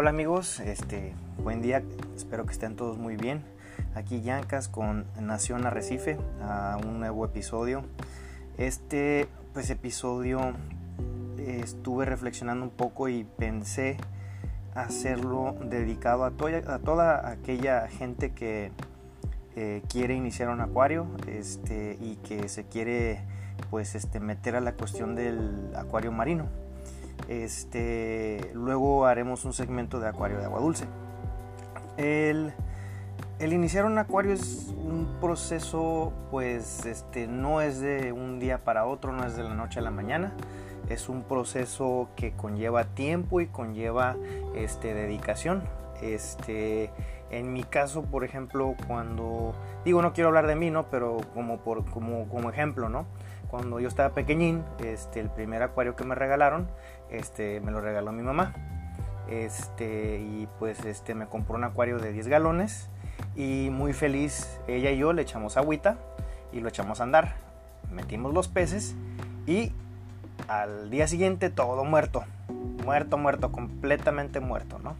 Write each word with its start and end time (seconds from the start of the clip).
Hola 0.00 0.08
amigos, 0.08 0.60
este, 0.60 1.12
buen 1.44 1.60
día, 1.60 1.82
espero 2.16 2.46
que 2.46 2.52
estén 2.52 2.74
todos 2.74 2.96
muy 2.96 3.16
bien. 3.16 3.44
Aquí 3.94 4.22
Yancas 4.22 4.66
con 4.66 5.04
Nación 5.20 5.66
Arrecife 5.66 6.16
a 6.40 6.78
un 6.82 7.00
nuevo 7.00 7.22
episodio. 7.26 7.82
Este 8.56 9.28
pues 9.52 9.68
episodio 9.68 10.54
eh, 11.36 11.60
estuve 11.62 12.06
reflexionando 12.06 12.64
un 12.64 12.70
poco 12.70 13.10
y 13.10 13.24
pensé 13.24 13.98
hacerlo 14.74 15.54
dedicado 15.66 16.24
a, 16.24 16.30
toda 16.30 17.28
aquella 17.28 17.86
gente 17.86 18.32
que 18.32 18.72
eh, 19.54 19.82
quiere 19.90 20.14
iniciar 20.14 20.48
un 20.48 20.62
acuario 20.62 21.08
este, 21.26 21.98
y 22.00 22.16
que 22.26 22.48
se 22.48 22.64
quiere 22.64 23.20
pues 23.68 23.94
este, 23.94 24.18
meter 24.18 24.56
a 24.56 24.62
la 24.62 24.72
cuestión 24.72 25.14
del 25.14 25.74
acuario 25.76 26.10
marino. 26.10 26.59
Este, 27.30 28.50
luego 28.54 29.06
haremos 29.06 29.44
un 29.44 29.52
segmento 29.52 30.00
de 30.00 30.08
acuario 30.08 30.38
de 30.38 30.46
agua 30.46 30.58
dulce. 30.58 30.86
El, 31.96 32.52
iniciar 33.40 33.84
un 33.84 33.96
acuario 33.98 34.32
es 34.32 34.74
un 34.76 35.16
proceso, 35.20 36.12
pues 36.32 36.84
este, 36.86 37.28
no 37.28 37.60
es 37.60 37.80
de 37.80 38.10
un 38.10 38.40
día 38.40 38.64
para 38.64 38.84
otro, 38.84 39.12
no 39.12 39.24
es 39.24 39.36
de 39.36 39.44
la 39.44 39.54
noche 39.54 39.78
a 39.78 39.82
la 39.82 39.92
mañana. 39.92 40.32
Es 40.88 41.08
un 41.08 41.22
proceso 41.22 42.08
que 42.16 42.32
conlleva 42.32 42.84
tiempo 42.84 43.40
y 43.40 43.46
conlleva 43.46 44.16
este, 44.56 44.92
dedicación. 44.92 45.62
Este, 46.02 46.90
en 47.30 47.52
mi 47.52 47.62
caso, 47.62 48.02
por 48.02 48.24
ejemplo, 48.24 48.74
cuando 48.88 49.54
digo 49.84 50.02
no 50.02 50.12
quiero 50.12 50.28
hablar 50.28 50.48
de 50.48 50.56
mí, 50.56 50.70
¿no? 50.70 50.90
Pero 50.90 51.18
como 51.32 51.58
por 51.58 51.84
como, 51.84 52.28
como 52.28 52.50
ejemplo, 52.50 52.88
¿no? 52.88 53.06
Cuando 53.50 53.80
yo 53.80 53.88
estaba 53.88 54.14
pequeñín, 54.14 54.64
este, 54.84 55.20
el 55.20 55.28
primer 55.28 55.62
acuario 55.62 55.96
que 55.96 56.04
me 56.04 56.14
regalaron, 56.14 56.68
este, 57.10 57.60
me 57.60 57.72
lo 57.72 57.80
regaló 57.80 58.12
mi 58.12 58.22
mamá. 58.22 58.54
Este, 59.28 60.18
y 60.18 60.48
pues 60.58 60.84
este, 60.84 61.14
me 61.14 61.26
compró 61.26 61.56
un 61.56 61.64
acuario 61.64 61.98
de 61.98 62.12
10 62.12 62.28
galones 62.28 62.88
y 63.36 63.68
muy 63.70 63.92
feliz 63.92 64.58
ella 64.66 64.90
y 64.90 64.98
yo 64.98 65.12
le 65.12 65.22
echamos 65.22 65.56
agüita 65.56 65.98
y 66.52 66.60
lo 66.60 66.68
echamos 66.68 67.00
a 67.00 67.04
andar. 67.04 67.36
Metimos 67.92 68.32
los 68.32 68.48
peces 68.48 68.94
y 69.46 69.72
al 70.48 70.90
día 70.90 71.06
siguiente 71.06 71.50
todo 71.50 71.84
muerto, 71.84 72.24
muerto, 72.84 73.18
muerto, 73.18 73.52
completamente 73.52 74.40
muerto, 74.40 74.78
¿no? 74.78 74.96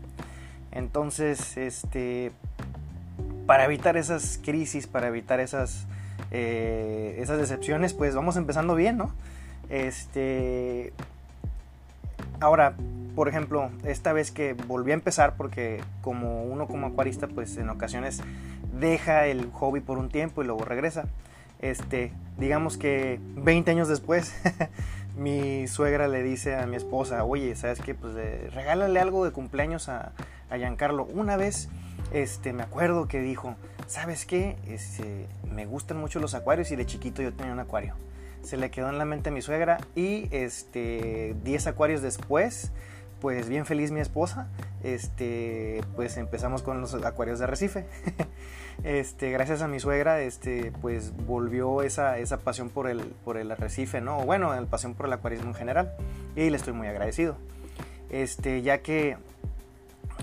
Entonces, 0.73 1.57
este, 1.57 2.33
para 3.47 3.65
evitar 3.65 3.97
esas 3.97 4.39
crisis, 4.43 4.87
para 4.87 5.09
evitar 5.09 5.41
esas 5.41 5.87
eh, 6.31 7.17
esas 7.19 7.39
decepciones, 7.39 7.95
pues 7.95 8.15
vamos 8.15 8.37
empezando 8.37 8.75
bien, 8.75 8.97
¿no? 8.97 9.13
Este. 9.69 10.93
Ahora, 12.41 12.75
por 13.15 13.29
ejemplo, 13.29 13.71
esta 13.85 14.13
vez 14.13 14.31
que 14.31 14.55
volví 14.55 14.93
a 14.93 14.95
empezar, 14.95 15.37
porque 15.37 15.81
como 16.01 16.45
uno 16.45 16.67
como 16.67 16.87
acuarista, 16.87 17.27
pues 17.27 17.57
en 17.57 17.69
ocasiones 17.69 18.23
deja 18.79 19.27
el 19.27 19.51
hobby 19.53 19.81
por 19.81 19.99
un 19.99 20.09
tiempo 20.09 20.43
y 20.43 20.47
luego 20.47 20.65
regresa. 20.65 21.05
Este, 21.61 22.13
digamos 22.39 22.79
que 22.79 23.21
20 23.37 23.71
años 23.71 23.89
después, 23.89 24.35
mi 25.17 25.67
suegra 25.69 26.09
le 26.09 26.23
dice 26.23 26.57
a 26.57 26.67
mi 26.67 26.77
esposa, 26.77 27.25
oye, 27.25 27.55
¿sabes 27.57 27.81
qué? 27.81 27.95
Pues 27.95 28.15
eh, 28.17 28.49
regálale 28.55 28.99
algo 28.99 29.25
de 29.25 29.33
cumpleaños 29.33 29.91
a, 29.91 30.13
a 30.49 30.57
Giancarlo. 30.57 31.05
Una 31.05 31.37
vez 31.37 31.69
este, 32.13 32.53
me 32.53 32.63
acuerdo 32.63 33.07
que 33.07 33.21
dijo, 33.21 33.55
¿sabes 33.91 34.25
qué? 34.25 34.57
Este, 34.69 35.27
me 35.53 35.67
gustan 35.67 35.99
mucho 35.99 36.21
los 36.21 36.35
acuarios 36.35 36.71
y 36.71 36.77
de 36.77 36.87
chiquito 36.87 37.23
yo 37.23 37.33
tenía 37.35 37.53
un 37.53 37.59
acuario. 37.59 37.97
Se 38.43 38.57
le 38.57 38.71
quedó 38.71 38.89
en 38.89 38.99
la 38.99 39.05
mente 39.05 39.31
a 39.31 39.33
mi 39.33 39.43
suegra 39.43 39.79
y 39.97 40.29
este, 40.31 41.35
10 41.43 41.67
acuarios 41.67 42.01
después, 42.01 42.71
pues 43.21 43.49
bien 43.49 43.67
feliz 43.67 43.91
mi 43.91 43.99
esposa, 43.99 44.49
este, 44.85 45.83
pues 45.97 46.17
empezamos 46.19 46.63
con 46.63 46.81
los 46.81 46.95
acuarios 46.95 47.41
de 47.41 47.49
Recife. 47.49 47.85
este, 48.85 49.33
gracias 49.33 49.61
a 49.61 49.67
mi 49.67 49.81
suegra, 49.81 50.21
este, 50.21 50.73
pues 50.81 51.13
volvió 51.27 51.83
esa, 51.83 52.15
pasión 52.45 52.71
por 52.71 52.89
el, 52.89 53.51
arrecife, 53.51 54.01
¿no? 54.01 54.21
Bueno, 54.25 54.55
la 54.55 54.67
pasión 54.67 54.95
por 54.95 55.07
el 55.07 55.15
acuarismo 55.15 55.49
en 55.49 55.55
general. 55.55 55.93
Y 56.37 56.49
le 56.49 56.57
estoy 56.57 56.75
muy 56.75 56.87
agradecido. 56.87 57.37
Este, 58.09 58.63
ya 58.63 58.79
que 58.79 59.17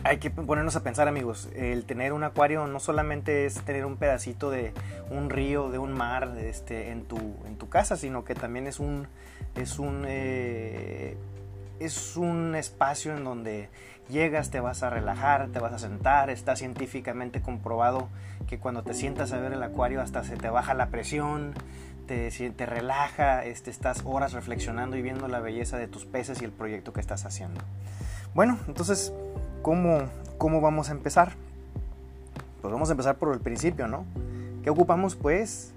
hay 0.03 0.17
que 0.17 0.29
ponernos 0.29 0.75
a 0.75 0.83
pensar 0.83 1.07
amigos, 1.07 1.49
el 1.55 1.85
tener 1.85 2.13
un 2.13 2.23
acuario 2.23 2.67
no 2.67 2.79
solamente 2.79 3.45
es 3.45 3.61
tener 3.61 3.85
un 3.85 3.97
pedacito 3.97 4.49
de 4.49 4.73
un 5.09 5.29
río, 5.29 5.69
de 5.69 5.77
un 5.77 5.93
mar 5.93 6.35
este, 6.39 6.91
en, 6.91 7.03
tu, 7.03 7.17
en 7.45 7.57
tu 7.57 7.69
casa, 7.69 7.97
sino 7.97 8.23
que 8.23 8.35
también 8.35 8.67
es 8.67 8.79
un, 8.79 9.07
es 9.55 9.79
un, 9.79 10.05
eh, 10.07 11.17
es 11.79 12.17
un 12.17 12.55
espacio 12.55 13.15
en 13.15 13.23
donde 13.23 13.69
llegas, 14.09 14.49
te 14.49 14.59
vas 14.59 14.83
a 14.83 14.89
relajar, 14.89 15.49
te 15.49 15.59
vas 15.59 15.73
a 15.73 15.79
sentar, 15.79 16.29
está 16.29 16.55
científicamente 16.55 17.41
comprobado 17.41 18.09
que 18.47 18.59
cuando 18.59 18.83
te 18.83 18.93
sientas 18.93 19.33
a 19.33 19.39
ver 19.39 19.53
el 19.53 19.63
acuario 19.63 20.01
hasta 20.01 20.23
se 20.23 20.37
te 20.37 20.49
baja 20.49 20.73
la 20.73 20.87
presión, 20.87 21.53
te, 22.07 22.31
te 22.31 22.65
relaja, 22.65 23.43
este, 23.45 23.69
estás 23.69 24.01
horas 24.05 24.31
reflexionando 24.33 24.95
y 24.95 25.01
viendo 25.01 25.27
la 25.27 25.39
belleza 25.39 25.77
de 25.77 25.87
tus 25.87 26.05
peces 26.05 26.41
y 26.41 26.45
el 26.45 26.51
proyecto 26.51 26.93
que 26.93 27.01
estás 27.01 27.25
haciendo. 27.25 27.61
Bueno, 28.33 28.57
entonces 28.67 29.11
¿cómo, 30.37 30.61
vamos 30.61 30.87
a 30.87 30.93
empezar? 30.93 31.33
Pues 32.61 32.71
vamos 32.71 32.87
a 32.87 32.93
empezar 32.93 33.17
por 33.17 33.33
el 33.33 33.41
principio, 33.41 33.87
¿no? 33.87 34.05
¿Qué 34.63 34.69
ocupamos? 34.69 35.15
Pues 35.15 35.73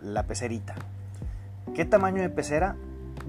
la 0.00 0.22
pecerita. 0.22 0.74
¿Qué 1.74 1.84
tamaño 1.84 2.22
de 2.22 2.30
pecera? 2.30 2.76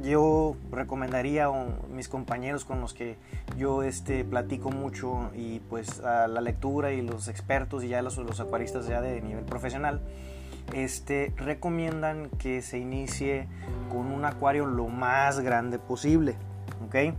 Yo 0.02 0.56
recomendaría 0.72 1.48
a 1.48 1.66
mis 1.94 2.08
compañeros 2.08 2.64
con 2.64 2.80
los 2.80 2.94
que 2.94 3.18
yo 3.58 3.84
este, 3.84 4.24
platico 4.24 4.72
mucho 4.72 5.32
y 5.36 5.60
pues 5.60 6.00
a 6.00 6.30
la 6.30 6.40
lectura 6.40 6.94
y 6.94 7.02
los 7.02 7.28
expertos 7.28 7.84
y 7.84 7.90
ya 7.90 8.02
los, 8.02 8.18
los 8.18 8.40
acuaristas 8.40 8.88
ya 8.88 9.02
de 9.02 9.20
nivel 9.22 9.44
profesional, 9.44 10.00
este, 10.74 11.34
recomiendan 11.36 12.30
que 12.38 12.62
se 12.62 12.78
inicie 12.78 13.48
con 13.90 14.14
un 14.14 14.24
acuario 14.24 14.66
lo 14.66 14.88
más 14.88 15.42
grande 15.42 15.78
posible, 15.78 16.36
¿ok? 16.88 17.14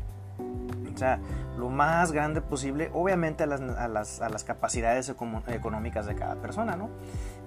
O 0.95 0.99
sea, 0.99 1.21
lo 1.61 1.69
más 1.69 2.11
grande 2.11 2.41
posible, 2.41 2.91
obviamente 2.95 3.45
a 3.45 3.47
las, 3.47 4.45
capacidades 4.45 5.09
económicas 5.09 6.07
de 6.07 6.15
cada 6.15 6.37
persona, 6.37 6.75
¿no? 6.75 6.89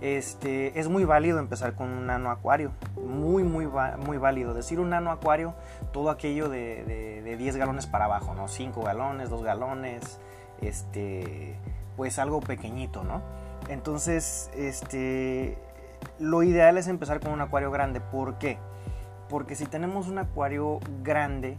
Este, 0.02 0.80
es 0.80 0.88
muy 0.88 1.04
válido 1.04 1.40
empezar 1.40 1.74
con 1.74 1.90
un 1.90 2.06
nano 2.06 2.30
acuario, 2.30 2.72
muy, 2.96 3.44
muy, 3.44 3.68
muy 4.06 4.18
válido. 4.18 4.54
Decir 4.54 4.80
un 4.80 4.92
nano 4.92 5.12
acuario, 5.12 5.56
todo 5.92 6.12
aquello 6.12 6.48
de, 6.48 7.22
de, 7.24 7.38
10 7.38 7.58
galones 7.58 7.88
para 7.88 8.06
abajo, 8.06 8.36
¿no? 8.36 8.48
5 8.48 8.84
galones, 8.84 9.32
2 9.32 9.44
galones, 9.44 10.20
este, 10.62 11.58
pues 11.98 12.20
algo 12.20 12.40
pequeñito, 12.40 13.04
¿no? 13.04 13.22
Entonces, 13.70 14.52
este, 14.56 15.58
lo 16.20 16.44
ideal 16.44 16.78
es 16.78 16.88
empezar 16.88 17.20
con 17.20 17.32
un 17.32 17.42
acuario 17.42 17.72
grande. 17.72 18.00
¿Por 18.00 18.38
qué? 18.38 18.60
Porque 19.30 19.56
si 19.56 19.66
tenemos 19.66 20.08
un 20.08 20.20
acuario 20.20 20.80
grande, 21.02 21.58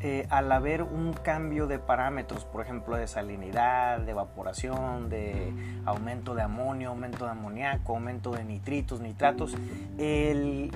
eh, 0.00 0.26
al 0.30 0.50
haber 0.52 0.82
un 0.82 1.12
cambio 1.12 1.66
de 1.66 1.78
parámetros, 1.78 2.44
por 2.44 2.62
ejemplo, 2.62 2.96
de 2.96 3.06
salinidad, 3.06 4.00
de 4.00 4.10
evaporación, 4.10 5.08
de 5.08 5.52
aumento 5.86 6.34
de 6.34 6.42
amonio, 6.42 6.90
aumento 6.90 7.24
de 7.24 7.30
amoníaco, 7.30 7.94
aumento 7.94 8.32
de 8.32 8.44
nitritos, 8.44 9.00
nitratos, 9.00 9.54
el, 9.98 10.70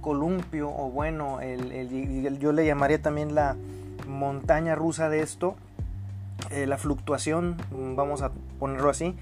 columpio, 0.00 0.68
o 0.68 0.90
bueno, 0.90 1.40
yo 1.40 2.52
le 2.52 2.66
llamaría 2.66 3.00
también 3.00 3.34
la 3.34 3.56
montaña 4.08 4.74
rusa 4.74 5.08
de 5.08 5.22
esto, 5.22 5.54
eh, 6.50 6.66
la 6.66 6.78
fluctuación, 6.78 7.56
vamos 7.70 8.22
a 8.22 8.32
ponerlo 8.58 8.90
así, 8.90 9.16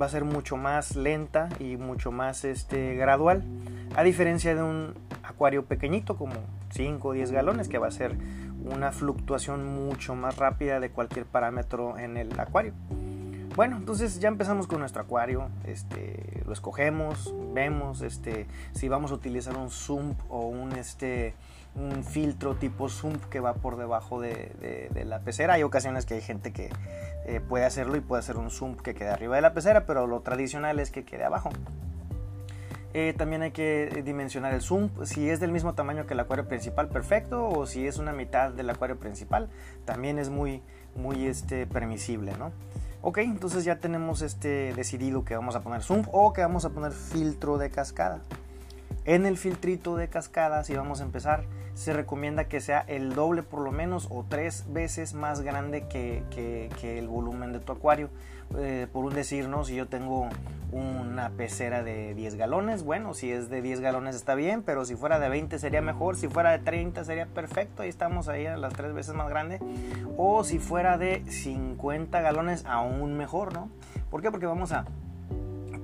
va 0.00 0.06
a 0.06 0.08
ser 0.08 0.24
mucho 0.24 0.56
más 0.56 0.96
lenta 0.96 1.48
y 1.60 1.76
mucho 1.76 2.10
más 2.10 2.44
este, 2.44 2.94
gradual, 2.94 3.44
a 3.94 4.02
diferencia 4.02 4.54
de 4.54 4.62
un 4.62 4.94
acuario 5.22 5.64
pequeñito 5.64 6.16
como 6.16 6.34
5 6.72 7.08
o 7.08 7.12
10 7.12 7.30
galones 7.32 7.68
que 7.68 7.78
va 7.78 7.88
a 7.88 7.90
ser 7.90 8.16
una 8.64 8.92
fluctuación 8.92 9.64
mucho 9.66 10.14
más 10.14 10.36
rápida 10.36 10.80
de 10.80 10.90
cualquier 10.90 11.26
parámetro 11.26 11.98
en 11.98 12.16
el 12.16 12.38
acuario. 12.38 12.72
Bueno, 13.54 13.76
entonces 13.76 14.18
ya 14.18 14.28
empezamos 14.28 14.66
con 14.66 14.80
nuestro 14.80 15.02
acuario, 15.02 15.50
este, 15.66 16.42
lo 16.46 16.54
escogemos, 16.54 17.34
vemos 17.52 18.00
este, 18.00 18.46
si 18.72 18.88
vamos 18.88 19.10
a 19.10 19.14
utilizar 19.14 19.58
un 19.58 19.68
sump 19.68 20.18
o 20.30 20.48
un, 20.48 20.72
este, 20.72 21.34
un 21.74 22.02
filtro 22.02 22.54
tipo 22.54 22.88
sump 22.88 23.22
que 23.26 23.40
va 23.40 23.52
por 23.52 23.76
debajo 23.76 24.22
de, 24.22 24.88
la 25.04 25.20
pecera. 25.20 25.54
Hay 25.54 25.64
ocasiones 25.64 26.06
que 26.06 26.14
hay 26.14 26.22
gente 26.22 26.54
que 26.54 26.70
eh, 27.26 27.40
puede 27.46 27.66
hacerlo 27.66 27.96
y 27.96 28.00
puede 28.00 28.20
hacer 28.20 28.38
un 28.38 28.50
sump 28.50 28.80
que 28.80 28.94
quede 28.94 29.10
arriba 29.10 29.36
de 29.36 29.42
la 29.42 29.52
pecera, 29.52 29.84
pero 29.84 30.06
lo 30.06 30.20
tradicional 30.20 30.80
es 30.80 30.90
que 30.90 31.04
quede 31.04 31.24
abajo. 31.24 31.50
Eh, 32.94 33.14
también 33.16 33.42
hay 33.42 33.52
que 33.52 34.02
dimensionar 34.04 34.52
el 34.52 34.60
zoom. 34.60 34.90
Si 35.04 35.28
es 35.28 35.40
del 35.40 35.50
mismo 35.52 35.74
tamaño 35.74 36.06
que 36.06 36.14
el 36.14 36.20
acuario 36.20 36.46
principal, 36.46 36.88
perfecto. 36.88 37.48
O 37.48 37.66
si 37.66 37.86
es 37.86 37.98
una 37.98 38.12
mitad 38.12 38.50
del 38.50 38.70
acuario 38.70 38.98
principal, 38.98 39.48
también 39.84 40.18
es 40.18 40.28
muy, 40.28 40.62
muy 40.94 41.26
este, 41.26 41.66
permisible, 41.66 42.32
¿no? 42.38 42.52
Ok, 43.04 43.18
entonces 43.18 43.64
ya 43.64 43.80
tenemos 43.80 44.22
este 44.22 44.74
decidido 44.74 45.24
que 45.24 45.34
vamos 45.34 45.56
a 45.56 45.62
poner 45.62 45.82
zoom 45.82 46.04
o 46.12 46.32
que 46.32 46.40
vamos 46.40 46.64
a 46.64 46.70
poner 46.70 46.92
filtro 46.92 47.58
de 47.58 47.70
cascada. 47.70 48.20
En 49.04 49.26
el 49.26 49.36
filtrito 49.36 49.96
de 49.96 50.06
cascada, 50.06 50.62
si 50.62 50.76
vamos 50.76 51.00
a 51.00 51.04
empezar, 51.04 51.44
se 51.74 51.92
recomienda 51.92 52.44
que 52.44 52.60
sea 52.60 52.84
el 52.86 53.14
doble 53.14 53.42
por 53.42 53.60
lo 53.60 53.72
menos 53.72 54.06
o 54.10 54.24
tres 54.28 54.66
veces 54.68 55.14
más 55.14 55.40
grande 55.40 55.88
que, 55.88 56.70
el 56.82 57.08
volumen 57.08 57.52
de 57.52 57.58
tu 57.58 57.72
acuario. 57.72 58.08
Eh, 58.58 58.86
por 58.92 59.04
un 59.04 59.14
decir, 59.14 59.48
¿no? 59.48 59.64
Si 59.64 59.74
yo 59.74 59.86
tengo 59.86 60.28
una 60.72 61.30
pecera 61.30 61.82
de 61.82 62.14
10 62.14 62.36
galones, 62.36 62.82
bueno, 62.82 63.12
si 63.12 63.30
es 63.30 63.50
de 63.50 63.60
10 63.60 63.80
galones 63.80 64.16
está 64.16 64.34
bien, 64.34 64.62
pero 64.62 64.86
si 64.86 64.96
fuera 64.96 65.18
de 65.18 65.28
20 65.28 65.58
sería 65.58 65.82
mejor, 65.82 66.16
si 66.16 66.28
fuera 66.28 66.50
de 66.52 66.60
30 66.60 67.04
sería 67.04 67.26
perfecto, 67.26 67.82
ahí 67.82 67.90
estamos 67.90 68.28
ahí 68.28 68.46
a 68.46 68.56
las 68.56 68.72
tres 68.72 68.94
veces 68.94 69.14
más 69.14 69.28
grande. 69.28 69.60
O 70.16 70.44
si 70.44 70.58
fuera 70.58 70.96
de 70.96 71.22
50 71.26 72.20
galones, 72.20 72.64
aún 72.66 73.16
mejor, 73.16 73.52
¿no? 73.52 73.68
¿Por 74.10 74.22
qué? 74.22 74.30
Porque 74.30 74.46
vamos 74.46 74.72
a 74.72 74.86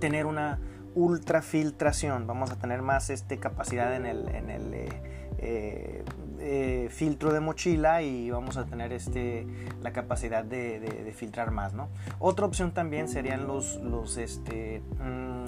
tener 0.01 0.27
una 0.27 0.59
ultrafiltración, 0.95 2.27
vamos 2.27 2.51
a 2.51 2.57
tener 2.57 2.83
más 2.83 3.11
este, 3.11 3.39
capacidad 3.39 3.95
en 3.95 4.07
el, 4.07 4.27
eh, 4.29 4.89
eh, 5.39 6.05
eh, 6.41 6.89
filtro 6.91 7.33
de 7.33 7.41
mochila 7.41 8.03
y 8.03 8.31
vamos 8.31 8.57
a 8.57 8.67
tener 8.67 8.93
este, 8.93 9.47
la 9.83 9.93
capacidad 9.93 10.45
de, 10.45 11.13
filtrar 11.17 11.51
más. 11.51 11.73
¿no? 11.75 11.89
Otra 12.19 12.47
opción 12.47 12.73
también 12.73 13.09
serían 13.09 13.47
los, 13.47 13.77
los 13.77 14.17
este, 14.17 14.83
mm, 15.01 15.45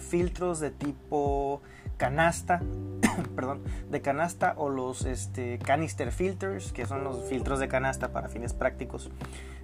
filtros 0.00 0.60
de 0.60 0.70
tipo 0.70 1.62
canasta, 1.96 2.60
perdón, 3.36 3.62
de 3.90 4.00
canasta 4.00 4.54
o 4.56 4.68
los 4.68 5.04
este, 5.04 5.58
canister 5.58 6.12
filters, 6.12 6.72
que 6.72 6.86
son 6.86 7.04
los 7.04 7.24
filtros 7.28 7.60
de 7.60 7.68
canasta 7.68 8.12
para 8.12 8.28
fines 8.28 8.52
prácticos. 8.52 9.10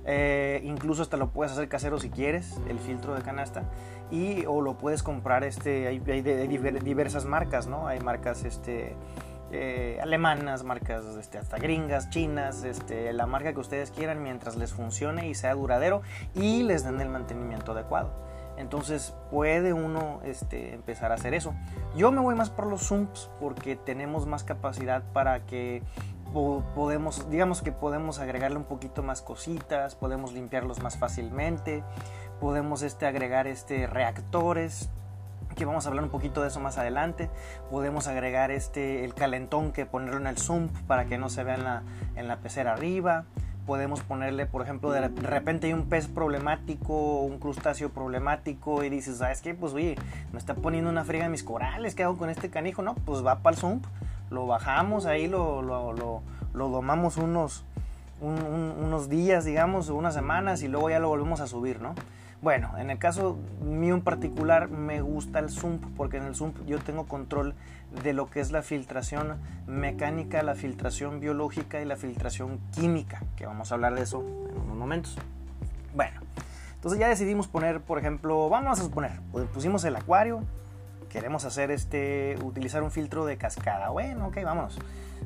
Eh, 0.04 0.62
incluso 0.64 1.02
hasta 1.02 1.16
lo 1.16 1.30
puedes 1.30 1.52
hacer 1.52 1.68
casero 1.68 1.98
si 1.98 2.08
quieres, 2.08 2.58
el 2.68 2.78
filtro 2.78 3.14
de 3.14 3.22
canasta. 3.22 3.64
Y 4.10 4.46
o 4.46 4.62
lo 4.62 4.78
puedes 4.78 5.02
comprar, 5.02 5.44
este, 5.44 5.86
hay, 5.86 5.98
diversas 5.98 7.26
marcas, 7.26 7.66
¿no? 7.66 7.86
Hay 7.88 8.00
marcas 8.00 8.44
este, 8.44 8.94
eh, 9.50 9.98
alemanas, 10.02 10.62
marcas 10.62 11.04
este, 11.18 11.38
hasta 11.38 11.58
gringas, 11.58 12.10
chinas, 12.10 12.64
este, 12.64 13.12
la 13.12 13.26
marca 13.26 13.52
que 13.52 13.60
ustedes 13.60 13.90
quieran 13.90 14.22
mientras 14.22 14.56
les 14.56 14.72
funcione 14.72 15.28
y 15.28 15.34
sea 15.34 15.54
duradero 15.54 16.02
y 16.34 16.62
les 16.62 16.84
den 16.84 17.00
el 17.00 17.08
mantenimiento 17.08 17.72
adecuado. 17.72 18.10
Entonces 18.58 19.14
puede 19.30 19.72
uno 19.72 20.20
este, 20.24 20.74
empezar 20.74 21.12
a 21.12 21.14
hacer 21.14 21.32
eso. 21.32 21.54
Yo 21.96 22.10
me 22.10 22.20
voy 22.20 22.34
más 22.34 22.50
por 22.50 22.66
los 22.66 22.82
zooms 22.82 23.30
porque 23.40 23.76
tenemos 23.76 24.26
más 24.26 24.42
capacidad 24.44 25.02
para 25.12 25.46
que 25.46 25.82
podemos, 26.74 27.30
digamos 27.30 27.62
que 27.62 27.72
podemos 27.72 28.18
agregarle 28.18 28.58
un 28.58 28.64
poquito 28.64 29.02
más 29.02 29.22
cositas, 29.22 29.94
podemos 29.94 30.32
limpiarlos 30.32 30.82
más 30.82 30.98
fácilmente, 30.98 31.82
podemos 32.40 32.82
este, 32.82 33.06
agregar 33.06 33.46
este, 33.46 33.86
reactores, 33.86 34.90
que 35.58 35.64
vamos 35.64 35.84
a 35.84 35.88
hablar 35.88 36.04
un 36.04 36.10
poquito 36.10 36.40
de 36.40 36.48
eso 36.48 36.60
más 36.60 36.78
adelante. 36.78 37.28
Podemos 37.68 38.06
agregar 38.06 38.52
este, 38.52 39.04
el 39.04 39.12
calentón 39.12 39.72
que 39.72 39.84
ponerlo 39.86 40.16
en 40.16 40.28
el 40.28 40.38
zoom 40.38 40.68
para 40.86 41.06
que 41.06 41.18
no 41.18 41.28
se 41.28 41.42
vea 41.42 41.56
en 41.56 41.64
la, 41.64 41.82
en 42.14 42.28
la 42.28 42.36
pecera 42.38 42.72
arriba 42.72 43.24
podemos 43.66 44.00
ponerle, 44.00 44.46
por 44.46 44.62
ejemplo, 44.62 44.90
de 44.92 45.08
repente 45.08 45.66
hay 45.66 45.74
un 45.74 45.90
pez 45.90 46.06
problemático, 46.06 47.20
un 47.20 47.38
crustáceo 47.38 47.90
problemático 47.90 48.82
y 48.82 48.88
dices, 48.88 49.18
¿sabes 49.18 49.42
qué? 49.42 49.52
Pues 49.52 49.74
oye, 49.74 49.94
me 50.32 50.38
está 50.38 50.54
poniendo 50.54 50.88
una 50.88 51.04
friga 51.04 51.26
en 51.26 51.32
mis 51.32 51.44
corales, 51.44 51.94
¿qué 51.94 52.02
hago 52.02 52.16
con 52.16 52.30
este 52.30 52.48
canijo? 52.48 52.80
No, 52.80 52.94
pues 52.94 53.22
va 53.22 53.40
para 53.40 53.54
el 53.54 53.60
sump, 53.60 53.84
lo 54.30 54.46
bajamos 54.46 55.04
ahí, 55.04 55.28
lo, 55.28 55.60
lo, 55.60 55.92
lo, 55.92 56.22
lo 56.54 56.68
domamos 56.70 57.18
unos, 57.18 57.66
unos 58.22 59.10
días, 59.10 59.44
digamos, 59.44 59.90
unas 59.90 60.14
semanas 60.14 60.62
y 60.62 60.68
luego 60.68 60.88
ya 60.88 60.98
lo 60.98 61.08
volvemos 61.08 61.42
a 61.42 61.46
subir, 61.46 61.78
¿no? 61.82 61.94
Bueno, 62.40 62.78
en 62.78 62.90
el 62.90 62.98
caso 62.98 63.36
mío 63.60 63.94
en 63.94 64.02
particular 64.02 64.68
me 64.68 65.00
gusta 65.00 65.40
el 65.40 65.50
Zoom 65.50 65.80
porque 65.96 66.18
en 66.18 66.24
el 66.24 66.36
Zoom 66.36 66.52
yo 66.66 66.78
tengo 66.78 67.08
control 67.08 67.54
de 68.04 68.12
lo 68.12 68.30
que 68.30 68.38
es 68.38 68.52
la 68.52 68.62
filtración 68.62 69.38
mecánica, 69.66 70.42
la 70.44 70.54
filtración 70.54 71.18
biológica 71.18 71.80
y 71.80 71.84
la 71.84 71.96
filtración 71.96 72.60
química, 72.72 73.22
que 73.36 73.44
vamos 73.44 73.72
a 73.72 73.74
hablar 73.74 73.96
de 73.96 74.02
eso 74.02 74.20
en 74.20 74.60
unos 74.60 74.76
momentos. 74.76 75.18
Bueno, 75.96 76.20
entonces 76.76 77.00
ya 77.00 77.08
decidimos 77.08 77.48
poner, 77.48 77.80
por 77.80 77.98
ejemplo, 77.98 78.48
vamos 78.48 78.78
a 78.78 78.82
suponer, 78.84 79.18
pusimos 79.52 79.82
el 79.84 79.96
acuario, 79.96 80.44
queremos 81.08 81.44
hacer 81.44 81.72
este, 81.72 82.36
utilizar 82.44 82.84
un 82.84 82.92
filtro 82.92 83.26
de 83.26 83.36
cascada. 83.36 83.88
Bueno, 83.88 84.28
ok, 84.28 84.44
vámonos. 84.44 84.78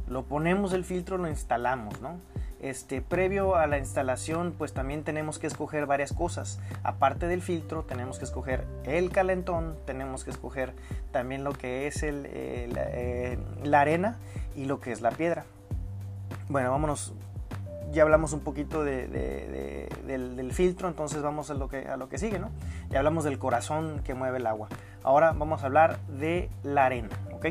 Lo 0.08 0.24
ponemos 0.24 0.72
el 0.72 0.84
filtro, 0.84 1.18
lo 1.18 1.28
instalamos, 1.28 2.00
¿no? 2.00 2.16
Este, 2.62 3.02
previo 3.02 3.56
a 3.56 3.66
la 3.66 3.78
instalación, 3.78 4.54
pues 4.56 4.72
también 4.72 5.02
tenemos 5.02 5.40
que 5.40 5.48
escoger 5.48 5.84
varias 5.86 6.12
cosas. 6.12 6.60
Aparte 6.84 7.26
del 7.26 7.42
filtro, 7.42 7.82
tenemos 7.82 8.18
que 8.20 8.24
escoger 8.24 8.64
el 8.84 9.10
calentón, 9.10 9.74
tenemos 9.84 10.22
que 10.22 10.30
escoger 10.30 10.72
también 11.10 11.42
lo 11.42 11.52
que 11.52 11.88
es 11.88 12.04
el, 12.04 12.24
eh, 12.30 13.36
la 13.64 13.80
arena 13.80 14.16
y 14.54 14.66
lo 14.66 14.80
que 14.80 14.92
es 14.92 15.00
la 15.00 15.10
piedra. 15.10 15.44
Bueno, 16.48 16.70
vámonos. 16.70 17.12
Ya 17.90 18.04
hablamos 18.04 18.32
un 18.32 18.40
poquito 18.40 18.84
del, 18.84 20.52
filtro, 20.52 20.88
entonces 20.88 21.20
vamos 21.20 21.50
a 21.50 21.54
lo, 21.54 21.68
que, 21.68 21.88
a 21.88 21.96
lo 21.96 22.08
que 22.08 22.16
sigue, 22.16 22.38
¿no? 22.38 22.50
Ya 22.90 22.98
hablamos 22.98 23.24
del 23.24 23.38
corazón 23.38 24.00
que 24.04 24.14
mueve 24.14 24.38
el 24.38 24.46
agua. 24.46 24.68
Ahora 25.02 25.32
vamos 25.32 25.62
a 25.62 25.66
hablar 25.66 25.98
de 26.06 26.48
la 26.62 26.86
arena, 26.86 27.10
¿ok? 27.32 27.46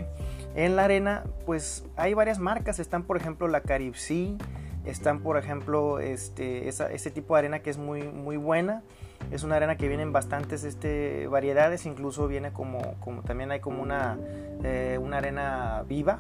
En 0.56 0.76
la 0.76 0.86
arena, 0.86 1.24
pues 1.46 1.86
hay 1.96 2.14
varias 2.14 2.40
marcas. 2.40 2.80
Están, 2.80 3.04
por 3.04 3.18
ejemplo, 3.18 3.48
la 3.48 3.62
Caribsea, 3.62 4.38
están, 4.86 5.22
por 5.22 5.38
ejemplo, 5.38 6.00
este, 6.00 6.68
este 6.68 7.12
tipo 7.12 7.36
de 7.36 7.40
arena 7.40 7.60
que 7.60 7.70
es 7.70 7.78
muy, 7.78 8.04
muy 8.04 8.38
buena. 8.38 8.84
Es 9.32 9.44
una 9.44 9.58
arena 9.58 9.78
que 9.78 9.88
viene 9.88 10.04
en 10.04 10.12
bastantes 10.12 10.64
este, 10.64 11.28
variedades, 11.28 11.86
incluso 11.86 12.28
viene 12.28 12.52
como, 12.52 12.96
como 13.00 13.22
también 13.22 13.52
hay 13.52 13.60
como 13.60 13.82
una, 13.82 14.18
eh, 14.64 15.00
una 15.02 15.18
arena 15.18 15.84
viva. 15.88 16.20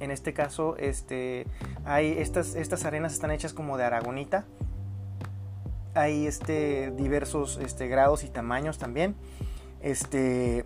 En 0.00 0.10
este 0.10 0.32
caso, 0.32 0.76
este, 0.78 1.46
hay 1.84 2.16
estas, 2.18 2.56
estas 2.56 2.84
arenas 2.84 3.12
están 3.12 3.30
hechas 3.30 3.52
como 3.52 3.78
de 3.78 3.84
aragonita. 3.84 4.44
Hay 5.94 6.26
este, 6.26 6.90
diversos 6.96 7.60
este, 7.62 7.86
grados 7.86 8.24
y 8.24 8.28
tamaños 8.28 8.78
también. 8.78 9.14
Este, 9.80 10.64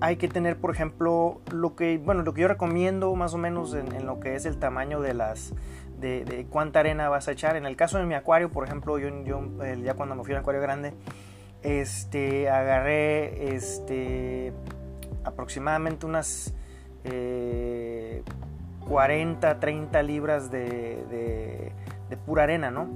hay 0.00 0.16
que 0.16 0.28
tener, 0.28 0.58
por 0.58 0.70
ejemplo, 0.70 1.40
lo 1.52 1.74
que, 1.74 1.98
bueno, 1.98 2.22
lo 2.22 2.34
que 2.34 2.42
yo 2.42 2.48
recomiendo 2.48 3.14
más 3.14 3.34
o 3.34 3.38
menos 3.38 3.74
en, 3.74 4.06
lo 4.06 4.20
que 4.20 4.36
es 4.36 4.46
el 4.46 4.58
tamaño 4.58 5.00
de 5.00 5.14
las, 5.14 5.52
de, 5.98 6.46
cuánta 6.50 6.80
arena 6.80 7.08
vas 7.08 7.28
a 7.28 7.32
echar. 7.32 7.56
En 7.56 7.66
el 7.66 7.76
caso 7.76 7.98
de 7.98 8.04
mi 8.04 8.14
acuario, 8.14 8.50
por 8.50 8.64
ejemplo, 8.64 8.98
yo, 8.98 9.10
ya 9.82 9.94
cuando 9.94 10.14
me 10.14 10.24
fui 10.24 10.34
al 10.34 10.40
acuario 10.40 10.62
grande, 10.62 10.94
este, 11.62 12.48
agarré, 12.48 13.54
este, 13.54 14.52
aproximadamente 15.24 16.06
unas 16.06 16.54
40, 17.02 19.50
eh, 19.50 19.54
30 19.58 20.02
libras 20.02 20.50
de, 20.50 21.72
de 22.08 22.16
pura 22.16 22.44
arena, 22.44 22.70
¿no? 22.70 22.88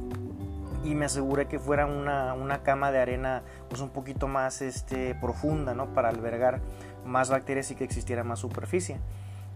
y 0.85 0.95
me 0.95 1.05
aseguré 1.05 1.47
que 1.47 1.59
fuera 1.59 1.87
una, 1.87 2.35
una, 2.35 2.63
cama 2.63 2.91
de 2.91 2.99
arena 2.99 3.43
pues 3.69 3.81
un 3.81 3.91
poquito 3.91 4.29
más 4.29 4.63
este, 4.63 5.15
profunda 5.15 5.75
¿no? 5.75 5.95
para 5.95 6.09
albergar 6.09 6.61
más 7.05 7.31
bacterias 7.31 7.71
y 7.71 7.75
que 7.75 7.85
existiera 7.85 8.25
más 8.25 8.39
superficie. 8.39 8.99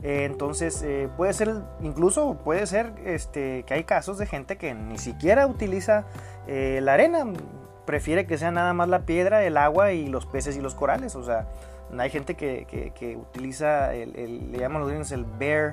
Eh, 0.03 0.25
entonces 0.25 0.83
eh, 0.83 1.09
puede 1.17 1.33
ser, 1.33 1.55
incluso 1.81 2.37
puede 2.45 2.67
ser 2.67 2.93
este, 3.05 3.63
que 3.65 3.75
hay 3.75 3.85
casos 3.85 4.19
de 4.19 4.27
gente 4.27 4.57
que 4.57 4.75
ni 4.75 4.99
siquiera 4.99 5.47
utiliza 5.47 6.05
eh, 6.47 6.81
la 6.83 6.95
arena, 6.95 7.25
prefiere 7.87 8.27
que 8.27 8.37
sea 8.37 8.51
nada 8.51 8.75
más 8.75 8.89
la 8.89 9.07
piedra, 9.07 9.45
el 9.45 9.57
agua 9.57 9.93
y 9.93 10.09
los 10.09 10.27
peces 10.27 10.57
y 10.57 10.61
los 10.61 10.75
corales. 10.75 11.17
O 11.17 11.25
sea, 11.25 11.47
hay 11.97 12.11
gente 12.11 12.35
que, 12.35 12.67
que, 12.95 13.17
utiliza, 13.17 13.95
el, 13.95 14.53
le 14.53 14.59
llaman 14.59 14.81
los 14.81 14.91
gringos 14.91 15.13
el 15.13 15.25
bare 15.25 15.73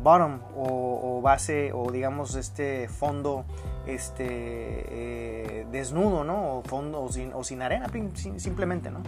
bottom 0.00 0.40
o, 0.54 1.20
base 1.22 1.72
o 1.72 1.90
digamos 1.90 2.34
este 2.34 2.86
fondo 2.88 3.46
este 3.86 5.64
desnudo, 5.72 6.22
¿no? 6.22 6.58
O 6.58 6.62
fondo 6.62 7.02
o 7.02 7.10
sin, 7.10 7.32
o 7.32 7.42
sin 7.42 7.62
arena 7.62 7.86
simplemente, 8.36 8.90
¿no? 8.90 9.00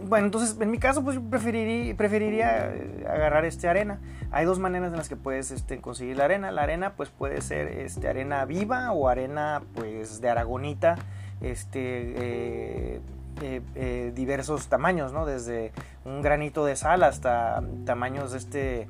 Bueno, 0.00 0.26
entonces 0.26 0.56
en 0.60 0.70
mi 0.70 0.78
caso 0.78 1.02
pues 1.02 1.16
yo 1.16 1.22
preferiría, 1.22 1.96
preferiría 1.96 2.74
eh, 2.74 3.04
agarrar 3.08 3.44
este 3.44 3.68
arena. 3.68 3.98
Hay 4.30 4.44
dos 4.44 4.58
maneras 4.58 4.92
en 4.92 4.98
las 4.98 5.08
que 5.08 5.16
puedes 5.16 5.50
este, 5.50 5.80
conseguir 5.80 6.16
la 6.16 6.26
arena. 6.26 6.50
La 6.52 6.62
arena 6.62 6.94
pues 6.94 7.08
puede 7.08 7.40
ser 7.40 7.68
este, 7.68 8.08
arena 8.08 8.44
viva 8.44 8.92
o 8.92 9.08
arena 9.08 9.62
pues 9.74 10.20
de 10.20 10.28
aragonita, 10.28 10.96
este, 11.40 12.14
eh, 12.16 13.00
eh, 13.40 14.12
diversos 14.14 14.68
tamaños, 14.68 15.12
¿no? 15.12 15.26
Desde 15.26 15.72
un 16.04 16.22
granito 16.22 16.64
de 16.64 16.76
sal 16.76 17.02
hasta 17.02 17.62
tamaños 17.84 18.34
este, 18.34 18.88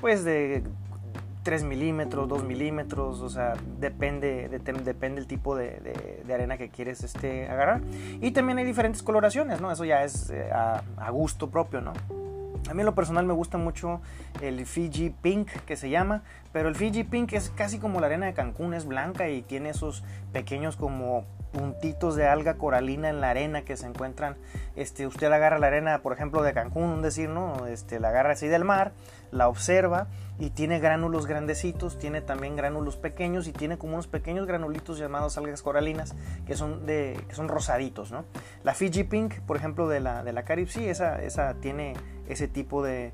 pues 0.00 0.24
de 0.24 0.62
3 1.46 1.62
milímetros, 1.62 2.28
2 2.28 2.42
milímetros, 2.42 3.20
o 3.20 3.28
sea, 3.28 3.54
depende, 3.78 4.48
depende 4.48 5.20
el 5.20 5.28
tipo 5.28 5.54
de, 5.54 6.24
arena 6.28 6.58
que 6.58 6.70
quieres 6.70 7.04
este, 7.04 7.48
agarrar. 7.48 7.82
Y 8.20 8.32
también 8.32 8.58
hay 8.58 8.64
diferentes 8.64 9.00
coloraciones, 9.00 9.60
¿no? 9.60 9.70
Eso 9.70 9.84
ya 9.84 10.02
es 10.02 10.30
eh, 10.30 10.50
a, 10.50 10.82
gusto 11.12 11.48
propio, 11.48 11.80
¿no? 11.80 11.92
A 12.68 12.74
mí 12.74 12.80
en 12.80 12.86
lo 12.86 12.96
personal 12.96 13.26
me 13.26 13.32
gusta 13.32 13.58
mucho 13.58 14.00
el 14.40 14.66
Fiji 14.66 15.10
Pink 15.10 15.48
que 15.66 15.76
se 15.76 15.88
llama, 15.88 16.24
pero 16.52 16.68
el 16.68 16.74
Fiji 16.74 17.04
Pink 17.04 17.32
es 17.34 17.50
casi 17.50 17.78
como 17.78 18.00
la 18.00 18.06
arena 18.06 18.26
de 18.26 18.34
Cancún, 18.34 18.74
es 18.74 18.84
blanca 18.84 19.28
y 19.28 19.42
tiene 19.42 19.68
esos 19.68 20.02
pequeños 20.32 20.74
como 20.74 21.26
puntitos 21.56 22.16
de 22.16 22.26
alga 22.26 22.54
coralina 22.54 23.08
en 23.08 23.22
la 23.22 23.30
arena 23.30 23.62
que 23.62 23.78
se 23.78 23.86
encuentran. 23.86 24.36
Este, 24.76 25.06
usted 25.06 25.32
agarra 25.32 25.58
la 25.58 25.68
arena, 25.68 26.02
por 26.02 26.12
ejemplo, 26.12 26.42
de 26.42 26.52
Cancún, 26.52 27.00
decir, 27.00 27.30
¿no? 27.30 27.66
Este, 27.66 27.98
la 27.98 28.10
agarra 28.10 28.32
así 28.32 28.46
del 28.46 28.62
mar, 28.62 28.92
la 29.32 29.48
observa 29.48 30.08
y 30.38 30.50
tiene 30.50 30.80
gránulos 30.80 31.24
grandecitos, 31.24 31.98
tiene 31.98 32.20
también 32.20 32.56
gránulos 32.56 32.96
pequeños 32.96 33.48
y 33.48 33.52
tiene 33.52 33.78
como 33.78 33.94
unos 33.94 34.06
pequeños 34.06 34.46
granulitos 34.46 34.98
llamados 34.98 35.38
algas 35.38 35.62
coralinas 35.62 36.14
que 36.46 36.56
son, 36.56 36.84
de, 36.84 37.18
que 37.26 37.34
son 37.34 37.48
rosaditos, 37.48 38.12
¿no? 38.12 38.26
La 38.62 38.74
Fiji 38.74 39.04
Pink, 39.04 39.40
por 39.46 39.56
ejemplo, 39.56 39.88
de 39.88 40.00
la, 40.00 40.22
de 40.24 40.34
la 40.34 40.42
Caribe 40.42 40.90
esa, 40.90 41.22
esa 41.22 41.54
tiene 41.54 41.94
ese 42.28 42.48
tipo 42.48 42.82
de, 42.82 43.12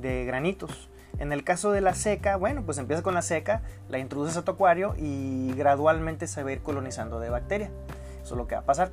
de 0.00 0.24
granitos. 0.24 0.88
En 1.18 1.32
el 1.32 1.44
caso 1.44 1.72
de 1.72 1.80
la 1.80 1.94
seca, 1.94 2.36
bueno, 2.36 2.62
pues 2.62 2.78
empieza 2.78 3.02
con 3.02 3.14
la 3.14 3.22
seca, 3.22 3.62
la 3.88 3.98
introduces 3.98 4.36
a 4.36 4.44
tu 4.44 4.52
acuario 4.52 4.94
y 4.96 5.52
gradualmente 5.54 6.26
se 6.26 6.42
va 6.42 6.50
a 6.50 6.52
ir 6.52 6.60
colonizando 6.60 7.20
de 7.20 7.30
bacteria. 7.30 7.70
Eso 8.22 8.34
es 8.34 8.38
lo 8.38 8.46
que 8.46 8.54
va 8.54 8.62
a 8.62 8.64
pasar. 8.64 8.90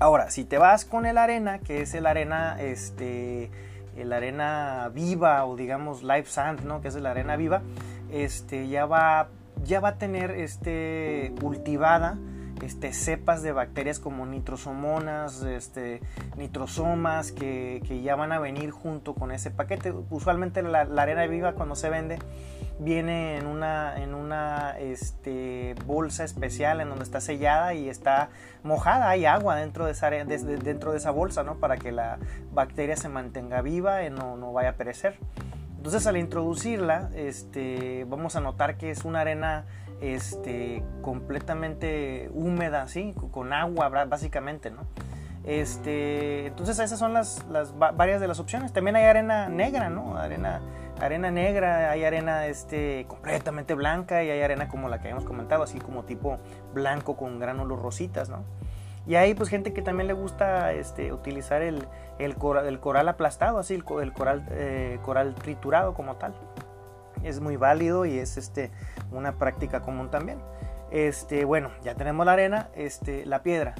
Ahora, 0.00 0.30
si 0.30 0.44
te 0.44 0.58
vas 0.58 0.84
con 0.84 1.06
el 1.06 1.18
arena, 1.18 1.58
que 1.60 1.82
es 1.82 1.94
el 1.94 2.06
arena, 2.06 2.60
este, 2.60 3.50
el 3.96 4.12
arena 4.12 4.90
viva 4.92 5.44
o 5.46 5.56
digamos 5.56 6.02
live 6.02 6.26
sand, 6.26 6.64
¿no? 6.64 6.80
Que 6.80 6.88
es 6.88 6.94
la 6.96 7.10
arena 7.10 7.36
viva, 7.36 7.62
este, 8.12 8.68
ya 8.68 8.86
va, 8.86 9.28
ya 9.64 9.80
va 9.80 9.90
a 9.90 9.98
tener, 9.98 10.32
este, 10.32 11.32
cultivada 11.40 12.18
este, 12.62 12.92
cepas 12.92 13.42
de 13.42 13.52
bacterias 13.52 13.98
como 14.00 14.26
nitrosomonas, 14.26 15.42
este, 15.42 16.00
nitrosomas, 16.36 17.32
que, 17.32 17.80
ya 18.02 18.16
van 18.16 18.32
a 18.32 18.38
venir 18.38 18.70
junto 18.70 19.14
con 19.14 19.32
ese 19.32 19.50
paquete. 19.50 19.92
Usualmente 20.10 20.62
la, 20.62 20.80
arena 20.80 21.26
viva 21.26 21.54
cuando 21.54 21.74
se 21.74 21.88
vende 21.88 22.18
viene 22.80 23.36
en 23.36 23.46
una, 23.46 24.00
en 24.00 24.14
una 24.14 24.78
este, 24.78 25.74
bolsa 25.84 26.24
especial 26.24 26.80
en 26.80 26.88
donde 26.88 27.04
está 27.04 27.20
sellada 27.20 27.74
y 27.74 27.88
está 27.88 28.30
mojada, 28.62 29.10
hay 29.10 29.26
agua 29.26 29.56
dentro 29.56 29.86
de 29.86 29.92
esa, 29.92 30.10
dentro 30.10 30.92
de 30.92 30.98
esa 30.98 31.10
bolsa, 31.10 31.42
¿no? 31.42 31.56
Para 31.56 31.76
que 31.76 31.90
la 31.90 32.18
bacteria 32.52 32.96
se 32.96 33.08
mantenga 33.08 33.62
viva 33.62 34.04
y 34.04 34.10
no, 34.10 34.36
no 34.36 34.52
vaya 34.52 34.70
a 34.70 34.74
perecer. 34.74 35.18
Entonces 35.78 36.06
al 36.06 36.16
introducirla, 36.16 37.10
este, 37.14 38.04
vamos 38.08 38.36
a 38.36 38.40
notar 38.40 38.76
que 38.76 38.90
es 38.90 39.04
una 39.04 39.20
arena 39.20 39.64
este, 40.00 40.82
completamente 41.02 42.30
húmeda, 42.32 42.88
¿sí? 42.88 43.14
con 43.30 43.52
agua 43.52 43.88
básicamente, 43.88 44.70
¿no? 44.70 44.82
Este, 45.44 46.46
entonces 46.48 46.78
esas 46.78 46.98
son 46.98 47.14
las, 47.14 47.46
las, 47.50 47.76
varias 47.78 48.20
de 48.20 48.28
las 48.28 48.38
opciones. 48.38 48.72
También 48.72 48.96
hay 48.96 49.04
arena 49.04 49.48
negra, 49.48 49.88
¿no? 49.88 50.18
Arena, 50.18 50.60
arena 51.00 51.30
negra, 51.30 51.90
hay 51.90 52.04
arena 52.04 52.46
este, 52.46 53.06
completamente 53.08 53.74
blanca 53.74 54.22
y 54.22 54.30
hay 54.30 54.42
arena 54.42 54.68
como 54.68 54.88
la 54.88 54.98
que 54.98 55.04
habíamos 55.04 55.24
comentado, 55.24 55.62
así 55.62 55.78
como 55.78 56.04
tipo 56.04 56.38
blanco 56.74 57.16
con 57.16 57.38
gránulos 57.38 57.80
rositas, 57.80 58.28
¿no? 58.28 58.44
Y 59.06 59.14
hay 59.14 59.32
pues 59.32 59.48
gente 59.48 59.72
que 59.72 59.80
también 59.80 60.06
le 60.06 60.12
gusta 60.12 60.72
este, 60.72 61.14
utilizar 61.14 61.62
el, 61.62 61.88
el, 62.18 62.36
coral, 62.36 63.08
aplastado, 63.08 63.58
así 63.58 63.72
el, 63.74 63.84
coral, 63.84 64.46
eh, 64.50 64.98
coral 65.02 65.34
triturado 65.34 65.94
como 65.94 66.16
tal 66.16 66.34
es 67.24 67.40
muy 67.40 67.56
válido 67.56 68.06
y 68.06 68.18
es 68.18 68.36
este, 68.36 68.70
una 69.12 69.38
práctica 69.38 69.80
común 69.80 70.10
también. 70.10 70.38
Este, 70.90 71.44
bueno, 71.44 71.70
ya 71.82 71.94
tenemos 71.94 72.24
la 72.24 72.32
arena, 72.32 72.68
este, 72.74 73.26
la 73.26 73.42
piedra. 73.42 73.74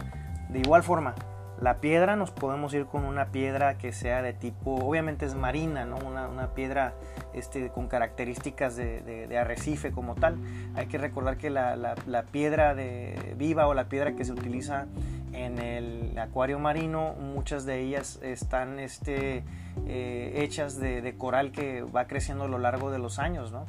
De 0.50 0.60
igual 0.60 0.82
forma, 0.82 1.14
la 1.60 1.80
piedra 1.80 2.14
nos 2.14 2.30
podemos 2.30 2.72
ir 2.74 2.86
con 2.86 3.04
una 3.04 3.26
piedra 3.26 3.78
que 3.78 3.92
sea 3.92 4.22
de 4.22 4.32
tipo, 4.32 4.76
obviamente 4.76 5.26
es 5.26 5.34
marina, 5.34 5.84
¿no? 5.84 5.96
una, 5.96 6.54
piedra 6.54 6.94
este, 7.34 7.70
con 7.70 7.88
características 7.88 8.76
de, 8.76 9.36
arrecife 9.38 9.90
como 9.90 10.14
tal. 10.14 10.38
Hay 10.76 10.86
que 10.86 10.98
recordar 10.98 11.36
que 11.36 11.50
la, 11.50 11.76
la, 11.76 12.22
piedra 12.24 12.74
de 12.74 13.34
viva 13.36 13.66
o 13.66 13.74
la 13.74 13.88
piedra 13.88 14.12
que 14.12 14.24
se 14.24 14.32
utiliza 14.32 14.86
en 15.32 15.58
el 15.58 16.18
acuario 16.18 16.58
marino, 16.58 17.14
muchas 17.14 17.64
de 17.64 17.80
ellas 17.80 18.18
están 18.22 18.78
este, 18.78 19.44
eh, 19.86 20.32
hechas 20.36 20.78
de, 20.78 21.14
coral 21.16 21.52
que 21.52 21.82
va 21.82 22.06
creciendo 22.06 22.44
a 22.44 22.48
lo 22.48 22.58
largo 22.58 22.90
de 22.90 22.98
los 22.98 23.18
años, 23.18 23.52
¿no? 23.52 23.66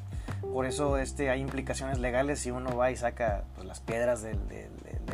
Por 0.53 0.65
eso 0.65 0.97
este, 0.97 1.29
hay 1.29 1.41
implicaciones 1.41 1.99
legales 1.99 2.39
si 2.39 2.51
uno 2.51 2.75
va 2.75 2.91
y 2.91 2.95
saca 2.95 3.43
pues, 3.55 3.67
las 3.67 3.79
piedras 3.81 4.21
del, 4.21 4.37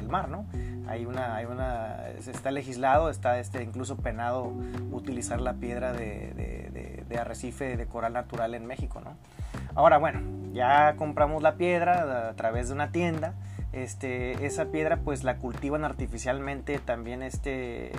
mar, 0.10 0.30
¿no? 0.30 0.46
Hay 0.88 1.06
una, 1.06 1.36
hay 1.36 1.46
una, 1.46 2.10
está 2.10 2.52
legislado, 2.52 3.10
está 3.10 3.40
este, 3.40 3.64
incluso 3.64 3.98
penado 3.98 4.54
utilizar 4.92 5.42
la 5.42 5.54
piedra 5.54 5.94
de, 5.94 7.04
de 7.08 7.18
arrecife 7.18 7.78
de 7.78 7.86
coral 7.88 8.14
natural 8.14 8.54
en 8.54 8.66
México, 8.66 9.02
¿no? 9.04 9.16
Ahora, 9.75 9.98
bueno, 9.98 10.22
ya 10.54 10.96
compramos 10.96 11.44
la 11.44 11.56
piedra 11.56 12.30
a 12.30 12.34
través 12.34 12.70
de 12.70 12.74
una 12.74 12.92
tienda, 12.92 13.34
este, 13.75 14.46
esa 14.46 14.65
piedra 14.65 15.01
pues 15.03 15.24
la 15.24 15.38
cultivan 15.38 15.84
artificialmente 15.84 16.79
también 16.79 17.22
este, 17.22 17.91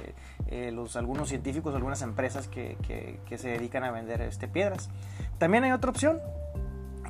eh, 0.48 0.70
los, 0.72 0.96
algunos 0.96 1.28
científicos, 1.28 1.74
algunas 1.74 2.00
empresas 2.00 2.48
que, 2.48 2.76
se 3.36 3.48
dedican 3.48 3.84
a 3.84 3.90
vender 3.90 4.22
este, 4.22 4.48
piedras. 4.48 4.88
También 5.38 5.64
hay 5.64 5.72
otra 5.72 5.90
opción 5.90 6.18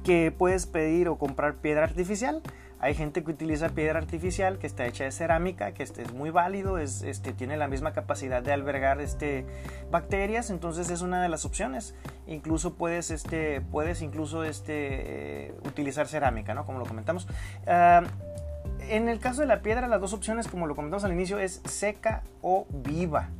que 0.02 0.32
puedes 0.36 0.66
pedir 0.66 1.08
o 1.08 1.16
comprar 1.16 1.54
piedra 1.54 1.84
artificial. 1.84 2.42
Hay 2.78 2.94
gente 2.94 3.24
que 3.24 3.30
utiliza 3.30 3.70
piedra 3.70 3.98
artificial 3.98 4.58
que 4.58 4.66
está 4.66 4.84
hecha 4.84 5.04
de 5.04 5.12
cerámica, 5.12 5.72
que 5.72 5.82
este 5.82 6.02
es 6.02 6.12
muy 6.12 6.30
válido, 6.30 6.76
es, 6.78 7.02
este, 7.02 7.32
tiene 7.32 7.56
la 7.56 7.68
misma 7.68 7.92
capacidad 7.92 8.42
de 8.42 8.52
albergar 8.52 9.00
este, 9.00 9.46
bacterias, 9.90 10.50
entonces 10.50 10.90
es 10.90 11.00
una 11.00 11.22
de 11.22 11.28
las 11.28 11.44
opciones. 11.44 11.94
Incluso 12.26 12.74
puedes, 12.74 13.10
este, 13.10 13.60
puedes 13.60 14.02
incluso 14.02 14.44
este, 14.44 15.54
utilizar 15.64 16.06
cerámica, 16.08 16.54
¿no? 16.54 16.66
como 16.66 16.78
lo 16.78 16.84
comentamos. 16.84 17.26
Ah, 17.66 18.02
en 18.90 19.08
el 19.08 19.18
caso 19.18 19.40
de 19.40 19.46
la 19.46 19.62
piedra, 19.62 19.88
las 19.88 20.00
dos 20.00 20.12
opciones, 20.12 20.48
como 20.48 20.66
lo 20.66 20.74
comentamos 20.74 21.04
al 21.04 21.12
inicio, 21.12 21.38
es 21.38 21.60
seca 21.64 22.22
o 22.42 22.66
viva. 22.70 23.30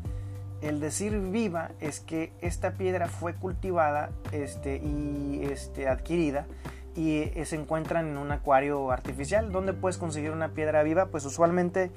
El 0.62 0.80
decir 0.80 1.18
viva 1.18 1.70
es 1.80 2.00
que 2.00 2.32
esta 2.40 2.72
piedra 2.72 3.08
fue 3.08 3.34
cultivada 3.34 4.10
este, 4.32 4.76
y 4.76 5.40
este, 5.42 5.88
adquirida 5.88 6.46
y 6.94 7.18
eh, 7.18 7.44
se 7.44 7.56
encuentran 7.56 8.08
en 8.08 8.16
un 8.16 8.32
acuario 8.32 8.90
artificial. 8.90 9.52
¿Dónde 9.52 9.74
puedes 9.74 9.98
conseguir 9.98 10.30
una 10.30 10.48
piedra 10.48 10.82
viva? 10.82 11.06
Pues 11.06 11.24
usualmente 11.26 11.90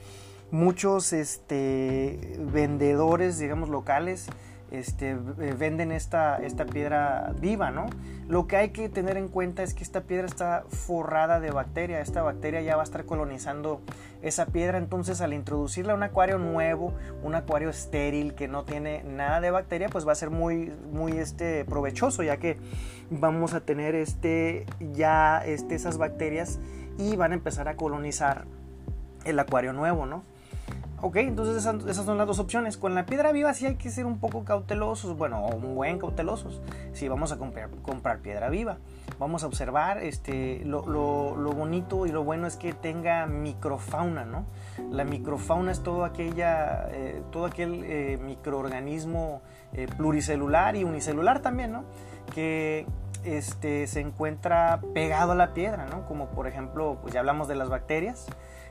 muchos 0.51 1.13
este, 1.13 2.37
vendedores, 2.39 3.39
digamos, 3.39 3.69
locales 3.69 4.27
este, 4.71 5.11
eh, 5.11 5.55
venden 5.57 5.91
esta, 5.91 6.37
esta 6.37 6.65
piedra 6.65 7.33
viva, 7.39 7.71
¿no? 7.71 7.87
Lo 8.27 8.47
que 8.47 8.57
hay 8.57 8.69
que 8.69 8.89
tener 8.89 9.17
en 9.17 9.27
cuenta 9.27 9.63
es 9.63 9.73
que 9.73 9.83
esta 9.83 10.01
piedra 10.01 10.27
está 10.27 10.63
forrada 10.69 11.39
de 11.39 11.51
bacteria, 11.51 11.99
esta 12.01 12.21
bacteria 12.21 12.61
ya 12.61 12.75
va 12.75 12.83
a 12.83 12.85
estar 12.85 13.05
colonizando 13.05 13.81
esa 14.21 14.47
piedra, 14.47 14.77
entonces 14.77 15.21
al 15.21 15.33
introducirla 15.33 15.93
a 15.93 15.95
un 15.95 16.03
acuario 16.03 16.37
nuevo, 16.37 16.93
un 17.23 17.35
acuario 17.35 17.69
estéril 17.69 18.35
que 18.35 18.47
no 18.47 18.63
tiene 18.65 19.03
nada 19.03 19.41
de 19.41 19.49
bacteria, 19.49 19.89
pues 19.89 20.07
va 20.07 20.11
a 20.11 20.15
ser 20.15 20.29
muy, 20.29 20.71
muy 20.91 21.13
este, 21.13 21.65
provechoso, 21.65 22.21
ya 22.21 22.37
que 22.37 22.57
vamos 23.09 23.53
a 23.53 23.61
tener 23.61 23.95
este, 23.95 24.65
ya 24.93 25.41
este, 25.45 25.75
esas 25.75 25.97
bacterias 25.97 26.59
y 26.97 27.15
van 27.15 27.31
a 27.31 27.35
empezar 27.35 27.67
a 27.67 27.75
colonizar 27.75 28.45
el 29.25 29.39
acuario 29.39 29.73
nuevo, 29.73 30.05
¿no? 30.05 30.23
Ok, 31.01 31.15
entonces 31.17 31.55
esas, 31.55 32.05
son 32.05 32.17
las 32.17 32.27
dos 32.27 32.39
opciones. 32.39 32.77
Con 32.77 32.93
la 32.93 33.05
piedra 33.05 33.31
viva 33.31 33.53
sí 33.53 33.65
hay 33.65 33.75
que 33.75 33.89
ser 33.89 34.05
un 34.05 34.19
poco 34.19 34.43
cautelosos, 34.43 35.17
bueno, 35.17 35.45
un 35.45 35.75
buen 35.75 35.97
cautelosos. 35.97 36.61
Si 36.91 37.07
vamos 37.07 37.31
a 37.31 37.37
comprar, 37.37 37.69
comprar 37.83 38.19
piedra 38.19 38.49
viva, 38.49 38.79
vamos 39.17 39.43
a 39.43 39.47
observar 39.47 39.99
este, 39.99 40.61
lo, 40.65 40.81
bonito 41.53 42.05
y 42.05 42.11
lo 42.11 42.25
bueno 42.25 42.47
es 42.47 42.57
que 42.57 42.73
tenga 42.73 43.25
microfauna, 43.27 44.25
¿no? 44.25 44.45
La 44.91 45.05
microfauna 45.05 45.71
es 45.71 45.81
todo, 45.83 46.03
aquella, 46.03 46.89
eh, 46.91 47.21
todo 47.31 47.45
aquel 47.45 47.81
eh, 47.85 48.19
microorganismo 48.21 49.41
eh, 49.71 49.87
pluricelular 49.95 50.75
y 50.75 50.83
unicelular 50.83 51.39
también, 51.39 51.71
¿no? 51.71 51.85
Que 52.35 52.85
este, 53.23 53.87
se 53.87 54.01
encuentra 54.01 54.81
pegado 54.93 55.31
a 55.31 55.35
la 55.35 55.53
piedra, 55.53 55.85
¿no? 55.85 56.05
Como 56.07 56.27
por 56.27 56.47
ejemplo, 56.47 56.97
pues 57.01 57.13
ya 57.13 57.21
hablamos 57.21 57.47
de 57.47 57.55
las 57.55 57.69
bacterias, 57.69 58.27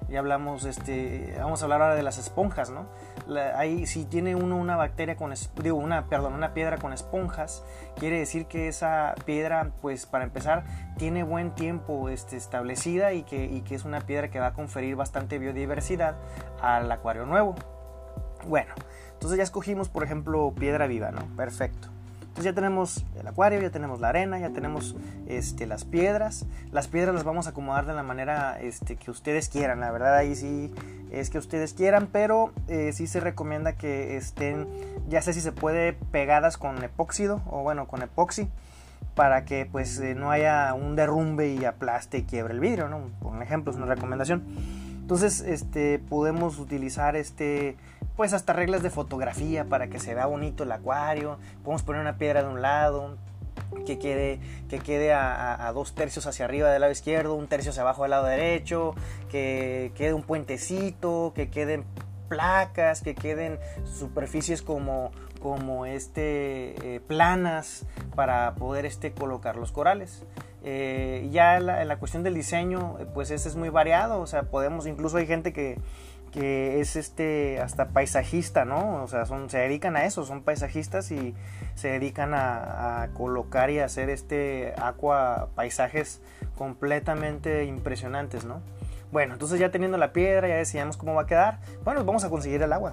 ya 0.08 0.20
hablamos, 0.20 0.64
este, 0.64 1.34
vamos 1.38 1.60
a 1.60 1.64
hablar 1.66 1.82
ahora 1.82 1.94
de 1.94 2.02
las 2.02 2.18
esponjas, 2.18 2.70
¿no? 2.70 2.86
ahí, 3.54 3.86
si 3.86 4.04
tiene 4.06 4.34
uno 4.34 4.56
una 4.56 4.76
bacteria 4.76 5.16
con, 5.16 5.34
digo, 5.62 5.76
una, 5.76 6.06
perdón, 6.06 6.32
una 6.32 6.54
piedra 6.54 6.78
con 6.78 6.92
esponjas, 6.92 7.62
quiere 7.96 8.18
decir 8.18 8.46
que 8.46 8.68
esa 8.68 9.14
piedra, 9.26 9.70
pues 9.82 10.06
para 10.06 10.24
empezar, 10.24 10.64
tiene 10.96 11.24
buen 11.24 11.54
tiempo 11.54 12.08
este, 12.08 12.36
establecida 12.36 13.12
y 13.12 13.22
que, 13.24 13.44
y 13.44 13.60
que 13.62 13.74
es 13.74 13.84
una 13.84 14.00
piedra 14.00 14.30
que 14.30 14.40
va 14.40 14.48
a 14.48 14.52
conferir 14.54 14.96
bastante 14.96 15.38
biodiversidad 15.38 16.16
al 16.62 16.90
acuario 16.90 17.26
nuevo. 17.26 17.54
Bueno, 18.46 18.74
entonces 19.12 19.36
ya 19.36 19.44
escogimos, 19.44 19.88
por 19.88 20.04
ejemplo, 20.04 20.54
piedra 20.58 20.86
viva, 20.86 21.10
¿no? 21.10 21.20
Perfecto 21.36 21.97
ya 22.44 22.52
tenemos 22.52 23.04
el 23.18 23.26
acuario, 23.26 23.60
ya 23.60 23.70
tenemos 23.70 24.00
la 24.00 24.08
arena, 24.08 24.38
ya 24.38 24.50
tenemos 24.50 24.96
este, 25.26 25.66
las 25.66 25.84
piedras. 25.84 26.46
Las 26.72 26.88
piedras 26.88 27.14
las 27.14 27.24
vamos 27.24 27.46
a 27.46 27.50
acomodar 27.50 27.86
de 27.86 27.94
la 27.94 28.02
manera 28.02 28.58
este, 28.60 28.96
que 28.96 29.10
ustedes 29.10 29.48
quieran. 29.48 29.80
La 29.80 29.90
verdad 29.90 30.16
ahí 30.16 30.34
sí 30.34 30.72
es 31.10 31.30
que 31.30 31.38
ustedes 31.38 31.74
quieran, 31.74 32.08
pero 32.10 32.52
eh, 32.68 32.92
sí 32.92 33.06
se 33.06 33.20
recomienda 33.20 33.74
que 33.74 34.16
estén, 34.16 34.68
ya 35.08 35.22
sé 35.22 35.32
si 35.32 35.40
se 35.40 35.52
puede, 35.52 35.92
pegadas 35.92 36.58
con 36.58 36.82
epóxido 36.82 37.40
o 37.46 37.62
bueno, 37.62 37.86
con 37.86 38.02
epoxi 38.02 38.48
para 39.14 39.44
que 39.44 39.66
pues 39.66 39.98
eh, 39.98 40.14
no 40.14 40.30
haya 40.30 40.72
un 40.74 40.94
derrumbe 40.94 41.48
y 41.48 41.64
aplaste 41.64 42.18
y 42.18 42.22
quiebre 42.22 42.54
el 42.54 42.60
vidrio, 42.60 42.88
¿no? 42.88 43.00
Por 43.20 43.42
ejemplo, 43.42 43.72
es 43.72 43.76
una 43.76 43.86
recomendación. 43.86 44.44
Entonces, 45.08 45.40
este, 45.40 45.98
podemos 45.98 46.58
utilizar 46.58 47.16
este, 47.16 47.78
pues 48.14 48.34
hasta 48.34 48.52
reglas 48.52 48.82
de 48.82 48.90
fotografía 48.90 49.64
para 49.64 49.88
que 49.88 50.00
se 50.00 50.14
vea 50.14 50.26
bonito 50.26 50.64
el 50.64 50.72
acuario. 50.72 51.38
Podemos 51.64 51.82
poner 51.82 52.02
una 52.02 52.18
piedra 52.18 52.42
de 52.42 52.50
un 52.50 52.60
lado, 52.60 53.16
que 53.86 53.98
quede, 53.98 54.38
que 54.68 54.80
quede 54.80 55.14
a, 55.14 55.72
dos 55.72 55.94
tercios 55.94 56.26
hacia 56.26 56.44
arriba 56.44 56.70
del 56.70 56.82
lado 56.82 56.92
izquierdo, 56.92 57.36
un 57.36 57.46
tercio 57.46 57.70
hacia 57.70 57.80
abajo 57.80 58.02
del 58.02 58.10
lado 58.10 58.26
derecho, 58.26 58.94
que 59.30 59.92
quede 59.94 60.12
un 60.12 60.24
puentecito, 60.24 61.32
que 61.34 61.48
queden 61.48 61.86
placas, 62.28 63.00
que 63.00 63.14
queden 63.14 63.58
superficies 63.86 64.60
como, 64.60 65.10
este, 65.86 66.96
eh, 66.96 67.00
planas 67.00 67.86
para 68.14 68.56
poder 68.56 68.84
este, 68.84 69.12
colocar 69.12 69.56
los 69.56 69.72
corales. 69.72 70.22
Eh, 70.70 71.30
ya 71.32 71.56
en 71.56 71.88
la, 71.88 71.96
cuestión 71.96 72.22
del 72.22 72.34
diseño, 72.34 72.98
eh, 73.00 73.06
pues 73.14 73.30
ese 73.30 73.48
es 73.48 73.56
muy 73.56 73.70
variado, 73.70 74.20
o 74.20 74.26
sea, 74.26 74.42
podemos, 74.42 74.86
incluso 74.86 75.16
hay 75.16 75.26
gente 75.26 75.54
que, 75.54 75.78
que 76.30 76.78
es 76.78 76.94
este 76.94 77.58
hasta 77.58 77.88
paisajista, 77.88 78.66
¿no? 78.66 79.02
O 79.02 79.08
sea, 79.08 79.24
son, 79.24 79.48
se 79.48 79.56
dedican 79.56 79.96
a 79.96 80.04
eso, 80.04 80.26
son 80.26 80.42
paisajistas 80.42 81.10
y 81.10 81.34
se 81.74 81.88
dedican 81.88 82.34
a, 82.34 83.08
colocar 83.14 83.70
y 83.70 83.78
hacer 83.78 84.10
este 84.10 84.74
aqua 84.76 85.48
paisajes 85.54 86.20
completamente 86.54 87.64
impresionantes, 87.64 88.44
¿no? 88.44 88.60
Bueno, 89.10 89.32
entonces 89.32 89.58
ya 89.58 89.70
teniendo 89.70 89.96
la 89.96 90.12
piedra, 90.12 90.48
ya 90.48 90.56
decidimos 90.56 90.98
cómo 90.98 91.14
va 91.14 91.22
a 91.22 91.26
quedar. 91.26 91.60
Bueno, 91.82 92.04
vamos 92.04 92.24
a 92.24 92.28
conseguir 92.28 92.60
el 92.60 92.74
agua. 92.74 92.92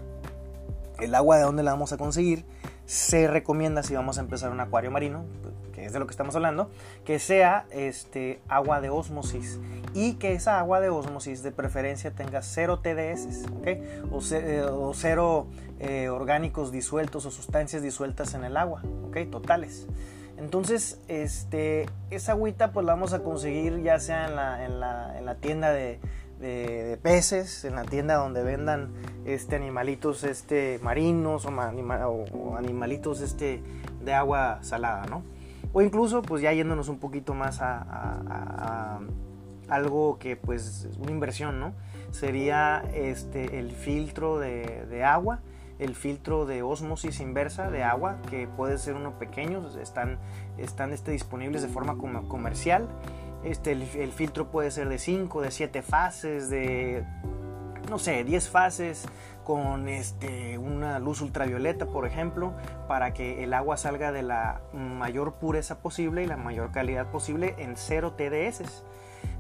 El 1.02 1.14
agua 1.14 1.36
de 1.36 1.44
dónde 1.44 1.62
la 1.62 1.72
vamos 1.72 1.92
a 1.92 1.98
conseguir 1.98 2.46
se 2.86 3.28
recomienda 3.28 3.84
si 3.84 3.96
vamos 3.96 4.18
a 4.18 4.22
empezar 4.22 4.52
un 4.52 4.60
acuario 4.60 4.92
marino, 4.92 5.26
que 5.74 5.86
es 5.86 5.94
de 5.94 6.00
lo 6.00 6.08
que 6.08 6.12
estamos 6.12 6.36
hablando, 6.36 6.70
que 7.04 7.20
sea 7.20 7.66
este, 7.72 8.42
agua 8.48 8.82
de 8.82 8.90
osmosis 8.90 9.60
y 9.94 10.14
que 10.14 10.34
esa 10.34 10.60
agua 10.60 10.80
de 10.80 10.90
osmosis 10.90 11.44
de 11.44 11.52
preferencia 11.52 12.12
tenga 12.12 12.42
cero 12.42 12.80
TDS 12.80 13.50
¿okay? 13.60 13.82
o, 14.12 14.20
eh, 14.32 14.64
cero 14.94 15.48
eh, 15.80 16.10
orgánicos 16.10 16.72
disueltos 16.72 17.26
o 17.26 17.32
sustancias 17.32 17.82
disueltas 17.82 18.34
en 18.34 18.44
el 18.44 18.56
agua, 18.58 18.84
¿okay? 19.08 19.26
totales. 19.26 19.88
Entonces, 20.38 21.00
este, 21.08 21.88
esa 22.12 22.34
agüita 22.34 22.72
pues 22.72 22.86
la 22.86 22.94
vamos 22.94 23.14
a 23.14 23.24
conseguir 23.24 23.82
ya 23.82 24.00
sea 24.00 24.28
en 24.28 24.36
la, 24.36 24.66
en 24.66 24.80
la, 24.80 25.18
en 25.18 25.26
la 25.26 25.36
tienda 25.36 25.72
de, 25.72 26.00
de, 26.40 27.00
peces, 27.02 27.66
en 27.66 27.76
la 27.76 27.84
tienda 27.84 28.16
donde 28.16 28.44
vendan 28.44 28.92
este, 29.26 29.56
animalitos 29.56 30.24
este, 30.24 30.80
marinos 30.84 31.46
o, 31.46 32.56
animalitos 32.58 33.22
este, 33.22 33.62
de 34.04 34.14
agua 34.14 34.60
salada, 34.62 35.06
¿no? 35.06 35.24
O 35.74 35.82
incluso, 35.82 36.22
pues 36.22 36.42
ya 36.42 36.54
yéndonos 36.54 36.88
un 36.88 37.00
poquito 37.00 37.34
más 37.34 37.60
a, 37.62 39.00
algo 39.68 40.20
que 40.20 40.36
pues 40.36 40.86
es 40.86 40.98
una 40.98 41.12
inversión, 41.12 41.60
¿no? 41.60 41.74
Sería 42.12 42.84
este, 42.94 43.60
el 43.60 43.72
filtro 43.72 44.40
de, 44.40 45.04
agua, 45.04 45.40
el 45.80 45.96
filtro 45.96 46.46
de 46.46 46.62
osmosis 46.62 47.20
inversa 47.20 47.70
de 47.72 47.84
agua, 47.84 48.18
que 48.30 48.48
puede 48.48 48.78
ser 48.78 48.94
uno 48.94 49.18
pequeño, 49.20 49.68
están, 49.82 50.20
están 50.58 50.94
este, 50.94 51.12
disponibles 51.12 51.62
de 51.62 51.68
forma 51.68 51.98
comercial 51.98 52.88
este, 53.46 53.74
el, 53.74 54.12
filtro 54.12 54.50
puede 54.50 54.72
ser 54.72 54.90
de 54.90 54.98
5, 54.98 55.42
de 55.42 55.52
7 55.52 55.82
fases, 55.84 56.50
de, 56.50 57.06
no 57.90 58.00
sé, 58.00 58.24
10 58.24 58.50
fases 58.50 59.06
con 59.44 59.88
este, 59.88 60.58
una 60.58 60.98
luz 60.98 61.22
ultravioleta, 61.22 61.86
por 61.86 62.08
ejemplo, 62.08 62.54
para 62.88 63.14
que 63.14 63.44
el 63.44 63.54
agua 63.54 63.78
salga 63.78 64.12
de 64.12 64.24
la 64.24 64.62
mayor 64.74 65.36
pureza 65.36 65.78
posible 65.78 66.24
y 66.24 66.26
la 66.26 66.38
mayor 66.38 66.72
calidad 66.72 67.12
posible 67.12 67.54
en 67.60 67.78
0 67.78 68.14
TDS. 68.14 68.84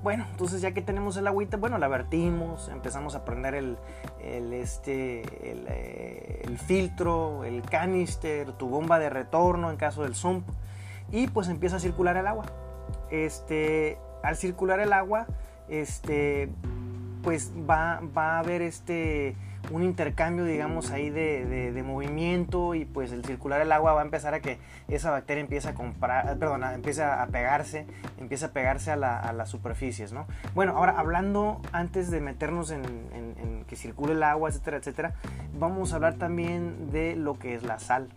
Bueno, 0.03 0.27
entonces 0.29 0.61
ya 0.61 0.71
que 0.71 0.83
tenemos 0.83 1.17
el 1.17 1.25
agüita, 1.25 1.57
bueno, 1.57 1.79
la 1.79 1.87
vertimos, 1.87 2.69
empezamos 2.69 3.15
a 3.15 3.25
prender 3.25 3.77
este, 4.21 5.23
eh, 5.41 6.41
el 6.45 6.59
filtro, 6.59 7.43
el 7.43 7.63
canister, 7.63 8.51
tu 8.51 8.69
bomba 8.69 8.99
de 8.99 9.09
retorno 9.09 9.71
en 9.71 9.77
caso 9.77 10.03
del 10.03 10.13
sump, 10.13 10.47
y 11.11 11.25
pues 11.27 11.47
empieza 11.49 11.77
a 11.77 11.79
circular 11.79 12.17
el 12.17 12.27
agua 12.27 12.45
este, 13.09 13.97
al 14.25 14.35
circular 14.35 14.79
el 14.79 14.93
agua, 14.93 15.27
este, 15.69 16.49
pues 17.23 17.51
va, 17.69 18.01
va 18.15 18.35
a 18.35 18.39
haber 18.39 18.61
este, 18.61 19.35
un 19.71 19.83
intercambio, 19.83 20.45
digamos, 20.45 20.91
ahí 20.91 21.09
de, 21.09 21.83
movimiento 21.85 22.73
y 22.75 22.85
pues 22.85 23.11
el 23.11 23.23
circular 23.23 23.61
el 23.61 23.71
agua 23.71 23.93
va 23.93 24.01
a 24.01 24.03
empezar 24.03 24.33
a 24.33 24.39
que 24.39 24.57
esa 24.87 25.11
bacteria 25.11 25.41
empiece 25.41 25.69
a 25.69 25.73
comprar, 25.75 26.37
perdón, 26.37 26.63
empieza 26.63 27.21
a 27.21 27.27
pegarse, 27.27 27.85
empieza 28.17 28.47
a 28.47 28.49
pegarse 28.49 28.91
a, 28.91 28.95
la, 28.95 29.31
las 29.33 29.49
superficies, 29.49 30.11
¿no? 30.11 30.25
Bueno, 30.55 30.75
ahora 30.77 30.95
hablando 30.97 31.61
antes 31.71 32.09
de 32.09 32.21
meternos 32.21 32.71
en, 32.71 32.83
en, 32.83 33.65
que 33.67 33.75
circule 33.75 34.13
el 34.13 34.23
agua, 34.23 34.49
etcétera, 34.49 34.77
etcétera, 34.77 35.13
vamos 35.57 35.93
a 35.93 35.95
hablar 35.95 36.15
también 36.15 36.91
de 36.91 37.15
lo 37.15 37.37
que 37.39 37.55
es 37.55 37.63
la 37.63 37.79
sal. 37.79 38.09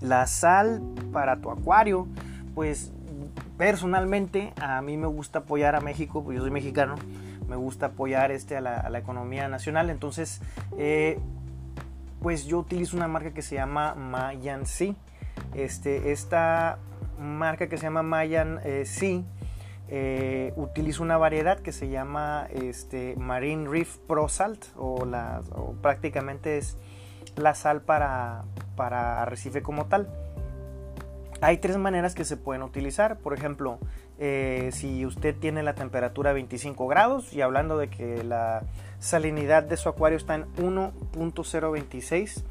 La 0.00 0.26
sal 0.26 0.80
para 1.12 1.36
tu 1.36 1.50
acuario, 1.50 2.06
pues 2.54 2.92
personalmente 3.58 4.54
a 4.60 4.80
mí 4.80 4.96
me 4.96 5.08
gusta 5.08 5.40
apoyar 5.40 5.74
a 5.74 5.80
México, 5.80 6.24
pues 6.24 6.36
yo 6.36 6.42
soy 6.42 6.52
mexicano, 6.52 6.94
me 7.48 7.56
gusta 7.56 7.86
apoyar 7.86 8.30
este, 8.30 8.56
a, 8.56 8.60
la, 8.60 8.98
economía 8.98 9.48
nacional, 9.48 9.90
entonces 9.90 10.40
eh, 10.78 11.18
pues 12.22 12.46
yo 12.46 12.58
utilizo 12.58 12.96
una 12.96 13.08
marca 13.08 13.32
que 13.32 13.42
se 13.42 13.56
llama 13.56 13.94
Mayan 13.94 14.64
Sea. 14.64 14.94
Este, 15.54 16.12
esta 16.12 16.78
marca 17.18 17.68
que 17.68 17.76
se 17.76 17.84
llama 17.84 18.02
Mayan 18.02 18.60
eh, 18.64 18.84
Sea 18.86 19.22
eh, 19.90 20.52
utiliza 20.56 21.02
una 21.02 21.16
variedad 21.16 21.58
que 21.60 21.72
se 21.72 21.88
llama 21.88 22.46
este, 22.50 23.16
Marine 23.16 23.68
Reef 23.68 23.96
Pro 23.98 24.28
Salt 24.28 24.66
o, 24.76 25.06
la, 25.06 25.40
prácticamente 25.80 26.58
es 26.58 26.76
la 27.36 27.54
sal 27.54 27.80
para, 27.80 28.44
para 28.76 29.22
arrecife 29.22 29.62
como 29.62 29.86
tal. 29.86 30.08
Hay 31.40 31.58
tres 31.58 31.76
maneras 31.76 32.14
que 32.14 32.24
se 32.24 32.36
pueden 32.36 32.62
utilizar. 32.62 33.18
Por 33.18 33.32
ejemplo, 33.34 33.78
eh, 34.18 34.70
si 34.72 35.06
usted 35.06 35.36
tiene 35.36 35.62
la 35.62 35.74
temperatura 35.74 36.32
25 36.32 36.86
grados 36.88 37.32
y 37.32 37.42
hablando 37.42 37.78
de 37.78 37.88
que 37.88 38.24
la 38.24 38.62
salinidad 38.98 39.62
de 39.62 39.76
su 39.76 39.88
acuario 39.88 40.18
está 40.18 40.34
en 40.34 40.46
1.026 40.56 42.42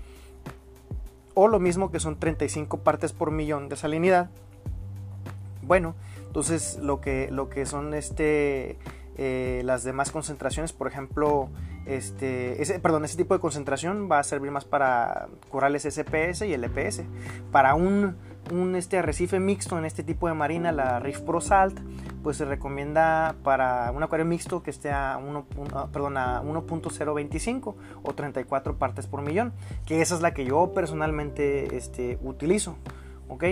o 1.34 1.48
lo 1.48 1.60
mismo 1.60 1.92
que 1.92 2.00
son 2.00 2.18
35 2.18 2.80
partes 2.80 3.14
por 3.14 3.32
millón 3.32 3.70
de 3.70 3.76
salinidad. 3.76 4.30
Bueno, 5.62 5.96
entonces 6.26 6.80
lo 6.82 7.02
que, 7.02 7.30
lo 7.30 7.50
que 7.50 7.66
son 7.66 7.94
este, 7.94 8.78
eh, 9.18 9.62
las 9.66 9.84
demás 9.84 10.12
concentraciones, 10.12 10.72
por 10.72 10.88
ejemplo, 10.88 11.50
este, 11.86 12.62
ese, 12.62 12.80
perdón, 12.80 13.04
ese 13.06 13.18
tipo 13.18 13.34
de 13.34 13.40
concentración 13.40 14.10
va 14.10 14.20
a 14.20 14.24
servir 14.24 14.52
más 14.52 14.66
para 14.66 15.28
corales 15.50 15.84
SPS 15.84 16.44
y 16.44 16.54
LPS. 16.54 17.04
Para 17.52 17.76
un 17.76 18.16
un 18.52 18.76
este 18.76 18.98
arrecife 18.98 19.40
mixto 19.40 19.78
en 19.78 19.86
este 19.86 20.04
tipo 20.04 20.28
de 20.28 20.34
marina, 20.34 20.72
la 20.72 21.00
Reef 21.00 21.22
Pro 21.22 21.40
Salt, 21.42 21.80
pues 22.24 22.38
se 22.38 22.46
recomienda 22.46 23.36
para 23.44 23.92
un 23.92 24.02
acuario 24.04 24.26
mixto 24.26 24.64
que 24.64 24.72
esté 24.72 24.92
a 24.92 25.20
1.025 25.20 27.76
ah, 27.76 28.00
o 28.04 28.14
34 28.14 28.78
partes 28.78 29.08
por 29.08 29.22
millón, 29.22 29.52
que 29.86 30.02
esa 30.02 30.16
es 30.16 30.22
la 30.22 30.34
que 30.34 30.46
yo 30.46 30.74
personalmente 30.74 31.76
este, 31.76 32.18
utilizo. 32.24 32.78
¿ok? 33.30 33.44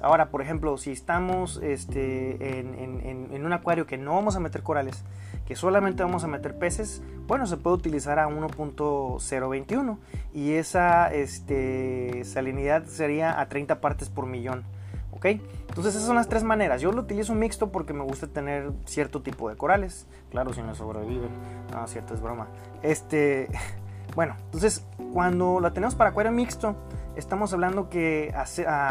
Ahora, 0.00 0.30
por 0.30 0.40
ejemplo, 0.42 0.76
si 0.78 0.92
estamos 0.92 1.60
este, 1.62 2.60
en, 2.60 3.44
un 3.44 3.52
acuario 3.52 3.86
que 3.86 3.98
no 3.98 4.14
vamos 4.14 4.36
a 4.36 4.40
meter 4.40 4.62
corales, 4.62 5.04
que 5.46 5.56
solamente 5.56 6.02
vamos 6.02 6.24
a 6.24 6.26
meter 6.26 6.58
peces, 6.58 7.02
bueno, 7.26 7.46
se 7.46 7.56
puede 7.56 7.76
utilizar 7.76 8.18
a 8.18 8.28
1.021 8.28 9.98
y 10.32 10.52
esa 10.52 11.12
este, 11.12 12.24
salinidad 12.24 12.86
sería 12.86 13.40
a 13.40 13.48
30 13.48 13.80
partes 13.80 14.08
por 14.08 14.26
millón. 14.26 14.64
¿ok? 15.12 15.26
Entonces 15.68 15.94
esas 15.94 16.06
son 16.06 16.16
las 16.16 16.28
tres 16.28 16.44
maneras. 16.44 16.80
Yo 16.80 16.92
lo 16.92 17.02
utilizo 17.02 17.34
mixto 17.34 17.70
porque 17.70 17.92
me 17.92 18.02
gusta 18.02 18.26
tener 18.26 18.72
cierto 18.86 19.20
tipo 19.22 19.48
de 19.50 19.56
corales. 19.56 20.06
Claro, 20.30 20.52
si 20.52 20.62
no 20.62 20.74
sobreviven. 20.74 21.30
No, 21.72 21.86
cierto, 21.86 22.14
es 22.14 22.20
broma. 22.20 22.48
Este, 22.82 23.48
bueno, 24.14 24.36
entonces 24.46 24.84
cuando 25.12 25.60
la 25.60 25.72
tenemos 25.72 25.94
para 25.94 26.10
acuario 26.10 26.32
mixto, 26.32 26.76
estamos 27.16 27.52
hablando 27.52 27.88
que 27.88 28.32
a 28.34 28.44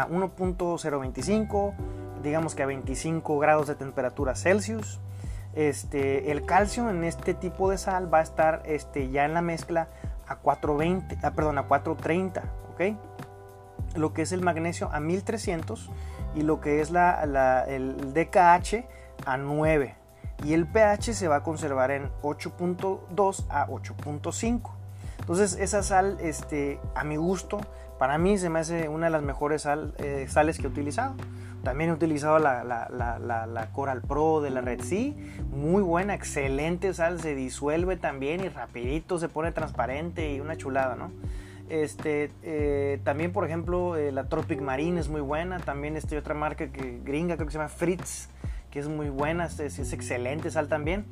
1.025, 0.08 1.74
digamos 2.22 2.54
que 2.54 2.62
a 2.62 2.66
25 2.66 3.38
grados 3.38 3.66
de 3.66 3.74
temperatura 3.74 4.34
Celsius. 4.34 5.00
Este, 5.54 6.30
el 6.30 6.46
calcio 6.46 6.90
en 6.90 7.02
este 7.02 7.34
tipo 7.34 7.70
de 7.70 7.78
sal 7.78 8.12
va 8.12 8.18
a 8.18 8.22
estar 8.22 8.62
este, 8.66 9.10
ya 9.10 9.24
en 9.24 9.34
la 9.34 9.42
mezcla 9.42 9.88
a 10.28 10.36
420, 10.36 11.18
ah, 11.22 11.32
perdón, 11.32 11.58
a 11.58 11.64
430, 11.64 12.42
¿ok? 12.72 12.96
Lo 13.96 14.12
que 14.14 14.22
es 14.22 14.30
el 14.30 14.42
magnesio 14.42 14.88
a 14.92 15.00
1300 15.00 15.90
y 16.36 16.42
lo 16.42 16.60
que 16.60 16.80
es 16.80 16.90
la, 16.92 17.64
el 17.66 18.14
DKH 18.14 18.86
a 19.26 19.36
9 19.36 19.96
y 20.44 20.54
el 20.54 20.66
pH 20.66 21.14
se 21.14 21.28
va 21.28 21.36
a 21.36 21.42
conservar 21.42 21.90
en 21.90 22.10
8.2 22.22 23.44
a 23.50 23.66
8.5. 23.66 24.79
Entonces 25.20 25.56
esa 25.60 25.82
sal, 25.82 26.18
este, 26.20 26.80
a 26.94 27.04
mi 27.04 27.16
gusto, 27.16 27.60
para 27.98 28.18
mí 28.18 28.38
se 28.38 28.48
me 28.50 28.58
hace 28.58 28.88
una 28.88 29.06
de 29.06 29.10
las 29.10 29.22
mejores 29.22 29.66
eh, 29.98 30.26
sales 30.28 30.58
que 30.58 30.64
he 30.64 30.70
utilizado. 30.70 31.14
También 31.62 31.90
he 31.90 31.92
utilizado 31.92 32.38
la, 32.38 32.64
la, 32.64 33.68
Coral 33.72 34.00
Pro 34.00 34.40
de 34.40 34.50
la 34.50 34.62
Red 34.62 34.80
Sea. 34.80 35.12
Muy 35.50 35.82
buena, 35.82 36.14
excelente 36.14 36.94
sal. 36.94 37.20
Se 37.20 37.34
disuelve 37.34 37.96
también 37.96 38.42
y 38.42 38.48
rapidito 38.48 39.18
se 39.18 39.28
pone 39.28 39.52
transparente 39.52 40.32
y 40.32 40.40
una 40.40 40.56
chulada, 40.56 40.96
¿no? 40.96 41.10
Este, 41.68 42.32
eh, 42.42 42.98
también, 43.04 43.32
por 43.32 43.44
ejemplo, 43.44 43.96
eh, 43.96 44.10
la 44.10 44.24
Tropic 44.24 44.60
Marine 44.60 44.98
es 44.98 45.08
muy 45.08 45.20
buena. 45.20 45.58
También 45.60 45.96
este 45.96 46.16
otra 46.16 46.34
marca 46.34 46.68
que 46.68 47.00
gringa, 47.04 47.36
creo 47.36 47.46
que 47.46 47.52
se 47.52 47.58
llama 47.58 47.68
Fritz, 47.68 48.30
que 48.70 48.78
es 48.78 48.88
muy 48.88 49.08
buena. 49.08 49.46
Es, 49.46 49.60
es 49.60 49.92
excelente 49.92 50.50
sal 50.50 50.68
también 50.68 51.06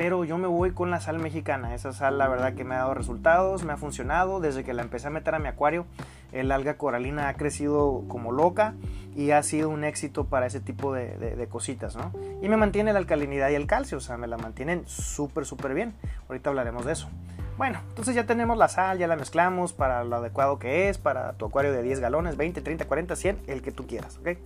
pero 0.00 0.24
yo 0.24 0.38
me 0.38 0.48
voy 0.48 0.70
con 0.70 0.90
la 0.90 0.98
sal 0.98 1.18
mexicana. 1.18 1.74
Esa 1.74 1.92
sal, 1.92 2.16
la 2.16 2.26
verdad, 2.26 2.54
que 2.54 2.64
me 2.64 2.74
ha 2.74 2.78
dado 2.78 2.94
resultados, 2.94 3.64
me 3.64 3.74
ha 3.74 3.76
funcionado. 3.76 4.40
Desde 4.40 4.64
que 4.64 4.72
la 4.72 4.80
empecé 4.80 5.08
a 5.08 5.10
meter 5.10 5.34
a 5.34 5.38
mi 5.38 5.48
acuario, 5.48 5.84
el 6.32 6.52
alga 6.52 6.78
coralina 6.78 7.28
ha 7.28 7.34
crecido 7.34 8.04
como 8.08 8.32
loca 8.32 8.72
y 9.14 9.32
ha 9.32 9.42
sido 9.42 9.68
un 9.68 9.84
éxito 9.84 10.24
para 10.24 10.46
ese 10.46 10.58
tipo 10.58 10.94
de, 10.94 11.46
cositas, 11.50 11.96
¿no? 11.96 12.12
Y 12.40 12.48
me 12.48 12.56
mantiene 12.56 12.94
la 12.94 12.98
alcalinidad 12.98 13.50
y 13.50 13.56
el 13.56 13.66
calcio, 13.66 13.98
o 13.98 14.00
sea, 14.00 14.16
me 14.16 14.26
la 14.26 14.38
mantienen 14.38 14.84
súper, 14.86 15.44
súper 15.44 15.74
bien. 15.74 15.92
Ahorita 16.30 16.48
hablaremos 16.48 16.86
de 16.86 16.92
eso. 16.92 17.10
Bueno, 17.58 17.80
entonces 17.90 18.14
ya 18.14 18.24
tenemos 18.24 18.56
la 18.56 18.68
sal, 18.68 18.96
ya 18.96 19.06
la 19.06 19.16
mezclamos 19.16 19.74
para 19.74 20.02
lo 20.02 20.16
adecuado 20.16 20.58
que 20.58 20.88
es, 20.88 20.96
para 20.96 21.34
tu 21.34 21.44
acuario 21.44 21.72
de 21.72 21.82
10 21.82 22.00
galones, 22.00 22.38
20, 22.38 22.62
30, 22.62 22.86
40, 22.86 23.16
100, 23.16 23.38
el 23.48 23.60
que 23.60 23.70
tú 23.70 23.86
quieras, 23.86 24.16
¿ok? 24.16 24.38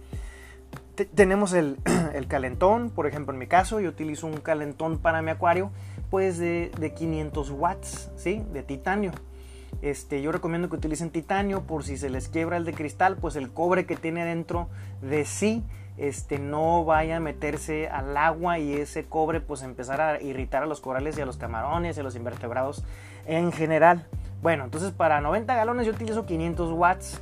Tenemos 0.94 1.52
el, 1.52 1.76
calentón, 2.28 2.90
por 2.90 3.06
ejemplo 3.06 3.32
en 3.32 3.38
mi 3.38 3.46
caso 3.46 3.80
yo 3.80 3.88
utilizo 3.88 4.26
un 4.26 4.38
calentón 4.38 4.98
para 4.98 5.22
mi 5.22 5.30
acuario 5.30 5.70
pues 6.10 6.38
de, 6.38 6.70
500 6.96 7.50
watts, 7.50 8.10
¿sí? 8.16 8.42
De 8.52 8.62
titanio. 8.62 9.12
Este, 9.82 10.22
yo 10.22 10.30
recomiendo 10.30 10.68
que 10.70 10.76
utilicen 10.76 11.10
titanio 11.10 11.62
por 11.62 11.84
si 11.84 11.96
se 11.96 12.08
les 12.08 12.28
quiebra 12.28 12.56
el 12.56 12.64
de 12.64 12.72
cristal, 12.72 13.16
pues 13.16 13.36
el 13.36 13.50
cobre 13.50 13.84
que 13.84 13.96
tiene 13.96 14.24
dentro 14.24 14.68
de 15.02 15.24
sí 15.24 15.64
este, 15.96 16.38
no 16.38 16.84
vaya 16.84 17.16
a 17.16 17.20
meterse 17.20 17.88
al 17.88 18.16
agua 18.16 18.58
y 18.58 18.74
ese 18.74 19.04
cobre 19.04 19.40
pues 19.40 19.62
empezar 19.62 20.00
a 20.00 20.22
irritar 20.22 20.62
a 20.62 20.66
los 20.66 20.80
corales 20.80 21.18
y 21.18 21.20
a 21.20 21.26
los 21.26 21.36
camarones 21.36 21.96
y 21.96 22.00
a 22.00 22.02
los 22.02 22.14
invertebrados 22.14 22.84
en 23.26 23.50
general. 23.50 24.06
Bueno, 24.40 24.64
entonces 24.64 24.92
para 24.92 25.20
90 25.20 25.54
galones 25.54 25.86
yo 25.86 25.92
utilizo 25.92 26.26
500 26.26 26.72
watts 26.72 27.20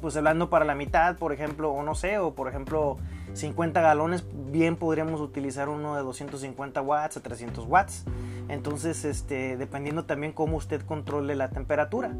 pues 0.00 0.16
hablando 0.16 0.50
para 0.50 0.64
la 0.64 0.74
mitad, 0.74 1.16
por 1.16 1.32
ejemplo, 1.32 1.70
o 1.70 1.82
no 1.82 1.94
sé, 1.94 2.18
o 2.18 2.34
por 2.34 2.48
ejemplo 2.48 2.98
50 3.34 3.80
galones, 3.80 4.24
bien 4.50 4.76
podríamos 4.76 5.20
utilizar 5.20 5.68
uno 5.68 5.96
de 5.96 6.02
250 6.02 6.80
watts 6.82 7.16
a 7.16 7.22
300 7.22 7.66
watts. 7.66 8.04
Entonces, 8.48 9.04
este, 9.04 9.56
dependiendo 9.56 10.04
también 10.04 10.32
cómo 10.32 10.56
usted 10.56 10.82
controle 10.82 11.34
la 11.36 11.50
temperatura. 11.50 12.12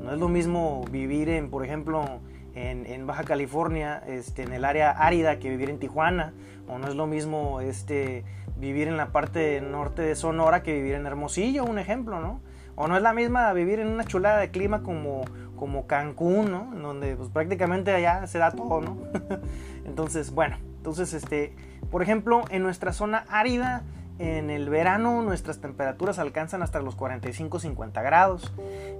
No 0.00 0.12
es 0.12 0.18
lo 0.18 0.28
mismo 0.28 0.84
vivir 0.90 1.28
en, 1.28 1.50
por 1.50 1.64
ejemplo, 1.64 2.20
en, 2.54 3.06
Baja 3.06 3.24
California, 3.24 4.02
este, 4.06 4.42
en 4.42 4.52
el 4.52 4.64
área 4.64 4.90
árida 4.90 5.38
que 5.38 5.50
vivir 5.50 5.70
en 5.70 5.78
Tijuana, 5.78 6.32
o 6.68 6.78
no 6.78 6.88
es 6.88 6.94
lo 6.94 7.06
mismo 7.06 7.60
este, 7.60 8.24
vivir 8.56 8.88
en 8.88 8.96
la 8.96 9.08
parte 9.08 9.60
norte 9.60 10.02
de 10.02 10.14
Sonora 10.14 10.62
que 10.62 10.74
vivir 10.74 10.94
en 10.94 11.06
Hermosillo, 11.06 11.64
un 11.64 11.78
ejemplo, 11.78 12.20
¿no? 12.20 12.40
O 12.76 12.88
no 12.88 12.96
es 12.96 13.02
la 13.02 13.12
misma 13.12 13.52
vivir 13.52 13.78
en 13.78 13.88
una 13.88 14.04
chulada 14.04 14.38
de 14.38 14.50
clima 14.50 14.82
como 14.82 15.22
como 15.56 15.86
Cancún, 15.86 16.50
¿no? 16.50 16.72
En 16.72 16.82
donde 16.82 17.16
pues, 17.16 17.28
prácticamente 17.28 17.92
allá 17.92 18.26
se 18.26 18.38
da 18.38 18.50
todo, 18.50 18.80
¿no? 18.80 18.96
entonces, 19.84 20.32
bueno, 20.32 20.56
entonces, 20.78 21.14
este, 21.14 21.54
por 21.90 22.02
ejemplo, 22.02 22.42
en 22.50 22.62
nuestra 22.62 22.92
zona 22.92 23.24
árida, 23.28 23.84
en 24.18 24.50
el 24.50 24.68
verano 24.68 25.22
nuestras 25.22 25.60
temperaturas 25.60 26.18
alcanzan 26.18 26.62
hasta 26.62 26.80
los 26.80 26.96
45-50 26.96 28.02
grados. 28.02 28.52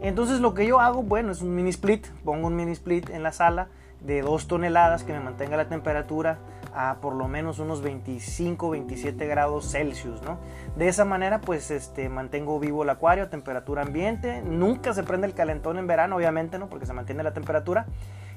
Entonces 0.03 0.41
lo 0.41 0.55
que 0.55 0.67
yo 0.67 0.81
hago, 0.81 1.03
bueno, 1.03 1.31
es 1.31 1.41
un 1.41 1.55
mini 1.55 1.71
split, 1.71 2.07
pongo 2.25 2.49
un 2.49 2.57
mini 2.57 2.73
split 2.73 3.11
en 3.11 3.23
la 3.23 3.33
sala 3.33 3.69
de 4.01 4.23
2 4.23 4.49
toneladas 4.49 5.05
que 5.05 5.13
me 5.13 5.21
mantenga 5.21 5.57
la 5.57 5.69
temperatura 5.69 6.39
a 6.75 6.97
por 7.01 7.15
lo 7.15 7.29
menos 7.29 7.59
unos 7.59 7.83
25, 7.83 8.71
27 8.71 9.27
grados 9.27 9.71
Celsius, 9.71 10.23
¿no? 10.23 10.39
De 10.77 10.89
esa 10.89 11.05
manera, 11.05 11.41
pues, 11.41 11.71
este, 11.71 12.09
mantengo 12.09 12.59
vivo 12.59 12.83
el 12.83 12.91
acuario 12.91 13.25
a 13.25 13.31
temperatura 13.31 13.83
ambiente. 13.83 14.43
Nunca 14.43 14.93
se 14.93 15.03
prende 15.03 15.27
el 15.27 15.35
calentón 15.35 15.79
en 15.79 15.87
verano, 15.87 16.17
obviamente, 16.17 16.59
¿no? 16.59 16.69
Porque 16.69 16.87
se 16.87 16.93
mantiene 16.93 17.23
la 17.23 17.33
temperatura. 17.33 17.87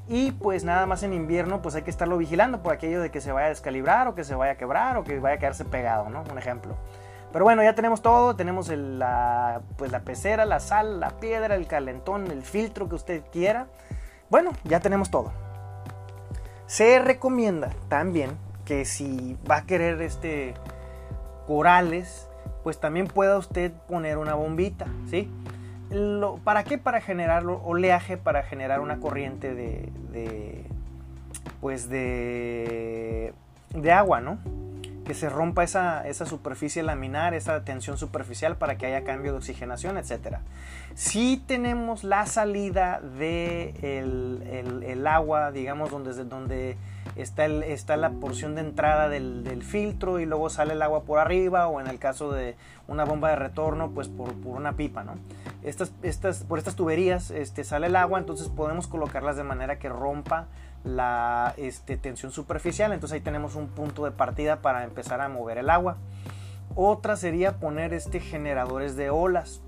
Y 0.09 0.31
pues 0.31 0.63
nada 0.63 0.85
más 0.85 1.03
en 1.03 1.13
invierno, 1.13 1.61
pues 1.61 1.75
hay 1.75 1.81
que 1.81 1.89
estarlo 1.89 2.17
vigilando 2.17 2.63
por 2.63 2.73
aquello 2.73 3.01
de 3.01 3.11
que 3.11 3.19
se 3.19 3.31
vaya 3.31 3.47
a 3.47 3.49
descalibrar 3.49 4.07
o 4.07 4.15
que 4.15 4.23
se 4.23 4.35
vaya 4.35 4.53
a 4.53 4.55
quebrar 4.55 4.95
o 4.97 5.03
que 5.03 5.19
vaya 5.19 5.35
a 5.35 5.39
quedarse 5.39 5.65
pegado, 5.65 6.09
¿no? 6.09 6.23
Un 6.31 6.37
ejemplo. 6.37 6.75
Pero 7.33 7.43
bueno, 7.43 7.61
ya 7.61 7.75
tenemos 7.75 8.01
todo, 8.01 8.35
tenemos 8.35 8.69
la, 8.69 9.61
pues 9.75 9.91
la 9.91 9.99
pecera, 9.99 10.45
la 10.45 10.61
sal, 10.61 11.01
la 11.01 11.09
piedra, 11.19 11.55
el 11.55 11.67
calentón, 11.67 12.31
el 12.31 12.41
filtro 12.41 12.87
que 12.87 12.95
usted 12.95 13.21
quiera. 13.31 13.67
Bueno, 14.29 14.51
ya 14.63 14.79
tenemos 14.79 15.11
todo. 15.11 15.31
Se 16.67 16.99
recomienda 16.99 17.69
también 17.87 18.31
que 18.65 18.83
si 18.83 19.37
va 19.49 19.57
a 19.57 19.65
querer 19.65 20.01
este 20.01 20.53
corales, 21.47 22.27
pues 22.63 22.79
también 22.79 23.07
pueda 23.07 23.37
usted 23.37 23.71
poner 23.87 24.17
una 24.17 24.35
bombita, 24.35 24.85
¿sí? 25.09 25.31
¿Para 26.43 26.65
qué? 26.65 26.77
Para 26.77 26.99
generar 26.99 27.45
oleaje, 27.45 28.17
para 28.17 28.43
generar 28.43 28.81
una 28.81 28.99
corriente 28.99 29.55
de, 29.55 29.89
de 30.11 30.65
pues 31.61 31.89
de, 31.89 33.33
de 33.73 33.91
agua, 33.93 34.19
¿no? 34.19 34.37
Que 35.07 35.13
se 35.13 35.29
rompa 35.29 35.63
esa, 35.63 36.03
superficie 36.25 36.83
laminar, 36.83 37.33
esa 37.33 37.63
tensión 37.63 37.97
superficial 37.97 38.57
para 38.57 38.77
que 38.77 38.85
haya 38.87 39.05
cambio 39.05 39.31
de 39.31 39.37
oxigenación, 39.37 39.97
etc. 39.97 40.39
Si 40.95 41.41
tenemos 41.47 42.03
la 42.03 42.25
salida 42.25 42.99
del 42.99 43.17
de 43.79 44.91
el, 44.91 45.07
agua, 45.07 45.51
digamos, 45.51 45.89
donde, 45.89 46.13
donde 46.25 46.77
está, 47.15 47.45
está 47.45 47.97
la 47.97 48.11
porción 48.11 48.55
de 48.55 48.61
entrada 48.61 49.09
del, 49.09 49.63
filtro 49.63 50.19
y 50.19 50.25
luego 50.25 50.49
sale 50.49 50.73
el 50.73 50.81
agua 50.81 51.03
por 51.03 51.19
arriba 51.19 51.67
o 51.67 51.81
en 51.81 51.87
el 51.87 51.99
caso 51.99 52.31
de 52.31 52.55
una 52.87 53.05
bomba 53.05 53.29
de 53.29 53.35
retorno, 53.35 53.91
pues 53.91 54.07
por, 54.07 54.33
una 54.45 54.73
pipa, 54.73 55.03
¿no? 55.03 55.15
Estas, 55.63 55.91
estas, 56.03 56.43
por 56.43 56.59
estas 56.59 56.75
tuberías 56.75 57.31
este, 57.31 57.63
sale 57.63 57.87
el 57.87 57.95
agua, 57.95 58.19
entonces 58.19 58.49
podemos 58.49 58.87
colocarlas 58.87 59.35
de 59.35 59.43
manera 59.43 59.79
que 59.79 59.89
rompa 59.89 60.47
la 60.83 61.53
este, 61.57 61.97
tensión 61.97 62.31
superficial. 62.31 62.93
Entonces 62.93 63.15
ahí 63.15 63.21
tenemos 63.21 63.55
un 63.55 63.67
punto 63.67 64.05
de 64.05 64.11
partida 64.11 64.61
para 64.61 64.83
empezar 64.83 65.21
a 65.21 65.29
mover 65.29 65.57
el 65.57 65.69
agua. 65.69 65.97
Otra 66.75 67.15
sería 67.15 67.57
poner 67.57 67.93
este 67.93 68.19
generadores 68.19 68.95
de 68.95 69.09
olas. 69.09 69.61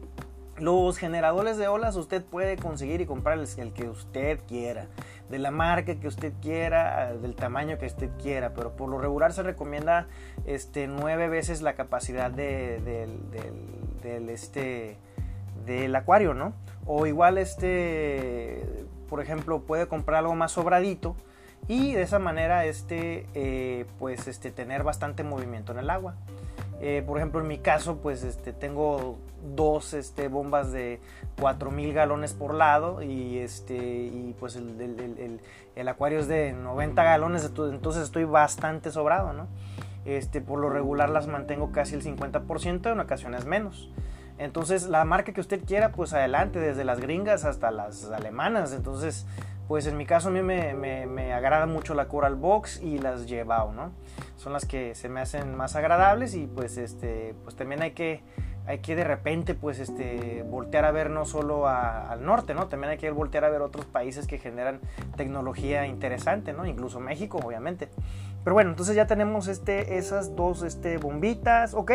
Los 0.59 0.97
generadores 0.97 1.57
de 1.57 1.67
olas 1.67 1.95
usted 1.95 2.23
puede 2.23 2.57
conseguir 2.57 3.01
y 3.01 3.05
comprar 3.05 3.39
el, 3.39 3.73
que 3.73 3.89
usted 3.89 4.39
quiera, 4.47 4.87
de 5.29 5.39
la 5.39 5.51
marca 5.51 5.95
que 5.95 6.07
usted 6.07 6.33
quiera, 6.41 7.13
del 7.13 7.35
tamaño 7.35 7.77
que 7.77 7.85
usted 7.85 8.09
quiera, 8.21 8.53
pero 8.53 8.75
por 8.75 8.89
lo 8.89 8.97
regular 8.99 9.31
se 9.33 9.43
recomienda 9.43 10.07
este, 10.45 10.87
nueve 10.87 11.29
veces 11.29 11.61
la 11.61 11.73
capacidad 11.73 12.31
de, 12.31 12.79
del, 14.01 14.29
este, 14.29 14.97
del 15.65 15.95
acuario, 15.95 16.33
¿no? 16.33 16.53
O 16.85 17.05
igual 17.05 17.37
este 17.37 18.87
por 19.09 19.21
ejemplo, 19.21 19.61
puede 19.61 19.87
comprar 19.87 20.19
algo 20.19 20.35
más 20.35 20.53
sobradito 20.53 21.15
y 21.67 21.93
de 21.93 22.03
esa 22.03 22.19
manera 22.19 22.65
este, 22.65 23.25
eh, 23.33 23.85
pues 23.97 24.27
este, 24.27 24.51
tener 24.51 24.83
bastante 24.83 25.23
movimiento 25.23 25.71
en 25.71 25.79
el 25.79 25.89
agua. 25.89 26.15
Eh, 26.81 27.03
por 27.05 27.17
ejemplo, 27.17 27.41
en 27.41 27.47
mi 27.47 27.57
caso, 27.57 27.97
pues 27.97 28.23
este, 28.23 28.53
tengo 28.53 29.17
dos 29.55 29.93
este, 29.93 30.27
bombas 30.27 30.71
de 30.71 31.01
4000 31.39 31.93
galones 31.93 32.33
por 32.33 32.53
lado 32.53 33.01
y, 33.01 33.39
este, 33.39 33.75
y 33.75 34.35
pues 34.39 34.55
el, 34.55 34.79
el, 34.79 35.41
el, 35.75 35.87
acuario 35.87 36.19
es 36.19 36.27
de 36.27 36.53
90 36.53 37.03
galones, 37.03 37.45
entonces 37.45 38.03
estoy 38.03 38.23
bastante 38.23 38.91
sobrado, 38.91 39.33
¿no? 39.33 39.47
Este, 40.05 40.41
por 40.41 40.59
lo 40.59 40.69
regular 40.69 41.09
las 41.09 41.27
mantengo 41.27 41.71
casi 41.71 41.95
el 41.95 42.03
50%, 42.03 42.91
en 42.91 42.99
ocasiones 42.99 43.45
menos. 43.45 43.91
Entonces, 44.37 44.87
la 44.87 45.03
marca 45.03 45.33
que 45.33 45.41
usted 45.41 45.61
quiera, 45.65 45.91
pues 45.91 46.13
adelante, 46.13 46.59
desde 46.59 46.85
las 46.85 47.01
gringas 47.01 47.43
hasta 47.43 47.71
las 47.71 48.09
alemanas. 48.09 48.71
Entonces, 48.71 49.27
pues 49.69 49.85
en 49.85 49.97
mi 49.97 50.07
caso 50.07 50.29
a 50.29 50.31
mí 50.31 50.41
me, 50.41 50.73
me, 50.73 51.31
agrada 51.31 51.67
mucho 51.67 51.93
la 51.93 52.07
Coral 52.07 52.33
Box 52.33 52.81
y 52.81 52.97
las 52.97 53.27
Jebao, 53.27 53.71
¿no? 53.71 53.91
Son 54.35 54.51
las 54.51 54.65
que 54.65 54.95
se 54.95 55.09
me 55.09 55.21
hacen 55.21 55.55
más 55.55 55.75
agradables 55.75 56.33
y 56.33 56.47
pues 56.47 56.77
este, 56.77 57.35
pues 57.43 57.55
también 57.55 57.83
hay 57.83 57.91
que, 57.91 58.23
hay 58.65 58.79
que 58.79 58.95
de 58.95 59.03
repente 59.03 59.53
pues 59.53 59.77
este, 59.77 60.43
voltear 60.49 60.85
a 60.85 60.91
ver 60.91 61.11
no 61.11 61.23
solo 61.23 61.67
al 61.67 62.25
norte, 62.25 62.55
¿no? 62.55 62.65
También 62.65 62.93
hay 62.93 62.97
que 62.97 63.11
voltear 63.11 63.45
a 63.45 63.49
ver 63.51 63.61
otros 63.61 63.85
países 63.85 64.25
que 64.25 64.39
generan 64.39 64.79
tecnología 65.15 65.85
interesante, 65.85 66.51
¿no? 66.51 66.65
Incluso 66.65 66.99
México, 66.99 67.37
obviamente. 67.37 67.89
Pero 68.43 68.55
bueno, 68.55 68.71
entonces 68.71 68.95
ya 68.95 69.05
tenemos 69.05 69.47
este, 69.47 69.99
esas 69.99 70.35
dos 70.35 70.63
este, 70.63 70.97
bombitas, 70.97 71.75
¿ok? 71.75 71.91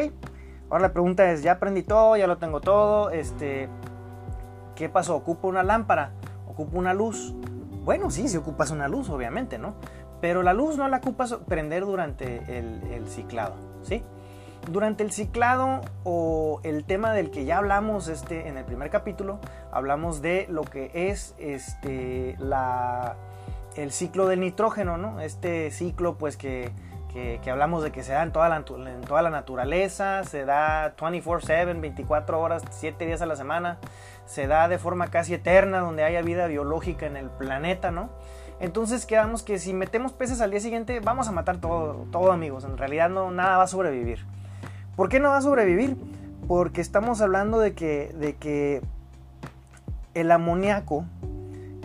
Ahora 0.70 0.82
la 0.82 0.92
pregunta 0.92 1.28
es, 1.32 1.42
ya 1.42 1.50
aprendí 1.50 1.82
todo, 1.82 2.16
ya 2.16 2.28
lo 2.28 2.38
tengo 2.38 2.60
todo, 2.60 3.10
este, 3.10 3.68
¿qué 4.76 4.88
pasó? 4.88 5.16
¿Ocupo 5.16 5.48
una 5.48 5.64
lámpara? 5.64 6.12
¿Ocupo 6.46 6.78
una 6.78 6.94
luz? 6.94 7.34
Bueno, 7.84 8.10
sí, 8.10 8.28
si 8.28 8.36
ocupas 8.38 8.70
una 8.70 8.88
luz, 8.88 9.10
obviamente, 9.10 9.58
¿no? 9.58 9.74
Pero 10.20 10.42
la 10.42 10.54
luz 10.54 10.78
no 10.78 10.88
la 10.88 10.96
ocupas 10.96 11.34
prender 11.46 11.84
durante 11.84 12.58
el, 12.58 13.06
ciclado, 13.08 13.56
¿sí? 13.82 14.02
durante 14.72 15.04
el 15.04 15.12
ciclado 15.12 15.82
o 16.04 16.60
el 16.62 16.84
tema 16.84 17.12
del 17.12 17.30
que 17.30 17.44
ya 17.44 17.58
hablamos 17.58 18.08
este, 18.08 18.48
en 18.48 18.56
el 18.56 18.64
primer 18.64 18.88
capítulo, 18.88 19.38
hablamos 19.70 20.22
de 20.22 20.46
lo 20.48 20.62
que 20.62 20.90
es 20.94 21.34
este, 21.36 22.36
la, 22.38 23.16
el 23.76 23.92
ciclo 23.92 24.26
del 24.26 24.40
nitrógeno, 24.40 24.96
¿no? 24.96 25.20
Este 25.20 25.70
ciclo 25.70 26.16
pues 26.16 26.38
que, 26.38 26.72
que, 27.12 27.50
hablamos 27.50 27.84
de 27.84 27.92
que 27.92 28.02
se 28.02 28.12
da 28.12 28.22
en 28.22 28.32
toda, 28.32 28.48
la, 28.48 28.56
en 28.56 29.00
toda 29.02 29.22
la 29.22 29.30
naturaleza, 29.30 30.24
se 30.24 30.44
da 30.44 30.96
24/7, 30.96 31.80
24 31.80 32.40
horas, 32.40 32.62
7 32.70 33.06
días 33.06 33.22
a 33.22 33.26
la 33.26 33.36
semana, 33.36 33.78
se 34.26 34.46
da 34.46 34.68
de 34.68 34.78
forma 34.78 35.08
casi 35.08 35.34
eterna 35.34 35.80
donde 35.80 36.04
haya 36.04 36.22
vida 36.22 36.46
biológica 36.46 37.06
en 37.06 37.16
el 37.16 37.30
planeta, 37.30 37.90
¿no? 37.90 38.10
Entonces 38.60 39.04
quedamos 39.06 39.42
que 39.42 39.58
si 39.58 39.74
metemos 39.74 40.12
peces 40.12 40.40
al 40.40 40.50
día 40.50 40.60
siguiente 40.60 41.00
vamos 41.00 41.28
a 41.28 41.32
matar 41.32 41.58
todo, 41.58 42.06
todo 42.10 42.32
amigos, 42.32 42.64
en 42.64 42.78
realidad 42.78 43.10
no, 43.10 43.30
nada 43.30 43.58
va 43.58 43.64
a 43.64 43.68
sobrevivir. 43.68 44.24
¿Por 44.96 45.08
qué 45.08 45.20
no 45.20 45.30
va 45.30 45.38
a 45.38 45.42
sobrevivir? 45.42 45.96
Porque 46.46 46.80
estamos 46.80 47.20
hablando 47.20 47.58
de 47.58 47.74
que, 47.74 48.14
de 48.18 48.37
que 48.37 48.80
el 50.14 50.30
amoníaco 50.30 51.04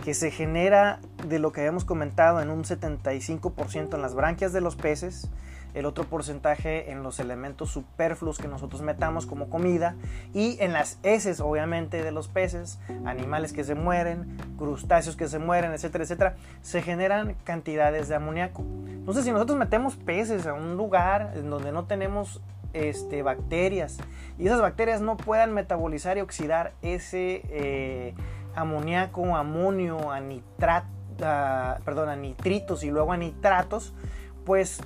que 0.04 0.14
se 0.14 0.30
genera 0.30 1.00
de 1.26 1.38
lo 1.38 1.52
que 1.52 1.60
habíamos 1.60 1.84
comentado 1.84 2.40
en 2.40 2.50
un 2.50 2.62
75% 2.64 3.94
en 3.94 4.02
las 4.02 4.14
branquias 4.14 4.52
de 4.52 4.60
los 4.60 4.76
peces, 4.76 5.28
el 5.74 5.86
otro 5.86 6.04
porcentaje 6.04 6.90
en 6.90 7.02
los 7.02 7.20
elementos 7.20 7.70
superfluos 7.70 8.38
que 8.38 8.48
nosotros 8.48 8.82
metamos 8.82 9.26
como 9.26 9.48
comida 9.48 9.96
y 10.34 10.56
en 10.60 10.72
las 10.72 10.98
heces 11.02 11.40
obviamente 11.40 12.02
de 12.02 12.12
los 12.12 12.28
peces, 12.28 12.78
animales 13.04 13.52
que 13.52 13.64
se 13.64 13.74
mueren, 13.74 14.36
crustáceos 14.58 15.16
que 15.16 15.28
se 15.28 15.38
mueren, 15.38 15.72
etcétera, 15.72 16.04
etcétera, 16.04 16.36
se 16.62 16.82
generan 16.82 17.36
cantidades 17.44 18.08
de 18.08 18.16
amoníaco. 18.16 18.62
Entonces 18.86 19.24
si 19.24 19.32
nosotros 19.32 19.58
metemos 19.58 19.96
peces 19.96 20.46
a 20.46 20.54
un 20.54 20.76
lugar 20.76 21.32
en 21.36 21.50
donde 21.50 21.72
no 21.72 21.84
tenemos 21.84 22.40
este, 22.72 23.22
bacterias 23.22 23.98
y 24.38 24.46
esas 24.46 24.60
bacterias 24.60 25.00
no 25.00 25.16
puedan 25.16 25.52
metabolizar 25.52 26.18
y 26.18 26.20
oxidar 26.20 26.72
ese 26.82 27.42
eh, 27.48 28.14
amoníaco, 28.54 29.36
amonio, 29.36 30.12
a, 30.12 31.78
perdón, 31.84 32.08
a 32.08 32.16
nitritos 32.16 32.84
y 32.84 32.90
luego 32.90 33.12
a 33.12 33.16
nitratos, 33.16 33.92
pues 34.44 34.80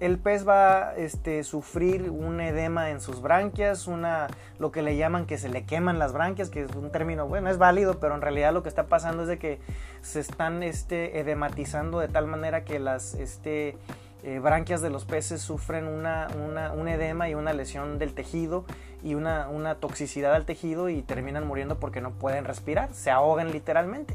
el 0.00 0.18
pez 0.18 0.48
va 0.48 0.88
a 0.88 0.96
este, 0.96 1.44
sufrir 1.44 2.10
un 2.10 2.40
edema 2.40 2.90
en 2.90 3.00
sus 3.00 3.20
branquias, 3.20 3.86
una, 3.86 4.28
lo 4.58 4.72
que 4.72 4.80
le 4.80 4.96
llaman 4.96 5.26
que 5.26 5.36
se 5.36 5.50
le 5.50 5.64
queman 5.64 5.98
las 5.98 6.14
branquias, 6.14 6.48
que 6.48 6.62
es 6.62 6.74
un 6.74 6.90
término, 6.90 7.28
bueno, 7.28 7.50
es 7.50 7.58
válido, 7.58 8.00
pero 8.00 8.14
en 8.14 8.22
realidad 8.22 8.54
lo 8.54 8.62
que 8.62 8.70
está 8.70 8.86
pasando 8.86 9.22
es 9.22 9.28
de 9.28 9.38
que 9.38 9.60
se 10.00 10.20
están 10.20 10.62
este, 10.62 11.20
edematizando 11.20 12.00
de 12.00 12.08
tal 12.08 12.26
manera 12.26 12.64
que 12.64 12.78
las 12.78 13.12
este, 13.12 13.76
eh, 14.22 14.38
branquias 14.38 14.80
de 14.80 14.88
los 14.88 15.04
peces 15.04 15.42
sufren 15.42 15.86
una, 15.86 16.28
un 16.74 16.88
edema 16.88 17.28
y 17.28 17.34
una 17.34 17.52
lesión 17.52 17.98
del 17.98 18.14
tejido 18.14 18.64
y 19.02 19.14
una, 19.14 19.50
una 19.50 19.74
toxicidad 19.74 20.34
al 20.34 20.46
tejido 20.46 20.88
y 20.88 21.02
terminan 21.02 21.46
muriendo 21.46 21.78
porque 21.78 22.00
no 22.00 22.12
pueden 22.12 22.46
respirar, 22.46 22.94
se 22.94 23.10
ahogan 23.10 23.52
literalmente 23.52 24.14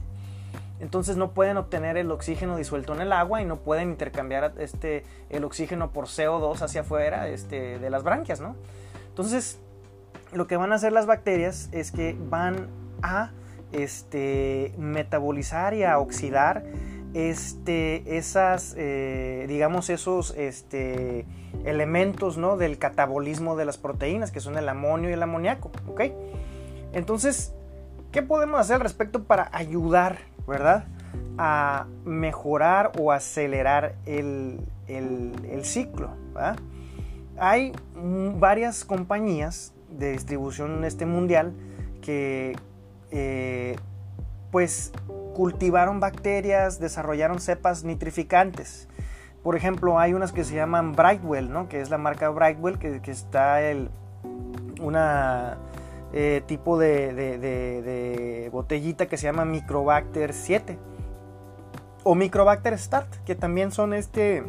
entonces 0.79 1.15
no 1.15 1.31
pueden 1.31 1.57
obtener 1.57 1.97
el 1.97 2.11
oxígeno 2.11 2.57
disuelto 2.57 2.93
en 2.93 3.01
el 3.01 3.13
agua 3.13 3.41
y 3.41 3.45
no 3.45 3.57
pueden 3.57 3.89
intercambiar 3.89 4.53
este, 4.57 5.03
el 5.29 5.43
oxígeno 5.43 5.91
por 5.91 6.05
CO2 6.05 6.61
hacia 6.61 6.81
afuera 6.81 7.29
este, 7.29 7.79
de 7.79 7.89
las 7.89 8.03
branquias, 8.03 8.41
¿no? 8.41 8.55
Entonces, 9.07 9.59
lo 10.33 10.47
que 10.47 10.57
van 10.57 10.73
a 10.73 10.75
hacer 10.75 10.91
las 10.91 11.05
bacterias 11.05 11.69
es 11.71 11.91
que 11.91 12.17
van 12.19 12.67
a 13.01 13.31
este, 13.71 14.73
metabolizar 14.77 15.73
y 15.73 15.83
a 15.83 15.97
oxidar 15.99 16.63
este, 17.13 18.17
esas, 18.17 18.75
eh, 18.77 19.45
digamos, 19.47 19.89
esos 19.89 20.33
este, 20.35 21.25
elementos 21.63 22.37
¿no? 22.37 22.57
del 22.57 22.77
catabolismo 22.77 23.55
de 23.55 23.63
las 23.63 23.77
proteínas, 23.77 24.31
que 24.31 24.41
son 24.41 24.57
el 24.57 24.67
amonio 24.67 25.09
y 25.09 25.13
el 25.13 25.23
amoníaco, 25.23 25.71
¿ok? 25.87 26.01
Entonces, 26.91 27.53
¿qué 28.11 28.21
podemos 28.21 28.59
hacer 28.59 28.75
al 28.75 28.81
respecto 28.81 29.23
para 29.23 29.49
ayudar 29.53 30.17
¿verdad? 30.47 30.85
A 31.37 31.87
mejorar 32.03 32.91
o 32.99 33.11
acelerar 33.11 33.95
el, 34.05 34.59
ciclo. 35.63 36.09
Hay 37.37 37.73
varias 37.95 38.85
compañías 38.85 39.73
de 39.89 40.11
distribución 40.11 40.83
este 40.83 41.05
mundial 41.05 41.53
que 42.01 42.55
eh, 43.11 43.75
pues 44.51 44.91
cultivaron 45.33 45.99
bacterias, 45.99 46.79
desarrollaron 46.79 47.39
cepas 47.39 47.83
nitrificantes. 47.83 48.87
Por 49.43 49.55
ejemplo, 49.55 49.99
hay 49.99 50.13
unas 50.13 50.31
que 50.31 50.43
se 50.43 50.55
llaman 50.55 50.93
Brightwell, 50.93 51.51
¿no? 51.51 51.67
que 51.67 51.81
es 51.81 51.89
la 51.89 51.97
marca 51.97 52.29
Brightwell, 52.29 52.79
que, 52.79 53.01
que 53.01 53.11
está 53.11 53.61
el, 53.61 53.89
una 54.79 55.57
eh, 56.17 56.41
tipo 56.47 56.79
de, 56.79 58.49
botellita 58.51 59.07
que 59.07 59.17
se 59.17 59.25
llama 59.25 59.43
Microbacter 59.43 60.33
7 60.33 60.79
o 62.03 62.15
Microbacter 62.15 62.79
Start, 62.79 63.13
que 63.25 63.35
también 63.35 63.71
son 63.71 63.93
este 63.93 64.41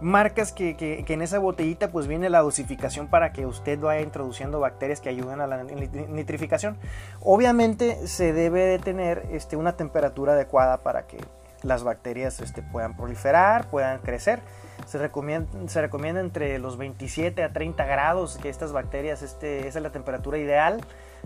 marcas 0.00 0.52
que, 0.52 1.04
en 1.06 1.20
esa 1.20 1.38
botellita 1.38 1.90
pues 1.90 2.06
viene 2.06 2.30
la 2.30 2.40
dosificación 2.40 3.08
para 3.08 3.34
que 3.34 3.44
usted 3.44 3.78
vaya 3.78 4.00
introduciendo 4.00 4.58
bacterias 4.58 5.02
que 5.02 5.10
ayuden 5.10 5.42
a 5.42 5.46
la 5.46 5.64
nitrificación. 5.64 6.78
Obviamente 7.20 8.06
se 8.06 8.32
debe 8.32 8.62
de 8.62 8.78
tener 8.78 9.26
este, 9.32 9.56
una 9.56 9.76
temperatura 9.76 10.32
adecuada 10.32 10.78
para 10.78 11.06
que 11.06 11.18
las 11.62 11.84
bacterias 11.84 12.40
este, 12.40 12.62
puedan 12.62 12.96
proliferar, 12.96 13.68
puedan 13.68 13.98
crecer. 14.00 14.40
Se 14.86 14.98
recomienda, 14.98 15.48
se 15.68 15.80
recomienda 15.80 16.20
entre 16.20 16.58
los 16.58 16.76
27 16.76 17.42
a 17.42 17.52
30 17.52 17.84
grados 17.84 18.38
que 18.38 18.48
estas 18.48 18.72
bacterias, 18.72 19.22
este, 19.22 19.68
esa 19.68 19.78
es 19.78 19.82
la 19.82 19.92
temperatura 19.92 20.38
ideal. 20.38 20.80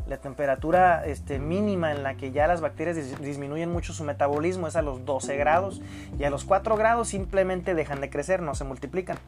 La 0.08 0.16
temperatura 0.16 1.06
este, 1.06 1.38
mínima 1.38 1.92
en 1.92 2.02
la 2.02 2.16
que 2.16 2.32
ya 2.32 2.46
las 2.46 2.60
bacterias 2.60 2.96
disminuyen 3.20 3.70
mucho 3.70 3.92
su 3.92 4.02
metabolismo 4.04 4.66
es 4.66 4.76
a 4.76 4.82
los 4.82 5.04
12 5.04 5.36
grados 5.36 5.80
y 6.18 6.24
a 6.24 6.30
los 6.30 6.44
4 6.44 6.76
grados 6.76 7.08
simplemente 7.08 7.74
dejan 7.74 8.00
de 8.00 8.10
crecer, 8.10 8.42
no 8.42 8.54
se 8.54 8.64
multiplican. 8.64 9.18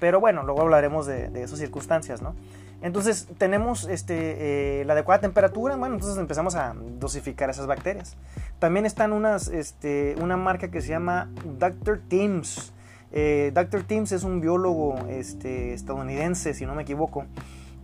Pero 0.00 0.20
bueno, 0.20 0.42
luego 0.42 0.62
hablaremos 0.62 1.06
de, 1.06 1.28
de 1.28 1.42
esas 1.44 1.58
circunstancias, 1.58 2.20
¿no? 2.20 2.34
Entonces 2.80 3.26
tenemos 3.38 3.88
este, 3.88 4.80
eh, 4.80 4.84
la 4.84 4.92
adecuada 4.92 5.20
temperatura, 5.20 5.76
bueno, 5.76 5.96
entonces 5.96 6.18
empezamos 6.18 6.54
a 6.54 6.74
dosificar 6.98 7.50
esas 7.50 7.66
bacterias. 7.66 8.16
También 8.60 8.86
están 8.86 9.12
unas, 9.12 9.48
este, 9.48 10.14
una 10.20 10.36
marca 10.36 10.70
que 10.70 10.80
se 10.80 10.88
llama 10.88 11.28
Dr. 11.58 12.00
Teams. 12.08 12.72
Eh, 13.10 13.50
Dr. 13.52 13.82
Teams 13.82 14.12
es 14.12 14.22
un 14.22 14.40
biólogo 14.40 14.94
este, 15.08 15.74
estadounidense, 15.74 16.54
si 16.54 16.66
no 16.66 16.74
me 16.76 16.82
equivoco, 16.82 17.26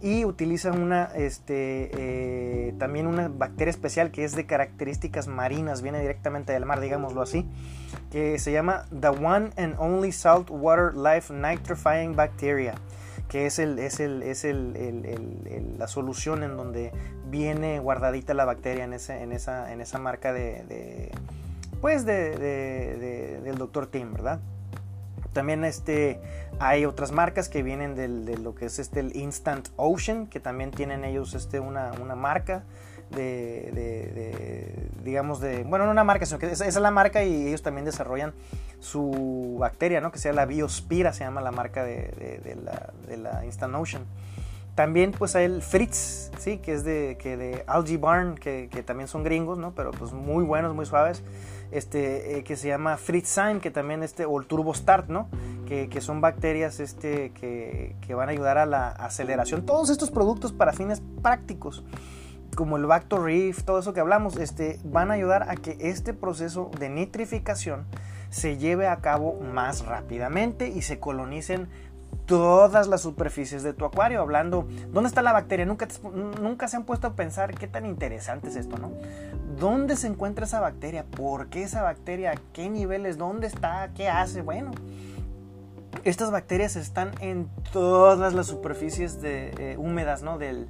y 0.00 0.24
utiliza 0.24 0.70
una, 0.70 1.04
este, 1.16 1.90
eh, 1.94 2.74
también 2.78 3.09
una 3.09 3.28
bacteria 3.28 3.70
especial 3.70 4.12
que 4.12 4.22
es 4.22 4.37
de 4.37 4.46
características 4.46 5.26
marinas, 5.26 5.83
viene 5.83 5.98
directamente 6.00 6.52
del 6.52 6.66
mar, 6.66 6.78
digámoslo 6.78 7.20
así, 7.20 7.48
que 8.12 8.38
se 8.38 8.52
llama 8.52 8.85
The 9.00 9.09
One 9.09 9.50
and 9.57 9.74
Only 9.78 10.12
Saltwater 10.12 10.94
Life 10.94 11.33
Nitrifying 11.33 12.14
Bacteria 12.14 12.74
que 13.35 13.47
es, 13.47 13.59
el, 13.59 13.81
es, 13.81 13.99
el, 13.99 14.23
es 14.23 14.44
el, 14.44 15.75
la 15.77 15.88
solución 15.88 16.44
en 16.44 16.57
donde 16.57 16.92
viene 17.27 17.81
guardadita 17.81 18.33
la 18.33 18.44
bacteria 18.44 18.85
en, 18.85 18.92
ese, 18.92 19.25
en, 19.25 19.33
esa, 19.33 19.73
en 19.73 19.81
esa 19.81 19.99
marca 19.99 20.33
de, 20.33 21.11
pues 21.81 22.07
de, 22.07 23.40
del 23.42 23.59
doctor 23.59 23.88
Tim, 23.88 24.12
¿verdad? 24.12 24.38
También 25.33 25.64
este, 25.64 26.20
hay 26.61 26.85
otras 26.85 27.11
marcas 27.11 27.49
que 27.49 27.64
vienen 27.64 27.97
de 27.97 28.38
lo 28.38 28.55
que 28.55 28.66
es 28.66 28.79
este, 28.79 29.01
el 29.01 29.16
Instant 29.16 29.68
Ocean, 29.75 30.29
que 30.29 30.38
también 30.38 30.70
tienen 30.70 31.05
ellos 31.05 31.35
este, 31.35 31.59
una, 31.59 31.90
una 32.01 32.14
marca 32.14 32.62
de, 33.11 34.88
digamos, 35.03 35.40
de, 35.40 35.64
bueno, 35.64 35.87
no 35.87 35.90
una 35.90 36.05
marca, 36.05 36.25
sino 36.25 36.38
que 36.38 36.53
esa, 36.53 36.66
es 36.66 36.77
la 36.77 36.92
marca 36.92 37.25
y 37.25 37.49
ellos 37.49 37.62
también 37.62 37.85
desarrollan 37.85 38.33
su 38.85 39.57
bacteria, 39.59 40.01
¿no? 40.01 40.12
Que 40.12 40.18
sea 40.18 40.33
la 40.33 40.44
Biospira, 40.44 41.12
se 41.12 41.25
llama 41.25 41.40
la 41.40 41.51
marca 41.51 41.85
de, 41.85 42.57
la, 43.16 43.44
Instant 43.44 43.75
Ocean. 43.75 44.03
También 44.75 45.12
pues 45.12 45.37
hay 45.37 45.44
el 45.44 45.62
Fritz, 45.62 46.31
¿sí? 46.38 46.59
Que 46.59 46.75
es 46.75 46.85
de, 46.85 47.16
que 47.18 47.37
de 47.37 47.64
Algae 47.66 47.97
Barn, 47.97 48.35
que, 48.35 48.68
también 48.85 49.09
son 49.09 49.25
gringos, 49.25 49.59
¿no? 49.59 49.73
Pero 49.75 49.92
pues 49.92 50.12
muy 50.12 50.44
buenos, 50.44 50.75
muy 50.75 50.85
suaves. 50.87 51.23
Este, 51.70 52.38
eh, 52.38 52.44
que 52.44 52.57
se 52.57 52.68
llama 52.68 52.97
Fritzzyme, 52.97 53.59
que 53.59 53.70
también 53.70 54.03
este, 54.03 54.27
o 54.27 54.38
el 54.38 54.47
Turbo 54.47 54.75
Start, 54.75 55.09
¿no? 55.09 55.29
Que, 55.66 55.88
que 55.88 56.01
son 56.01 56.20
bacterias 56.20 56.79
este, 56.79 57.31
que, 57.31 57.97
que, 58.01 58.14
van 58.14 58.29
a 58.29 58.33
ayudar 58.33 58.59
a 58.59 58.66
la 58.66 58.88
aceleración. 58.90 59.64
Todos 59.64 59.90
estos 59.90 60.11
productos 60.11 60.53
para 60.53 60.73
fines 60.73 61.03
prácticos 61.23 61.83
como 62.55 62.77
el 62.77 62.87
Bacto 62.87 63.18
Reef, 63.18 63.64
todo 63.64 63.79
eso 63.79 63.92
que 63.92 64.01
hablamos, 64.01 64.37
este, 64.37 64.79
van 64.85 65.11
a 65.11 65.14
ayudar 65.14 65.51
a 65.51 65.57
que 65.57 65.77
este 65.81 66.14
proceso 66.14 66.70
de 66.79 66.88
nitrificación 66.88 67.87
se 68.35 68.57
lleve 68.57 68.88
a 68.88 68.97
cabo 68.97 69.38
más 69.40 69.87
rápidamente 69.87 70.66
y 70.66 70.83
se 70.83 70.99
colonicen 70.99 71.68
todas 72.27 72.88
las 72.88 73.01
superficies 73.01 73.62
de 73.62 73.75
tu 73.75 73.85
acuario. 73.85 74.20
Hablando, 74.20 74.66
¿dónde 74.92 75.07
está 75.07 75.23
la 75.23 75.33
bacteria? 75.33 75.64
Nunca, 75.66 75.87
nunca 76.42 76.66
se 76.66 76.77
han 76.77 76.83
puesto 76.83 77.07
a 77.07 77.12
pensar 77.12 77.55
qué 77.55 77.68
tan 77.68 77.87
interesante 77.87 78.49
es 78.49 78.57
esto, 78.57 78.77
¿no? 78.77 78.90
¿Dónde 79.57 79.94
se 79.94 80.09
encuentra 80.09 80.47
esa 80.47 80.59
bacteria? 80.59 81.05
¿Por 81.05 81.47
qué 81.47 81.62
esa 81.62 81.83
bacteria? 81.83 82.35
¿Qué 82.53 82.68
niveles? 82.68 83.18
¿Dónde 83.18 83.47
está? 83.47 83.90
¿Qué 83.94 84.09
hace? 84.09 84.42
Bueno, 84.42 84.73
Estas 86.03 86.33
bacterias 86.33 86.75
están 86.75 87.12
en 87.20 87.49
todas 87.73 88.35
las 88.35 88.49
superficies 88.49 89.23
de, 89.23 89.51
eh, 89.59 89.77
húmedas 89.79 90.25
¿no? 90.25 90.38
del, 90.38 90.66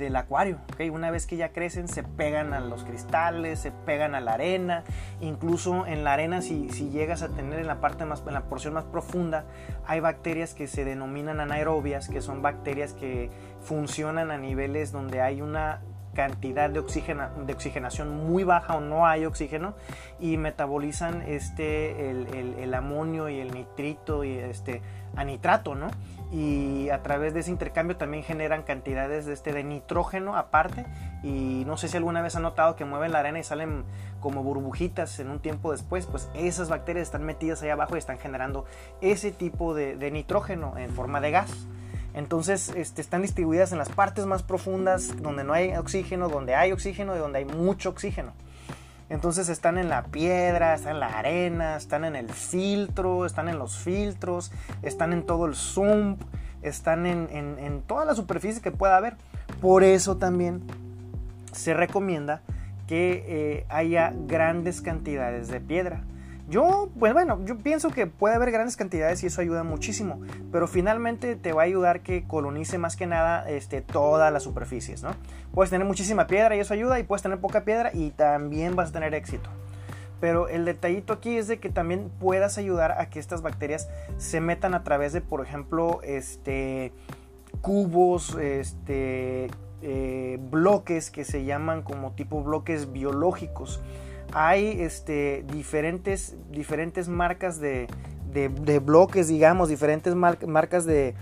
del 0.00 0.16
acuario. 0.16 0.58
¿okay? 0.72 0.90
Una 0.90 1.10
vez 1.10 1.26
que 1.26 1.36
ya 1.36 1.50
crecen, 1.52 1.86
se 1.86 2.02
pegan 2.02 2.52
a 2.52 2.60
los 2.60 2.84
cristales, 2.84 3.60
se 3.60 3.70
pegan 3.70 4.14
a 4.14 4.20
la 4.20 4.32
arena. 4.32 4.84
Incluso 5.20 5.86
en 5.86 6.02
la 6.04 6.14
arena, 6.14 6.42
si, 6.42 6.70
si 6.70 6.90
llegas 6.90 7.22
a 7.22 7.28
tener 7.28 7.60
en 7.60 7.66
la 7.66 7.80
parte 7.80 8.04
más, 8.04 8.24
en 8.26 8.34
la 8.34 8.44
porción 8.44 8.74
más 8.74 8.84
profunda, 8.84 9.44
hay 9.86 10.00
bacterias 10.00 10.54
que 10.54 10.66
se 10.66 10.84
denominan 10.84 11.40
anaerobias, 11.40 12.08
que 12.08 12.20
son 12.20 12.42
bacterias 12.42 12.92
que 12.92 13.30
funcionan 13.60 14.30
a 14.30 14.38
niveles 14.38 14.90
donde 14.92 15.20
hay 15.20 15.42
una 15.42 15.82
cantidad 16.14 16.68
de, 16.68 16.80
oxígeno, 16.80 17.28
de 17.46 17.52
oxigenación 17.52 18.26
muy 18.26 18.44
baja 18.44 18.76
o 18.76 18.80
no 18.80 19.06
hay 19.06 19.24
oxígeno 19.24 19.74
y 20.18 20.36
metabolizan 20.36 21.22
este, 21.22 22.10
el, 22.10 22.26
el, 22.58 22.74
amonio 22.74 23.28
y 23.28 23.38
el 23.38 23.52
nitrito 23.52 24.24
y 24.24 24.36
este 24.38 24.82
anitrato, 25.16 25.74
¿no? 25.74 25.88
Y 26.32 26.88
a 26.90 27.02
través 27.02 27.34
de 27.34 27.40
ese 27.40 27.50
intercambio 27.50 27.96
también 27.96 28.22
generan 28.22 28.62
cantidades 28.62 29.26
de, 29.26 29.32
este, 29.32 29.52
de 29.52 29.64
nitrógeno 29.64 30.36
aparte 30.36 30.86
y 31.22 31.64
no 31.66 31.76
sé 31.76 31.88
si 31.88 31.96
alguna 31.96 32.22
vez 32.22 32.36
han 32.36 32.42
notado 32.42 32.76
que 32.76 32.84
mueven 32.84 33.12
la 33.12 33.20
arena 33.20 33.38
y 33.38 33.44
salen 33.44 33.84
como 34.20 34.42
burbujitas 34.42 35.18
en 35.18 35.30
un 35.30 35.40
tiempo 35.40 35.72
después, 35.72 36.06
pues 36.06 36.28
esas 36.34 36.68
bacterias 36.68 37.08
están 37.08 37.24
metidas 37.24 37.62
ahí 37.62 37.70
abajo 37.70 37.96
y 37.96 37.98
están 37.98 38.18
generando 38.18 38.64
ese 39.00 39.32
tipo 39.32 39.74
de 39.74 40.10
nitrógeno 40.10 40.76
en 40.76 40.90
forma 40.90 41.20
de 41.20 41.30
gas. 41.30 41.68
Entonces 42.14 42.72
este, 42.74 43.00
están 43.00 43.22
distribuidas 43.22 43.72
en 43.72 43.78
las 43.78 43.88
partes 43.88 44.26
más 44.26 44.42
profundas 44.42 45.22
donde 45.22 45.44
no 45.44 45.52
hay 45.52 45.74
oxígeno, 45.76 46.28
donde 46.28 46.54
hay 46.54 46.72
oxígeno 46.72 47.14
y 47.14 47.18
donde 47.18 47.40
hay 47.40 47.44
mucho 47.44 47.90
oxígeno. 47.90 48.32
Entonces 49.08 49.48
están 49.48 49.76
en 49.76 49.88
la 49.88 50.04
piedra, 50.04 50.74
están 50.74 50.94
en 50.94 51.00
la 51.00 51.18
arena, 51.18 51.76
están 51.76 52.04
en 52.04 52.14
el 52.14 52.28
filtro, 52.30 53.26
están 53.26 53.48
en 53.48 53.58
los 53.58 53.76
filtros, 53.76 54.52
están 54.82 55.12
en 55.12 55.24
todo 55.24 55.46
el 55.46 55.56
sump, 55.56 56.22
están 56.62 57.06
en, 57.06 57.82
toda 57.88 58.04
la 58.04 58.14
superficie 58.14 58.62
que 58.62 58.70
pueda 58.70 58.96
haber. 58.96 59.16
Por 59.60 59.82
eso 59.82 60.16
también 60.16 60.62
se 61.52 61.74
recomienda 61.74 62.42
que 62.86 63.24
eh, 63.26 63.66
haya 63.68 64.12
grandes 64.26 64.80
cantidades 64.80 65.48
de 65.48 65.60
piedra. 65.60 66.02
Yo, 66.50 66.88
pues 66.98 67.12
bueno, 67.12 67.38
yo 67.44 67.56
pienso 67.58 67.90
que 67.90 68.08
puede 68.08 68.34
haber 68.34 68.50
grandes 68.50 68.76
cantidades 68.76 69.22
y 69.22 69.26
eso 69.28 69.40
ayuda 69.40 69.62
muchísimo, 69.62 70.20
pero 70.50 70.66
finalmente 70.66 71.36
te 71.36 71.52
va 71.52 71.62
a 71.62 71.64
ayudar 71.64 72.00
que 72.00 72.26
colonice 72.26 72.76
más 72.76 72.96
que 72.96 73.06
nada 73.06 73.48
este, 73.48 73.82
todas 73.82 74.32
las 74.32 74.42
superficies, 74.42 75.04
¿no? 75.04 75.10
Puedes 75.54 75.70
tener 75.70 75.86
muchísima 75.86 76.26
piedra 76.26 76.56
y 76.56 76.58
eso 76.58 76.74
ayuda, 76.74 76.98
y 76.98 77.04
puedes 77.04 77.22
tener 77.22 77.38
poca 77.38 77.64
piedra 77.64 77.92
y 77.94 78.10
también 78.10 78.74
vas 78.74 78.88
a 78.88 78.92
tener 78.94 79.14
éxito. 79.14 79.48
Pero 80.20 80.48
el 80.48 80.64
detallito 80.64 81.12
aquí 81.12 81.36
es 81.36 81.46
de 81.46 81.60
que 81.60 81.70
también 81.70 82.10
puedas 82.18 82.58
ayudar 82.58 82.92
a 82.98 83.08
que 83.10 83.20
estas 83.20 83.42
bacterias 83.42 83.88
se 84.18 84.40
metan 84.40 84.74
a 84.74 84.82
través 84.82 85.12
de, 85.12 85.20
por 85.20 85.46
ejemplo, 85.46 86.00
este, 86.02 86.92
cubos, 87.60 88.36
este, 88.40 89.50
eh, 89.82 90.38
bloques 90.50 91.12
que 91.12 91.24
se 91.24 91.44
llaman 91.44 91.82
como 91.82 92.10
tipo 92.12 92.42
bloques 92.42 92.92
biológicos 92.92 93.80
hay 94.32 94.80
este, 94.82 95.44
diferentes, 95.52 96.36
diferentes 96.50 97.08
marcas 97.08 97.60
de, 97.60 97.88
bloques, 98.84 99.28
digamos, 99.28 99.68
diferentes 99.68 100.14
marcas 100.14 100.84
de, 100.84 101.14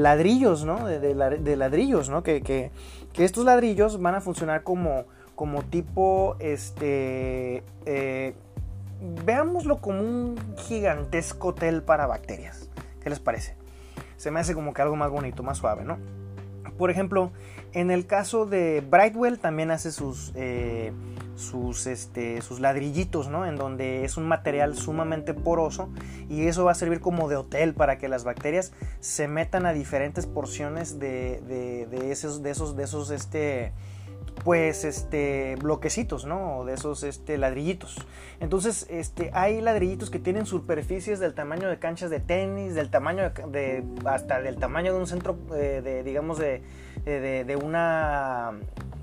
ladrillos, 0.00 0.64
¿no? 0.64 0.86
De, 0.86 1.56
ladrillos, 1.56 2.08
¿no? 2.08 2.22
Que, 2.22 2.70
estos 3.14 3.44
ladrillos 3.44 4.00
van 4.00 4.14
a 4.14 4.20
funcionar 4.20 4.62
como, 4.62 5.04
como 5.34 5.62
tipo, 5.62 6.36
este, 6.38 7.64
eh, 7.86 8.34
veámoslo 9.24 9.80
como 9.80 10.00
un 10.00 10.36
gigantesco 10.56 11.48
hotel 11.48 11.82
para 11.82 12.06
bacterias. 12.06 12.68
¿Qué 13.02 13.10
les 13.10 13.20
parece? 13.20 13.56
Se 14.16 14.30
me 14.30 14.40
hace 14.40 14.54
como 14.54 14.72
que 14.72 14.82
algo 14.82 14.96
más 14.96 15.10
bonito, 15.10 15.42
más 15.42 15.58
suave, 15.58 15.84
¿no? 15.84 15.98
Por 16.76 16.90
ejemplo, 16.90 17.32
en 17.72 17.90
el 17.90 18.06
caso 18.06 18.46
de 18.46 18.84
Brightwell 18.88 19.38
también 19.38 19.70
hace 19.70 19.90
sus, 19.90 20.32
eh, 20.36 20.92
sus, 21.38 21.86
este, 21.86 22.42
sus 22.42 22.60
ladrillitos, 22.60 23.28
¿no? 23.28 23.46
En 23.46 23.56
donde 23.56 24.04
es 24.04 24.16
un 24.16 24.26
material 24.26 24.76
sumamente 24.76 25.34
poroso 25.34 25.88
y 26.28 26.46
eso 26.46 26.64
va 26.64 26.72
a 26.72 26.74
servir 26.74 27.00
como 27.00 27.28
de 27.28 27.36
hotel 27.36 27.74
para 27.74 27.98
que 27.98 28.08
las 28.08 28.24
bacterias 28.24 28.72
se 29.00 29.28
metan 29.28 29.64
a 29.64 29.72
diferentes 29.72 30.26
porciones 30.26 30.98
de, 30.98 31.40
de, 31.90 32.10
esos, 32.10 32.42
de 32.42 32.50
esos, 32.50 32.76
de 32.76 32.84
esos, 32.84 33.10
este, 33.10 33.72
pues 34.44 34.84
este 34.84 35.56
bloquecitos, 35.56 36.24
¿no? 36.24 36.64
De 36.64 36.74
esos 36.74 37.02
este 37.02 37.38
ladrillitos. 37.38 37.96
Entonces, 38.40 38.86
este 38.90 39.30
hay 39.32 39.60
ladrillitos 39.60 40.10
que 40.10 40.18
tienen 40.18 40.46
superficies 40.46 41.20
del 41.20 41.34
tamaño 41.34 41.68
de 41.68 41.78
canchas 41.78 42.10
de 42.10 42.20
tenis, 42.20 42.74
del 42.74 42.90
tamaño 42.90 43.30
de, 43.48 43.84
hasta 44.04 44.40
del 44.40 44.56
tamaño 44.56 44.92
de 44.92 44.98
un 44.98 45.06
centro 45.06 45.38
eh, 45.54 45.80
de, 45.82 46.02
digamos 46.02 46.38
de, 46.38 46.62
de, 47.04 47.56
una 47.62 48.52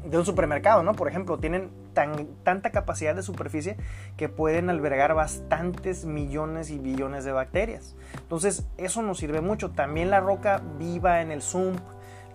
de 0.06 0.18
un 0.18 0.26
supermercado, 0.26 0.84
¿no? 0.84 0.94
Por 0.94 1.08
ejemplo, 1.08 1.38
tienen 1.38 1.70
tan, 1.94 2.28
tanta 2.44 2.72
capacidad 2.72 3.16
de 3.16 3.24
superficie 3.24 3.78
que 4.18 4.30
pueden 4.30 4.70
albergar 4.70 5.14
bastantes 5.14 6.06
millones 6.06 6.70
y 6.70 6.80
billones 6.80 7.26
de 7.26 7.32
bacterias. 7.32 7.96
Entonces, 8.18 8.68
eso 8.78 9.02
nos 9.02 9.18
sirve 9.18 9.42
mucho. 9.42 9.72
También 9.72 10.10
la 10.10 10.20
roca 10.20 10.62
viva 10.78 11.22
en 11.22 11.32
el 11.32 11.42
sump 11.42 11.80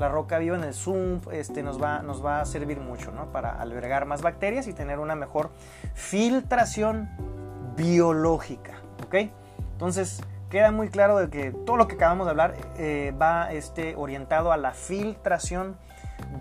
la 0.01 0.09
roca 0.09 0.39
viva 0.39 0.57
en 0.57 0.65
el 0.65 0.73
zoom 0.73 1.21
este, 1.31 1.63
nos, 1.63 1.81
va, 1.81 2.01
nos 2.01 2.25
va 2.25 2.41
a 2.41 2.47
servir 2.47 2.81
mucho 2.81 3.13
¿no? 3.13 3.33
para 3.33 3.61
albergar 3.61 4.07
más 4.07 4.23
bacterias 4.23 4.67
y 4.67 4.73
tener 4.73 4.99
una 4.99 5.15
mejor 5.15 5.51
filtración 5.93 7.11
biológica. 7.77 8.81
¿ok? 9.05 9.31
Entonces, 9.73 10.23
queda 10.49 10.73
muy 10.73 10.89
claro 10.89 11.19
de 11.19 11.29
que 11.29 11.53
todo 11.53 11.77
lo 11.77 11.87
que 11.87 11.97
acabamos 11.97 12.27
de 12.27 12.31
hablar 12.31 12.55
eh, 12.79 13.15
va 13.21 13.53
este, 13.53 13.95
orientado 13.95 14.53
a 14.53 14.57
la 14.57 14.73
filtración 14.73 15.77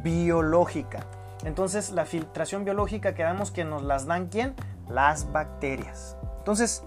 biológica. 0.03 1.05
Entonces, 1.43 1.91
la 1.91 2.05
filtración 2.05 2.65
biológica 2.65 3.15
quedamos 3.15 3.51
que 3.51 3.63
nos 3.63 3.83
las 3.83 4.05
dan 4.05 4.27
quién? 4.27 4.55
Las 4.89 5.31
bacterias. 5.31 6.17
Entonces, 6.39 6.83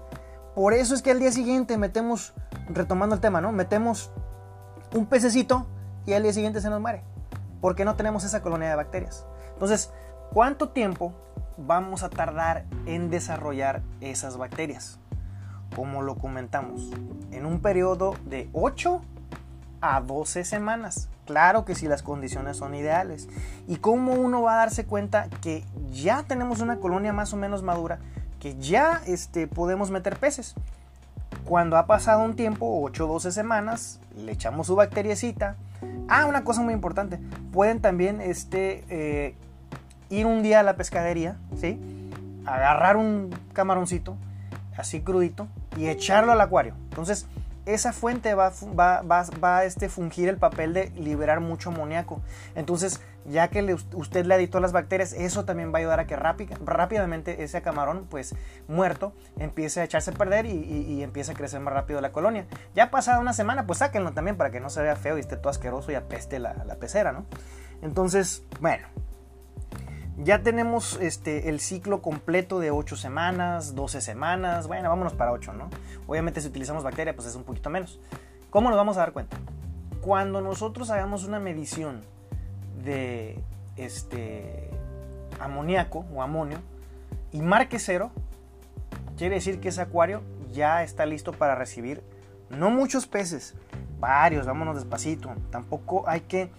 por 0.55 0.73
eso 0.73 0.93
es 0.93 1.01
que 1.01 1.11
al 1.11 1.19
día 1.19 1.31
siguiente 1.31 1.77
metemos, 1.77 2.33
retomando 2.69 3.15
el 3.15 3.21
tema, 3.21 3.41
¿no? 3.41 3.51
Metemos 3.51 4.11
un 4.93 5.07
pececito 5.07 5.65
y 6.05 6.13
al 6.13 6.23
día 6.23 6.33
siguiente 6.33 6.61
se 6.61 6.69
nos 6.69 6.79
muere. 6.79 7.03
Porque 7.61 7.85
no 7.85 7.95
tenemos 7.95 8.23
esa 8.23 8.41
colonia 8.41 8.69
de 8.69 8.75
bacterias. 8.75 9.25
Entonces, 9.53 9.91
¿cuánto 10.31 10.69
tiempo 10.69 11.13
vamos 11.57 12.03
a 12.03 12.09
tardar 12.09 12.65
en 12.85 13.09
desarrollar 13.09 13.81
esas 14.01 14.37
bacterias? 14.37 14.99
Como 15.75 16.03
lo 16.03 16.15
comentamos, 16.15 16.91
en 17.31 17.45
un 17.47 17.61
periodo 17.61 18.15
de 18.25 18.49
8 18.53 19.01
a 19.81 20.01
12 20.01 20.45
semanas. 20.45 21.09
Claro 21.25 21.65
que 21.65 21.75
si 21.75 21.87
las 21.87 22.03
condiciones 22.03 22.57
son 22.57 22.75
ideales. 22.75 23.29
¿Y 23.67 23.77
cómo 23.77 24.13
uno 24.13 24.41
va 24.41 24.55
a 24.55 24.57
darse 24.57 24.85
cuenta 24.85 25.29
que 25.41 25.63
ya 25.91 26.23
tenemos 26.23 26.59
una 26.59 26.77
colonia 26.77 27.13
más 27.13 27.33
o 27.33 27.37
menos 27.37 27.63
madura, 27.63 27.99
que 28.39 28.57
ya 28.59 29.01
este, 29.05 29.47
podemos 29.47 29.91
meter 29.91 30.17
peces? 30.17 30.55
Cuando 31.45 31.77
ha 31.77 31.87
pasado 31.87 32.23
un 32.23 32.35
tiempo, 32.35 32.81
8 32.81 33.05
o 33.05 33.13
12 33.13 33.31
semanas, 33.31 33.99
le 34.15 34.31
echamos 34.31 34.67
su 34.67 34.75
bacteriecita, 34.75 35.55
Ah, 36.07 36.25
una 36.25 36.43
cosa 36.43 36.61
muy 36.61 36.73
importante. 36.73 37.19
Pueden 37.51 37.81
también 37.81 38.21
este, 38.21 38.83
eh, 38.89 39.35
ir 40.09 40.25
un 40.25 40.43
día 40.43 40.59
a 40.59 40.63
la 40.63 40.75
pescadería, 40.75 41.37
¿sí? 41.55 41.79
Agarrar 42.45 42.97
un 42.97 43.33
camaroncito, 43.53 44.15
así 44.77 45.01
crudito, 45.01 45.47
y 45.77 45.87
echarlo 45.87 46.31
al 46.31 46.41
acuario. 46.41 46.73
Entonces, 46.89 47.27
esa 47.65 47.93
fuente 47.93 48.33
va, 48.35 48.51
va, 48.77 49.01
va, 49.01 49.25
va 49.43 49.57
a 49.59 49.65
este, 49.65 49.89
fungir 49.89 50.29
el 50.29 50.37
papel 50.37 50.73
de 50.73 50.89
liberar 50.91 51.39
mucho 51.39 51.69
amoníaco. 51.69 52.21
Entonces, 52.55 53.01
ya 53.25 53.47
que 53.47 53.75
usted 53.93 54.25
le 54.25 54.33
adictó 54.33 54.59
las 54.59 54.73
bacterias, 54.73 55.13
eso 55.13 55.45
también 55.45 55.71
va 55.71 55.77
a 55.77 55.79
ayudar 55.79 55.99
a 55.99 56.07
que 56.07 56.15
rápidamente 56.15 57.43
ese 57.43 57.61
camarón, 57.61 58.07
pues 58.09 58.35
muerto, 58.67 59.13
empiece 59.39 59.81
a 59.81 59.85
echarse 59.85 60.11
a 60.11 60.13
perder 60.13 60.45
y, 60.45 61.01
empiece 61.03 61.31
a 61.31 61.35
crecer 61.35 61.59
más 61.61 61.73
rápido 61.73 62.01
la 62.01 62.11
colonia. 62.11 62.45
Ya 62.75 62.91
pasada 62.91 63.19
una 63.19 63.33
semana, 63.33 63.65
pues 63.65 63.79
sáquenlo 63.79 64.11
también 64.11 64.37
para 64.37 64.51
que 64.51 64.59
no 64.59 64.69
se 64.69 64.81
vea 64.81 64.95
feo 64.95 65.17
y 65.17 65.21
esté 65.21 65.37
todo 65.37 65.49
asqueroso 65.49 65.91
y 65.91 65.95
apeste 65.95 66.39
la, 66.39 66.53
la 66.65 66.75
pecera, 66.75 67.11
¿no? 67.11 67.25
Entonces, 67.81 68.43
bueno, 68.59 68.87
ya 70.17 70.43
tenemos 70.43 70.99
este, 71.01 71.49
el 71.49 71.59
ciclo 71.59 72.01
completo 72.01 72.59
de 72.59 72.71
8 72.71 72.95
semanas, 72.95 73.75
12 73.75 74.01
semanas. 74.01 74.67
Bueno, 74.67 74.89
vámonos 74.89 75.13
para 75.13 75.31
8, 75.31 75.53
¿no? 75.53 75.69
Obviamente 76.07 76.41
si 76.41 76.47
utilizamos 76.47 76.83
bacteria, 76.83 77.15
pues 77.15 77.27
es 77.27 77.35
un 77.35 77.43
poquito 77.43 77.69
menos. 77.69 77.99
¿Cómo 78.49 78.69
nos 78.69 78.77
vamos 78.77 78.97
a 78.97 79.01
dar 79.01 79.13
cuenta? 79.13 79.37
Cuando 80.01 80.41
nosotros 80.41 80.89
hagamos 80.91 81.23
una 81.23 81.39
medición 81.39 82.01
de 82.83 83.39
este 83.77 84.69
amoníaco 85.39 86.05
o 86.13 86.21
amonio 86.21 86.59
y 87.31 87.41
marque 87.41 87.79
cero, 87.79 88.11
quiere 89.17 89.35
decir 89.35 89.59
que 89.59 89.69
ese 89.69 89.81
acuario 89.81 90.21
ya 90.51 90.83
está 90.83 91.05
listo 91.05 91.31
para 91.31 91.55
recibir 91.55 92.03
no 92.49 92.69
muchos 92.69 93.07
peces, 93.07 93.55
varios, 93.99 94.45
vámonos 94.45 94.75
despacito. 94.75 95.33
Tampoco 95.49 96.07
hay 96.07 96.21
que 96.21 96.51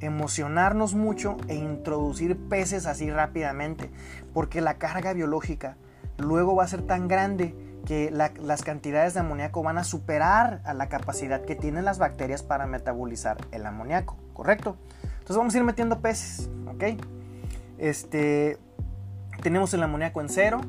emocionarnos 0.00 0.94
mucho 0.94 1.36
e 1.48 1.54
introducir 1.54 2.36
peces 2.48 2.86
así 2.86 3.10
rápidamente, 3.10 3.90
porque 4.32 4.60
la 4.60 4.78
carga 4.78 5.12
biológica 5.12 5.76
luego 6.18 6.54
va 6.54 6.64
a 6.64 6.68
ser 6.68 6.82
tan 6.82 7.08
grande 7.08 7.54
que 7.86 8.10
las 8.10 8.62
cantidades 8.62 9.14
de 9.14 9.20
amoníaco 9.20 9.62
van 9.62 9.78
a 9.78 9.84
superar 9.84 10.60
a 10.64 10.74
la 10.74 10.88
capacidad 10.88 11.44
que 11.44 11.56
tienen 11.56 11.84
las 11.84 11.98
bacterias 11.98 12.42
para 12.42 12.66
metabolizar 12.66 13.38
el 13.52 13.66
amoníaco, 13.66 14.16
¿correcto? 14.32 14.76
Entonces 15.02 15.36
vamos 15.36 15.54
a 15.54 15.58
ir 15.58 15.64
metiendo 15.64 16.00
peces, 16.00 16.50
¿ok? 16.66 16.84
Este, 17.78 18.58
tenemos 19.42 19.72
el 19.74 19.82
amoníaco 19.82 20.20
en 20.20 20.28
cero, 20.28 20.60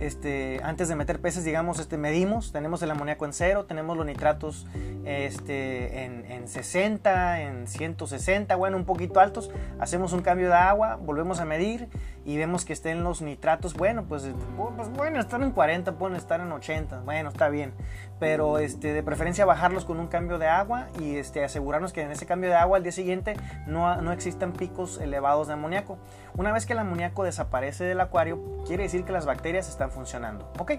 este, 0.00 0.60
antes 0.62 0.88
de 0.88 0.96
meter 0.96 1.20
peces, 1.20 1.44
digamos, 1.44 1.78
este, 1.78 1.96
medimos, 1.96 2.52
tenemos 2.52 2.82
el 2.82 2.90
amoníaco 2.90 3.24
en 3.24 3.32
cero, 3.32 3.64
tenemos 3.64 3.96
los 3.96 4.06
nitratos 4.06 4.66
este, 5.04 6.04
en, 6.04 6.30
en, 6.30 6.48
60, 6.48 7.42
en 7.42 7.66
160, 7.66 8.56
bueno, 8.56 8.76
un 8.76 8.84
poquito 8.84 9.20
altos, 9.20 9.50
hacemos 9.78 10.12
un 10.12 10.22
cambio 10.22 10.48
de 10.48 10.54
agua, 10.54 10.96
volvemos 10.96 11.40
a 11.40 11.44
medir 11.44 11.88
y 12.26 12.36
vemos 12.36 12.64
que 12.64 12.72
estén 12.72 13.04
los 13.04 13.22
nitratos, 13.22 13.74
bueno, 13.74 14.04
pues, 14.08 14.28
pues 14.76 14.90
bueno, 14.90 15.20
están 15.20 15.44
en 15.44 15.52
40, 15.52 15.92
pueden 15.92 16.16
estar 16.16 16.40
en 16.40 16.50
80, 16.50 17.02
bueno, 17.02 17.28
está 17.28 17.48
bien, 17.48 17.72
pero 18.18 18.58
este, 18.58 18.92
de 18.92 19.02
preferencia 19.04 19.44
bajarlos 19.44 19.84
con 19.84 20.00
un 20.00 20.08
cambio 20.08 20.36
de 20.38 20.48
agua 20.48 20.88
y 20.98 21.18
este, 21.18 21.44
asegurarnos 21.44 21.92
que 21.92 22.02
en 22.02 22.10
ese 22.10 22.26
cambio 22.26 22.50
de 22.50 22.56
agua 22.56 22.78
al 22.78 22.82
día 22.82 22.90
siguiente 22.90 23.36
no, 23.68 24.02
no 24.02 24.10
existan 24.10 24.52
picos 24.52 24.98
elevados 25.00 25.46
de 25.46 25.52
amoníaco. 25.52 25.98
Una 26.34 26.50
vez 26.50 26.66
que 26.66 26.72
el 26.72 26.80
amoníaco 26.80 27.22
desaparece 27.22 27.84
del 27.84 28.00
acuario, 28.00 28.42
quiere 28.66 28.82
decir 28.82 29.04
que 29.04 29.12
las 29.12 29.24
bacterias 29.24 29.68
están 29.68 29.92
funcionando. 29.92 30.50
Ok, 30.58 30.72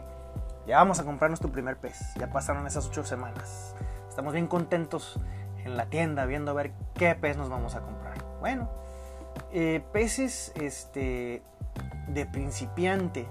ya 0.67 0.75
vamos 0.79 0.99
a 0.99 1.05
comprar 1.05 1.31
nuestro 1.31 1.49
primer 1.49 1.77
pez, 1.77 2.13
ya 2.19 2.29
pasaron 2.29 2.67
esas 2.67 2.87
8 2.87 3.05
semanas. 3.05 3.73
Estamos 4.09 4.33
bien 4.33 4.47
contentos 4.47 5.17
en 5.63 5.77
la 5.77 5.85
tienda 5.85 6.25
viendo 6.25 6.51
a 6.51 6.55
ver 6.55 6.73
qué 6.93 7.15
pez 7.15 7.37
nos 7.37 7.47
vamos 7.47 7.75
a 7.75 7.79
comprar. 7.79 8.17
Bueno, 8.41 8.69
eh, 9.59 9.81
peces 9.91 10.51
este, 10.61 11.41
de 12.09 12.27
principiante, 12.27 13.27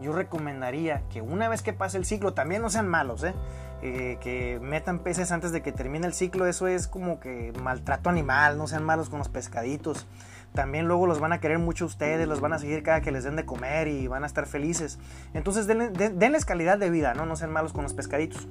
yo 0.00 0.14
recomendaría 0.14 1.02
que 1.10 1.20
una 1.20 1.50
vez 1.50 1.60
que 1.60 1.74
pase 1.74 1.98
el 1.98 2.06
ciclo, 2.06 2.32
también 2.32 2.62
no 2.62 2.70
sean 2.70 2.88
malos, 2.88 3.22
¿eh? 3.24 3.34
Eh, 3.82 4.16
que 4.22 4.58
metan 4.62 5.00
peces 5.00 5.32
antes 5.32 5.52
de 5.52 5.60
que 5.60 5.72
termine 5.72 6.06
el 6.06 6.14
ciclo, 6.14 6.46
eso 6.46 6.66
es 6.66 6.88
como 6.88 7.20
que 7.20 7.52
maltrato 7.62 8.08
animal, 8.08 8.56
no 8.56 8.66
sean 8.66 8.84
malos 8.84 9.10
con 9.10 9.18
los 9.18 9.28
pescaditos. 9.28 10.06
También 10.54 10.88
luego 10.88 11.06
los 11.06 11.20
van 11.20 11.34
a 11.34 11.40
querer 11.40 11.58
mucho 11.58 11.84
ustedes, 11.84 12.26
los 12.26 12.40
van 12.40 12.54
a 12.54 12.58
seguir 12.58 12.82
cada 12.82 13.02
que 13.02 13.12
les 13.12 13.24
den 13.24 13.36
de 13.36 13.44
comer 13.44 13.86
y 13.88 14.06
van 14.06 14.24
a 14.24 14.26
estar 14.26 14.46
felices. 14.46 14.98
Entonces 15.34 15.66
denles, 15.66 16.46
calidad 16.46 16.78
de 16.78 16.88
vida, 16.88 17.12
¿no? 17.12 17.26
No 17.26 17.36
sean 17.36 17.52
malos 17.52 17.74
con 17.74 17.82
los 17.82 17.92
pescaditos. 17.92 18.48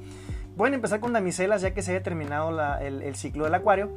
Pueden 0.56 0.76
empezar 0.76 1.00
con 1.00 1.12
damiselas 1.12 1.64
ya 1.64 1.74
que 1.74 1.82
se 1.82 1.90
haya 1.90 2.04
terminado 2.04 2.52
el, 2.78 3.16
ciclo 3.16 3.46
del 3.46 3.56
acuario 3.56 3.90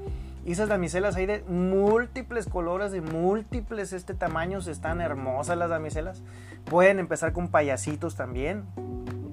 esas 0.53 0.69
damiselas 0.69 1.17
hay 1.17 1.27
de 1.27 1.43
múltiples 1.49 2.47
colores, 2.47 2.93
de 2.93 3.01
múltiples 3.01 3.93
este, 3.93 4.15
tamaños. 4.15 4.67
Están 4.67 5.01
hermosas 5.01 5.59
las 5.59 5.71
damiselas. 5.71 6.23
Pueden 6.65 6.99
empezar 6.99 7.33
con 7.33 7.49
payasitos 7.49 8.17
también. 8.17 8.65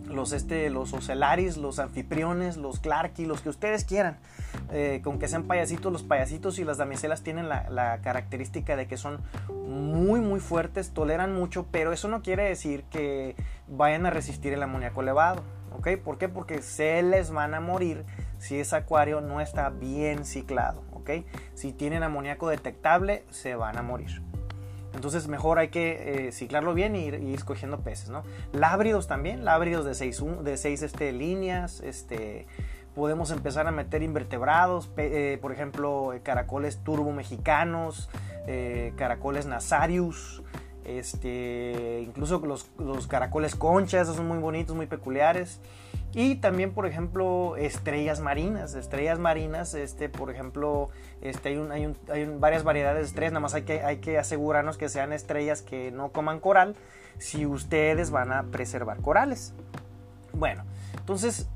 Los, 0.08 0.32
este, 0.32 0.70
los 0.70 0.94
ocelaris, 0.94 1.58
los 1.58 1.80
anfitriones, 1.80 2.58
los 2.58 2.80
clarky, 2.80 3.26
los 3.26 3.42
que 3.42 3.50
ustedes 3.50 3.84
quieran. 3.84 4.18
Eh, 4.72 5.02
con 5.04 5.20
que 5.20 5.28
sean 5.28 5.44
payasitos, 5.44 5.92
los 5.92 6.04
payasitos 6.04 6.58
y 6.60 6.64
las 6.64 6.78
damiselas 6.78 7.22
tienen 7.22 7.50
la, 7.50 7.70
la, 7.70 8.00
característica 8.00 8.76
de 8.76 8.88
que 8.88 8.98
son 8.98 9.20
muy 9.68 10.22
muy 10.22 10.40
fuertes, 10.40 10.92
toleran 10.92 11.36
mucho, 11.36 11.68
pero 11.70 11.92
eso 11.92 12.08
no 12.08 12.22
quiere 12.22 12.44
decir 12.44 12.84
que 12.86 13.36
vayan 13.68 14.06
a 14.06 14.10
resistir 14.10 14.54
el 14.54 14.64
amoníaco 14.64 15.02
elevado. 15.02 15.44
¿ok? 15.78 15.98
¿Por 16.04 16.18
qué? 16.18 16.30
Porque 16.30 16.62
se 16.62 17.02
les 17.04 17.32
van 17.32 17.54
a 17.54 17.60
morir 17.60 18.06
si 18.40 18.60
ese 18.60 18.76
acuario 18.76 19.22
no 19.22 19.42
está 19.42 19.70
bien 19.70 20.26
ciclado. 20.26 20.85
Si 21.54 21.72
tienen 21.74 22.04
amoníaco 22.04 22.50
detectable, 22.50 23.24
se 23.30 23.56
van 23.56 23.78
a 23.78 23.82
morir. 23.82 24.22
Entonces 24.96 25.28
mejor 25.28 25.60
hay 25.60 25.68
que 25.68 26.28
eh, 26.28 26.32
ciclarlo 26.32 26.74
bien 26.74 26.96
y 26.96 27.06
ir, 27.06 27.16
escogiendo 27.16 27.80
peces, 27.82 28.10
¿no? 28.10 28.24
Lábridos 28.54 29.08
también, 29.08 29.44
lábridos 29.44 29.86
de 29.86 29.94
seis, 29.94 30.82
este, 30.82 31.12
líneas, 31.12 31.82
este, 31.82 32.48
podemos 32.96 33.32
empezar 33.32 33.68
a 33.68 33.72
meter 33.72 34.04
invertebrados, 34.04 34.90
eh, 34.98 35.38
por 35.42 35.52
ejemplo, 35.52 36.14
caracoles 36.24 36.82
turbo 36.84 37.12
mexicanos, 37.12 38.10
eh, 38.48 38.94
caracoles 38.96 39.46
nasarius, 39.46 40.42
este, 40.86 42.02
incluso 42.06 42.40
los, 42.40 42.70
los, 42.78 43.08
caracoles 43.08 43.56
conchas, 43.56 44.04
esos 44.04 44.16
son 44.16 44.28
muy 44.28 44.38
bonitos, 44.38 44.76
muy 44.76 44.88
peculiares. 44.88 45.60
Y 46.16 46.36
también, 46.36 46.72
por 46.72 46.86
ejemplo, 46.86 47.58
estrellas 47.58 48.22
marinas. 48.22 48.74
Estrellas 48.74 49.20
marinas, 49.20 49.74
este, 49.74 50.08
por 50.08 50.32
ejemplo, 50.32 50.90
este, 51.22 51.50
hay, 51.50 51.58
un, 51.58 51.74
hay, 51.74 51.86
un, 51.86 51.98
hay 52.10 52.26
varias 52.26 52.64
variedades 52.64 53.02
de 53.02 53.08
estrellas. 53.08 53.34
Nada 53.34 53.42
más 53.42 53.54
hay 53.54 53.64
que, 53.64 53.84
hay 53.84 53.98
que 53.98 54.18
asegurarnos 54.18 54.78
que 54.78 54.88
sean 54.88 55.12
estrellas 55.12 55.62
que 55.62 55.92
no 55.92 56.14
coman 56.14 56.40
coral 56.40 56.78
si 57.18 57.46
ustedes 57.46 58.12
van 58.12 58.32
a 58.32 58.44
preservar 58.44 59.02
corales. 59.02 59.54
Bueno, 60.32 60.64
entonces 60.98 61.50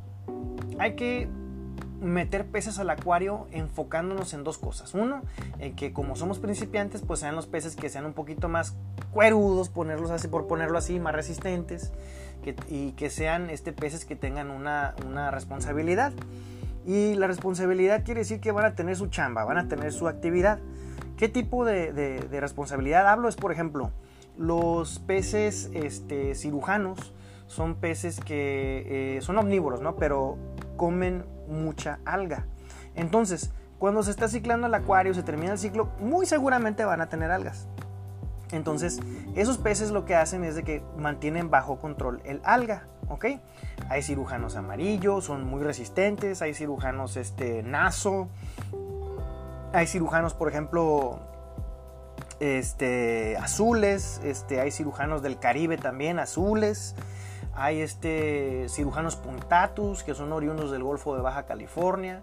hay 0.77 0.95
que 0.95 1.29
meter 2.01 2.45
peces 2.45 2.79
al 2.79 2.89
acuario 2.89 3.47
enfocándonos 3.51 4.33
en 4.33 4.43
dos 4.43 4.57
cosas. 4.57 4.93
Uno, 4.93 5.21
en 5.59 5.75
que 5.75 5.93
como 5.93 6.15
somos 6.15 6.39
principiantes, 6.39 7.01
pues 7.01 7.21
sean 7.21 7.35
los 7.35 7.47
peces 7.47 7.75
que 7.75 7.89
sean 7.89 8.05
un 8.05 8.13
poquito 8.13 8.49
más 8.49 8.75
cuerudos, 9.11 9.69
ponerlos 9.69 10.11
así, 10.11 10.27
por 10.27 10.47
ponerlo 10.47 10.77
así, 10.77 10.99
más 10.99 11.13
resistentes, 11.13 11.91
y 12.67 12.91
que 12.93 13.09
sean 13.09 13.49
este, 13.49 13.73
peces 13.73 14.05
que 14.05 14.15
tengan 14.15 14.49
una, 14.49 14.93
responsabilidad. 15.31 16.13
Y 16.85 17.15
la 17.15 17.27
responsabilidad 17.27 18.03
quiere 18.03 18.21
decir 18.21 18.39
que 18.39 18.51
van 18.51 18.65
a 18.65 18.75
tener 18.75 18.95
su 18.95 19.07
chamba, 19.07 19.43
van 19.45 19.57
a 19.57 19.67
tener 19.67 19.91
su 19.91 20.07
actividad. 20.07 20.59
¿Qué 21.17 21.27
tipo 21.27 21.65
de, 21.65 22.27
responsabilidad 22.31 23.07
hablo? 23.07 23.27
Es, 23.27 23.35
por 23.35 23.51
ejemplo, 23.51 23.91
los 24.37 24.99
peces 24.99 25.69
este, 25.73 26.35
cirujanos 26.35 27.13
son 27.47 27.75
peces 27.75 28.19
que 28.19 29.17
eh, 29.17 29.21
son 29.21 29.37
omnívoros, 29.37 29.81
¿no? 29.81 29.95
Pero 29.95 30.37
comen 30.77 31.25
mucha 31.47 31.99
alga. 32.05 32.45
Entonces, 32.95 33.51
cuando 33.79 34.03
se 34.03 34.11
está 34.11 34.27
ciclando 34.27 34.67
el 34.67 34.73
acuario, 34.73 35.13
se 35.13 35.23
termina 35.23 35.53
el 35.53 35.57
ciclo, 35.57 35.89
muy 35.99 36.25
seguramente 36.25 36.85
van 36.85 37.01
a 37.01 37.09
tener 37.09 37.31
algas. 37.31 37.67
Entonces, 38.51 38.99
esos 39.35 39.57
peces 39.57 39.91
lo 39.91 40.05
que 40.05 40.15
hacen 40.15 40.43
es 40.43 40.55
de 40.55 40.63
que 40.63 40.81
mantienen 40.97 41.49
bajo 41.49 41.77
control 41.77 42.21
el 42.25 42.41
alga, 42.43 42.87
¿ok? 43.07 43.25
Hay 43.89 44.01
cirujanos 44.01 44.55
amarillos, 44.55 45.25
son 45.25 45.45
muy 45.45 45.61
resistentes, 45.63 46.41
hay 46.41 46.53
cirujanos 46.53 47.15
este, 47.15 47.61
naso, 47.61 48.27
hay 49.71 49.85
cirujanos, 49.85 50.33
por 50.33 50.49
ejemplo, 50.49 51.19
este, 52.39 53.37
azules, 53.37 54.19
este, 54.23 54.59
hay 54.59 54.71
cirujanos 54.71 55.21
del 55.21 55.37
Caribe 55.37 55.77
también, 55.77 56.17
azules, 56.17 56.95
hay 57.53 57.81
este, 57.81 58.67
cirujanos 58.69 59.15
puntatus, 59.15 60.03
que 60.03 60.15
son 60.15 60.31
oriundos 60.33 60.71
del 60.71 60.81
Golfo 60.81 61.15
de 61.15 61.21
Baja 61.21 61.45
California, 61.45 62.19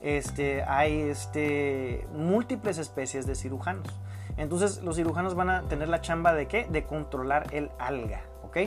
este, 0.00 0.62
hay 0.62 1.00
este, 1.00 2.06
múltiples 2.14 2.78
especies 2.78 3.26
de 3.26 3.34
cirujanos. 3.34 3.88
Entonces 4.36 4.82
los 4.82 4.96
cirujanos 4.96 5.34
van 5.34 5.50
a 5.50 5.62
tener 5.62 5.88
la 5.88 6.00
chamba 6.00 6.34
de 6.34 6.46
qué? 6.46 6.66
De 6.70 6.84
controlar 6.84 7.46
el 7.52 7.70
alga, 7.78 8.22
¿ok? 8.42 8.58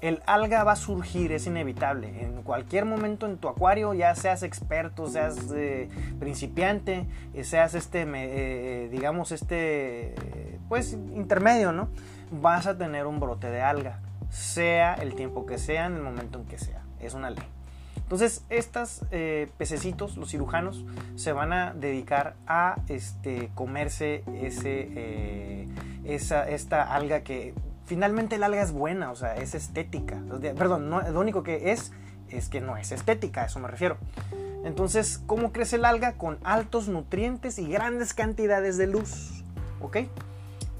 El 0.00 0.22
alga 0.26 0.64
va 0.64 0.72
a 0.72 0.76
surgir, 0.76 1.32
es 1.32 1.46
inevitable. 1.46 2.22
En 2.22 2.42
cualquier 2.42 2.84
momento 2.84 3.26
en 3.26 3.38
tu 3.38 3.48
acuario, 3.48 3.94
ya 3.94 4.14
seas 4.14 4.42
experto, 4.42 5.06
seas 5.06 5.50
eh, 5.54 5.88
principiante, 6.18 7.06
eh, 7.34 7.44
seas 7.44 7.74
este, 7.74 8.06
eh, 8.06 8.88
digamos, 8.90 9.32
este, 9.32 10.14
pues 10.68 10.92
intermedio, 10.92 11.72
¿no? 11.72 11.88
Vas 12.30 12.66
a 12.66 12.76
tener 12.76 13.06
un 13.06 13.20
brote 13.20 13.50
de 13.50 13.62
alga, 13.62 14.00
sea 14.30 14.94
el 14.94 15.14
tiempo 15.14 15.46
que 15.46 15.58
sea, 15.58 15.86
en 15.86 15.96
el 15.96 16.02
momento 16.02 16.38
en 16.38 16.46
que 16.46 16.58
sea. 16.58 16.82
Es 17.00 17.14
una 17.14 17.30
ley. 17.30 17.57
Entonces, 18.08 18.42
estos 18.48 19.02
eh, 19.10 19.50
pececitos, 19.58 20.16
los 20.16 20.30
cirujanos, 20.30 20.82
se 21.14 21.32
van 21.32 21.52
a 21.52 21.74
dedicar 21.74 22.36
a 22.46 22.76
este, 22.88 23.50
comerse 23.54 24.24
eh, 24.26 25.68
esa, 26.04 26.48
esta 26.48 26.94
alga 26.94 27.20
que 27.20 27.52
finalmente 27.84 28.36
el 28.36 28.44
alga 28.44 28.62
es 28.62 28.72
buena, 28.72 29.10
o 29.10 29.14
sea, 29.14 29.36
es 29.36 29.54
estética. 29.54 30.22
Perdón, 30.56 30.88
lo 30.88 31.20
único 31.20 31.42
que 31.42 31.70
es 31.70 31.92
es 32.30 32.48
que 32.48 32.62
no 32.62 32.78
es 32.78 32.92
estética, 32.92 33.42
a 33.42 33.44
eso 33.44 33.60
me 33.60 33.68
refiero. 33.68 33.98
Entonces, 34.64 35.20
¿cómo 35.26 35.52
crece 35.52 35.76
el 35.76 35.84
alga? 35.84 36.14
Con 36.14 36.38
altos 36.44 36.88
nutrientes 36.88 37.58
y 37.58 37.68
grandes 37.68 38.14
cantidades 38.14 38.78
de 38.78 38.86
luz. 38.86 39.44
¿Ok? 39.82 39.98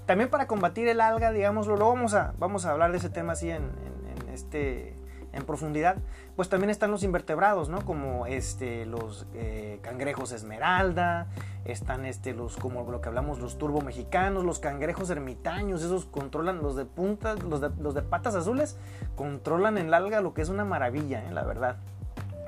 También 0.06 0.30
para 0.30 0.46
combatir 0.46 0.88
el 0.88 1.02
alga, 1.02 1.30
digámoslo, 1.30 1.76
lo 1.76 1.90
vamos 1.90 2.14
a, 2.14 2.32
vamos 2.38 2.64
a 2.64 2.70
hablar 2.70 2.90
de 2.90 2.96
ese 2.96 3.10
tema 3.10 3.34
así 3.34 3.50
en, 3.50 3.64
en 3.64 4.32
este 4.32 4.96
en 5.32 5.44
profundidad, 5.44 5.96
pues 6.38 6.48
también 6.48 6.70
están 6.70 6.92
los 6.92 7.02
invertebrados, 7.02 7.68
¿no? 7.68 7.84
Como 7.84 8.26
este, 8.26 8.86
los 8.86 9.26
eh, 9.34 9.80
cangrejos 9.82 10.30
esmeralda, 10.30 11.26
están 11.64 12.04
este, 12.04 12.32
los, 12.32 12.56
como 12.56 12.88
lo 12.88 13.00
que 13.00 13.08
hablamos, 13.08 13.40
los 13.40 13.58
turbo 13.58 13.80
mexicanos, 13.80 14.44
los 14.44 14.60
cangrejos 14.60 15.10
ermitaños, 15.10 15.82
esos 15.82 16.04
controlan, 16.04 16.62
los 16.62 16.76
de 16.76 16.84
puntas, 16.84 17.42
los 17.42 17.60
de, 17.60 18.02
patas 18.02 18.36
azules, 18.36 18.76
controlan 19.16 19.78
el 19.78 19.92
alga, 19.92 20.20
lo 20.20 20.32
que 20.32 20.42
es 20.42 20.48
una 20.48 20.64
maravilla, 20.64 21.26
¿eh? 21.28 21.32
la 21.32 21.42
verdad. 21.42 21.78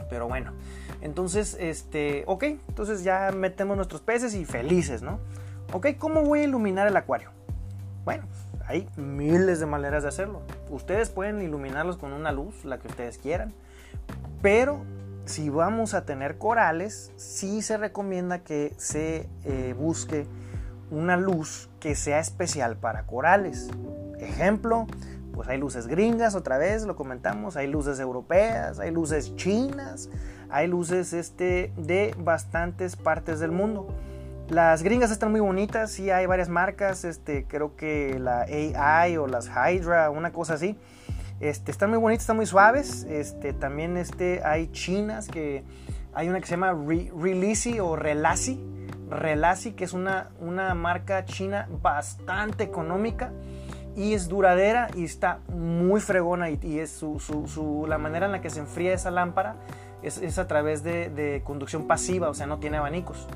Pero 0.09 0.29
bueno, 0.29 0.53
entonces, 1.01 1.57
este, 1.59 2.23
ok, 2.29 2.45
entonces 2.45 3.03
ya 3.03 3.33
metemos 3.33 3.77
nuestros 3.77 4.03
peces 4.03 4.37
y 4.37 4.45
felices, 4.45 5.03
¿no? 5.03 5.19
Ok, 5.73 5.89
¿cómo 5.99 6.23
voy 6.23 6.39
a 6.39 6.45
iluminar 6.45 6.87
el 6.87 6.97
acuario? 6.97 7.31
Bueno, 8.05 8.23
hay 8.69 8.89
miles 8.95 9.59
de 9.59 9.67
maneras 9.67 10.05
de 10.05 10.11
hacerlo. 10.11 10.43
Ustedes 10.71 11.11
pueden 11.11 11.43
iluminarlos 11.43 11.97
con 11.97 12.13
una 12.13 12.31
luz, 12.31 12.65
la 12.65 12.79
que 12.79 12.87
ustedes 12.87 13.19
quieran, 13.19 13.53
pero 14.43 14.85
si 15.25 15.49
vamos 15.49 15.95
a 15.95 16.05
tener 16.05 16.39
corales, 16.39 17.13
sí 17.17 17.63
se 17.63 17.77
recomienda 17.77 18.41
que 18.41 18.75
se 18.79 19.29
eh, 19.45 19.75
busque 19.79 20.27
una 20.91 21.17
luz 21.17 21.69
que 21.79 21.95
sea 21.95 22.19
especial 22.19 22.77
para 22.77 23.07
corales. 23.07 23.69
Ejemplo, 24.19 24.87
pues 25.33 25.49
hay 25.49 25.59
luces 25.59 25.87
gringas, 25.87 26.35
otra 26.35 26.59
vez 26.59 26.85
lo 26.85 26.97
comentamos, 26.97 27.57
hay 27.57 27.67
luces 27.67 28.01
europeas, 28.01 28.81
hay 28.81 28.91
luces 28.91 29.37
chinas, 29.37 30.11
hay 30.51 30.67
luces 30.67 31.13
este, 31.13 31.73
de 31.77 32.15
bastantes 32.19 32.97
partes 32.97 33.41
del 33.41 33.53
mundo. 33.53 33.89
Las 34.49 34.83
gringas 34.83 35.13
están 35.13 35.31
muy 35.31 35.41
bonitas, 35.41 35.93
sí 35.93 36.11
hay 36.11 36.27
varias 36.27 36.49
marcas, 36.49 37.05
este, 37.05 37.45
creo 37.47 37.77
que 37.77 38.19
la 38.19 38.43
AI 38.43 39.17
o 39.17 39.29
las 39.29 39.49
Hydra, 39.49 40.11
una 40.11 40.33
cosa 40.33 40.55
así. 40.55 40.77
Este, 41.41 41.71
están 41.71 41.91
muy 41.91 41.99
bonitas, 41.99 42.23
están 42.25 42.37
muy 42.37 42.47
suaves. 42.47 43.05
Este, 43.05 43.53
también 43.53 43.97
este, 43.97 44.43
hay 44.45 44.69
chinas 44.69 45.27
que 45.27 45.65
hay 46.13 46.29
una 46.29 46.41
que 46.41 46.47
se 46.47 46.53
llama 46.53 46.73
Re 46.73 47.11
o 47.81 47.97
Relasi. 47.97 48.63
Relasi, 49.09 49.73
que 49.73 49.85
es 49.85 49.93
una, 49.93 50.31
una 50.39 50.75
marca 50.75 51.25
china 51.25 51.69
bastante 51.83 52.63
económica 52.63 53.33
y 53.97 54.15
es 54.15 54.29
duradera 54.29 54.89
y 54.95 55.05
está 55.05 55.41
muy 55.49 56.01
fregona 56.01 56.49
y, 56.51 56.79
es 56.79 56.91
su, 56.91 57.87
la 57.89 57.99
manera 57.99 58.27
en 58.27 58.33
la 58.33 58.41
que 58.41 58.51
se 58.51 58.61
enfría 58.61 58.95
esa 58.95 59.11
lámpara 59.11 59.57
es, 60.03 60.39
a 60.39 60.47
través 60.47 60.85
de, 60.85 61.11
de, 61.11 61.43
conducción 61.43 61.87
pasiva, 61.87 62.29
o 62.29 62.35
sea, 62.35 62.47
no 62.47 62.59
tiene 62.59 62.77
abanicos. 62.77 63.27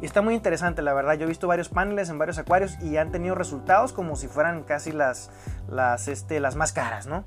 Y 0.00 0.06
está 0.06 0.22
muy 0.22 0.34
interesante, 0.34 0.80
la 0.80 0.94
verdad. 0.94 1.14
Yo 1.14 1.24
he 1.24 1.28
visto 1.28 1.48
varios 1.48 1.68
paneles 1.68 2.08
en 2.08 2.18
varios 2.18 2.38
acuarios 2.38 2.80
y 2.80 2.96
han 2.98 3.10
tenido 3.10 3.34
resultados 3.34 3.92
como 3.92 4.14
si 4.14 4.28
fueran 4.28 4.62
casi 4.62 4.92
las, 4.92 5.30
las, 5.68 6.06
este, 6.06 6.38
las 6.38 6.54
más 6.54 6.72
caras, 6.72 7.06
¿no? 7.06 7.24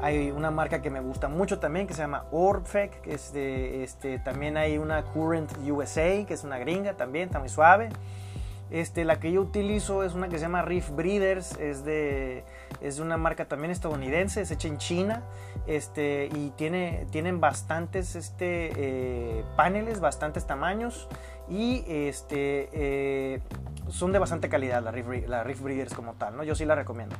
Hay 0.00 0.30
una 0.30 0.50
marca 0.50 0.82
que 0.82 0.90
me 0.90 1.00
gusta 1.00 1.28
mucho 1.28 1.58
también 1.58 1.86
que 1.86 1.94
se 1.94 2.02
llama 2.02 2.24
Orbfec, 2.30 3.00
que 3.02 3.14
es 3.14 3.32
de, 3.32 3.82
este, 3.84 4.18
también 4.18 4.56
hay 4.56 4.78
una 4.78 5.02
Current 5.02 5.50
USA, 5.68 6.24
que 6.26 6.34
es 6.34 6.44
una 6.44 6.58
gringa 6.58 6.94
también, 6.94 7.26
está 7.26 7.38
muy 7.38 7.48
suave. 7.48 7.88
Este, 8.72 9.04
la 9.04 9.20
que 9.20 9.30
yo 9.30 9.42
utilizo 9.42 10.02
es 10.02 10.14
una 10.14 10.28
que 10.28 10.38
se 10.38 10.42
llama 10.42 10.62
Reef 10.62 10.90
Breeders, 10.90 11.58
es 11.58 11.84
de, 11.84 12.42
es 12.80 12.96
de 12.96 13.02
una 13.02 13.18
marca 13.18 13.44
también 13.44 13.70
estadounidense, 13.70 14.40
es 14.40 14.50
hecha 14.50 14.66
en 14.66 14.78
China 14.78 15.22
este, 15.66 16.30
y 16.34 16.50
tiene, 16.56 17.06
tienen 17.10 17.38
bastantes 17.38 18.16
este, 18.16 18.72
eh, 18.74 19.44
paneles, 19.56 20.00
bastantes 20.00 20.46
tamaños 20.46 21.06
y 21.48 21.84
este, 21.86 22.68
eh, 22.72 23.40
son 23.88 24.12
de 24.12 24.18
bastante 24.18 24.48
calidad 24.48 24.82
la 24.82 24.90
Reef, 24.90 25.28
la 25.28 25.42
Reef 25.44 25.60
Breeders 25.60 25.94
como 25.94 26.14
tal, 26.14 26.36
¿no? 26.36 26.44
yo 26.44 26.54
sí 26.54 26.64
la 26.64 26.74
recomiendo. 26.74 27.16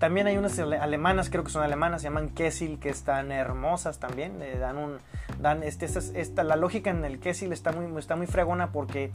También 0.00 0.26
hay 0.26 0.38
unas 0.38 0.58
alemanas, 0.58 1.28
creo 1.28 1.44
que 1.44 1.50
son 1.50 1.62
alemanas, 1.62 2.00
se 2.00 2.08
llaman 2.08 2.30
Kessil, 2.30 2.78
que 2.78 2.88
están 2.88 3.30
hermosas 3.30 3.98
también. 3.98 4.38
dan 4.58 4.78
un, 4.78 4.96
dan 5.42 5.62
este, 5.62 5.84
esta, 5.84 6.42
la 6.42 6.56
lógica 6.56 6.88
en 6.88 7.04
el 7.04 7.20
Kessil 7.20 7.52
está 7.52 7.70
muy, 7.70 7.98
está 7.98 8.16
muy 8.16 8.26
fregona 8.26 8.72
porque 8.72 9.12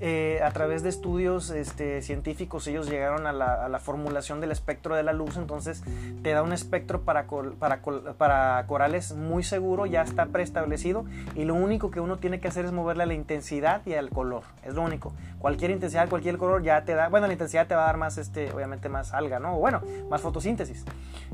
eh, 0.00 0.40
a 0.44 0.52
través 0.52 0.84
de 0.84 0.90
estudios 0.90 1.50
este, 1.50 2.02
científicos 2.02 2.68
ellos 2.68 2.88
llegaron 2.88 3.26
a 3.26 3.32
la, 3.32 3.78
formulación 3.80 4.40
del 4.40 4.52
espectro 4.52 4.94
de 4.94 5.02
la 5.02 5.12
luz, 5.12 5.36
entonces 5.36 5.82
te 6.22 6.30
da 6.30 6.42
un 6.42 6.52
espectro 6.52 7.02
para, 7.02 7.26
para, 7.58 7.80
para 8.16 8.64
corales 8.66 9.12
muy 9.14 9.42
seguro, 9.42 9.86
ya 9.86 10.02
está 10.02 10.26
preestablecido 10.26 11.04
y 11.34 11.44
lo 11.44 11.54
único 11.54 11.90
que 11.90 12.00
uno 12.00 12.18
tiene 12.18 12.38
que 12.38 12.48
hacer 12.48 12.64
es 12.64 12.72
moverle 12.72 13.04
a 13.04 13.06
la 13.06 13.14
intensidad 13.14 13.82
y 13.86 13.94
al 13.94 14.10
color, 14.10 14.42
es 14.62 14.74
lo 14.74 14.82
único. 14.82 15.12
Cualquier 15.38 15.70
intensidad, 15.70 16.08
cualquier 16.08 16.36
color 16.38 16.62
ya 16.62 16.84
te 16.84 16.94
da, 16.94 17.08
bueno, 17.08 17.26
la 17.26 17.32
intensidad 17.32 17.66
te 17.66 17.74
va 17.74 17.84
a 17.84 17.86
dar 17.86 17.96
más, 17.96 18.18
este, 18.18 18.52
obviamente 18.52 18.88
más 18.88 19.14
alga, 19.14 19.38
¿no? 19.38 19.56
Bueno, 19.56 19.82
más 20.10 20.20
fotosíntesis. 20.28 20.84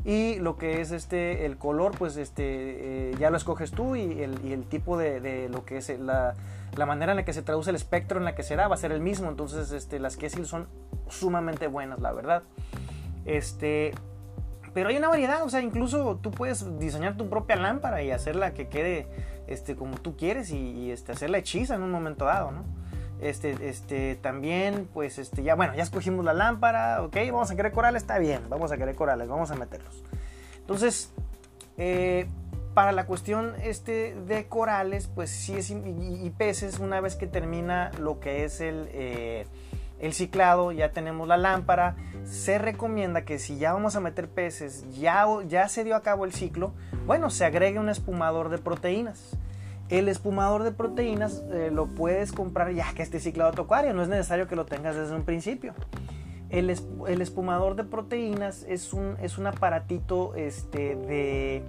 Y 0.04 0.36
lo 0.36 0.56
que 0.56 0.80
es 0.80 0.92
este, 0.92 1.46
el 1.46 1.56
color, 1.56 1.96
pues 1.98 2.16
este, 2.16 2.44
eh, 2.44 3.14
ya 3.18 3.30
lo 3.30 3.36
escoges 3.36 3.72
tú 3.72 3.96
y 3.96 4.22
el, 4.22 4.64
tipo 4.64 4.96
de, 4.96 5.48
lo 5.48 5.64
que 5.64 5.78
es 5.78 5.88
la, 5.98 6.34
manera 6.86 7.12
en 7.12 7.16
la 7.16 7.24
que 7.24 7.32
se 7.32 7.42
traduce 7.42 7.70
el 7.70 7.76
espectro 7.76 8.18
en 8.18 8.24
la 8.24 8.34
que 8.34 8.42
se 8.42 8.54
da 8.54 8.68
va 8.68 8.74
a 8.74 8.78
ser 8.78 8.92
el 8.92 9.00
mismo. 9.00 9.28
Entonces 9.28 9.72
este, 9.72 9.98
las 9.98 10.16
Kessil 10.16 10.46
son 10.46 10.68
sumamente 11.08 11.66
buenas, 11.66 12.00
la 12.00 12.12
verdad. 12.12 12.42
Este, 13.24 13.92
pero 14.74 14.90
hay 14.90 14.96
una 14.96 15.08
variedad, 15.08 15.42
o 15.42 15.48
sea, 15.48 15.60
incluso 15.60 16.18
tú 16.22 16.30
puedes 16.30 16.78
diseñar 16.78 17.16
tu 17.16 17.28
propia 17.28 17.56
lámpara 17.56 18.02
y 18.02 18.10
hacerla 18.10 18.54
que 18.54 18.68
quede 18.68 19.08
este, 19.46 19.74
como 19.74 19.96
tú 19.96 20.16
quieres 20.16 20.50
y, 20.50 20.58
y 20.58 20.90
este, 20.92 21.12
hacerla 21.12 21.38
hechiza 21.38 21.74
en 21.74 21.82
un 21.82 21.90
momento 21.90 22.26
dado, 22.26 22.52
¿no? 22.52 22.64
Este, 23.24 23.70
este, 23.70 24.16
también, 24.16 24.86
pues, 24.92 25.18
este, 25.18 25.42
ya, 25.42 25.54
bueno, 25.54 25.74
ya 25.74 25.82
escogimos 25.82 26.26
la 26.26 26.34
lámpara, 26.34 27.02
ok, 27.02 27.16
vamos 27.32 27.50
a 27.50 27.56
querer 27.56 27.72
corales, 27.72 28.02
está 28.02 28.18
bien, 28.18 28.42
vamos 28.50 28.70
a 28.70 28.76
querer 28.76 28.94
corales, 28.94 29.28
vamos 29.28 29.50
a 29.50 29.54
meterlos. 29.54 30.04
Entonces, 30.58 31.10
eh, 31.78 32.26
para 32.74 32.92
la 32.92 33.06
cuestión 33.06 33.54
este 33.62 34.14
de 34.14 34.46
corales, 34.46 35.06
pues 35.06 35.30
sí 35.30 35.54
es, 35.54 35.70
y, 35.70 36.30
peces, 36.36 36.80
una 36.80 37.00
vez 37.00 37.16
que 37.16 37.26
termina 37.26 37.92
lo 37.98 38.20
que 38.20 38.44
es 38.44 38.60
el, 38.60 38.90
eh, 38.92 39.46
el 40.00 40.12
ciclado, 40.12 40.70
ya 40.72 40.92
tenemos 40.92 41.26
la 41.26 41.38
lámpara, 41.38 41.96
se 42.24 42.58
recomienda 42.58 43.24
que 43.24 43.38
si 43.38 43.56
ya 43.56 43.72
vamos 43.72 43.96
a 43.96 44.00
meter 44.00 44.28
peces, 44.28 44.84
ya, 45.00 45.26
ya 45.48 45.66
se 45.70 45.82
dio 45.82 45.96
a 45.96 46.02
cabo 46.02 46.26
el 46.26 46.34
ciclo, 46.34 46.74
bueno, 47.06 47.30
se 47.30 47.46
agregue 47.46 47.78
un 47.78 47.88
espumador 47.88 48.50
de 48.50 48.58
proteínas. 48.58 49.34
El 49.90 50.08
espumador 50.08 50.62
de 50.62 50.72
proteínas 50.72 51.44
eh, 51.52 51.70
lo 51.72 51.86
puedes 51.86 52.32
comprar 52.32 52.72
ya 52.72 52.92
que 52.94 53.02
esté 53.02 53.20
ciclado 53.20 53.50
a 53.50 53.52
tu 53.52 53.62
acuario, 53.62 53.92
no 53.92 54.02
es 54.02 54.08
necesario 54.08 54.48
que 54.48 54.56
lo 54.56 54.64
tengas 54.64 54.96
desde 54.96 55.14
un 55.14 55.24
principio. 55.24 55.74
El, 56.50 56.70
espumador 56.70 57.74
de 57.74 57.84
proteínas 57.84 58.64
es 58.68 58.92
un, 58.92 59.16
es 59.20 59.38
un 59.38 59.46
aparatito 59.46 60.34
este, 60.36 60.94
de 60.94 61.64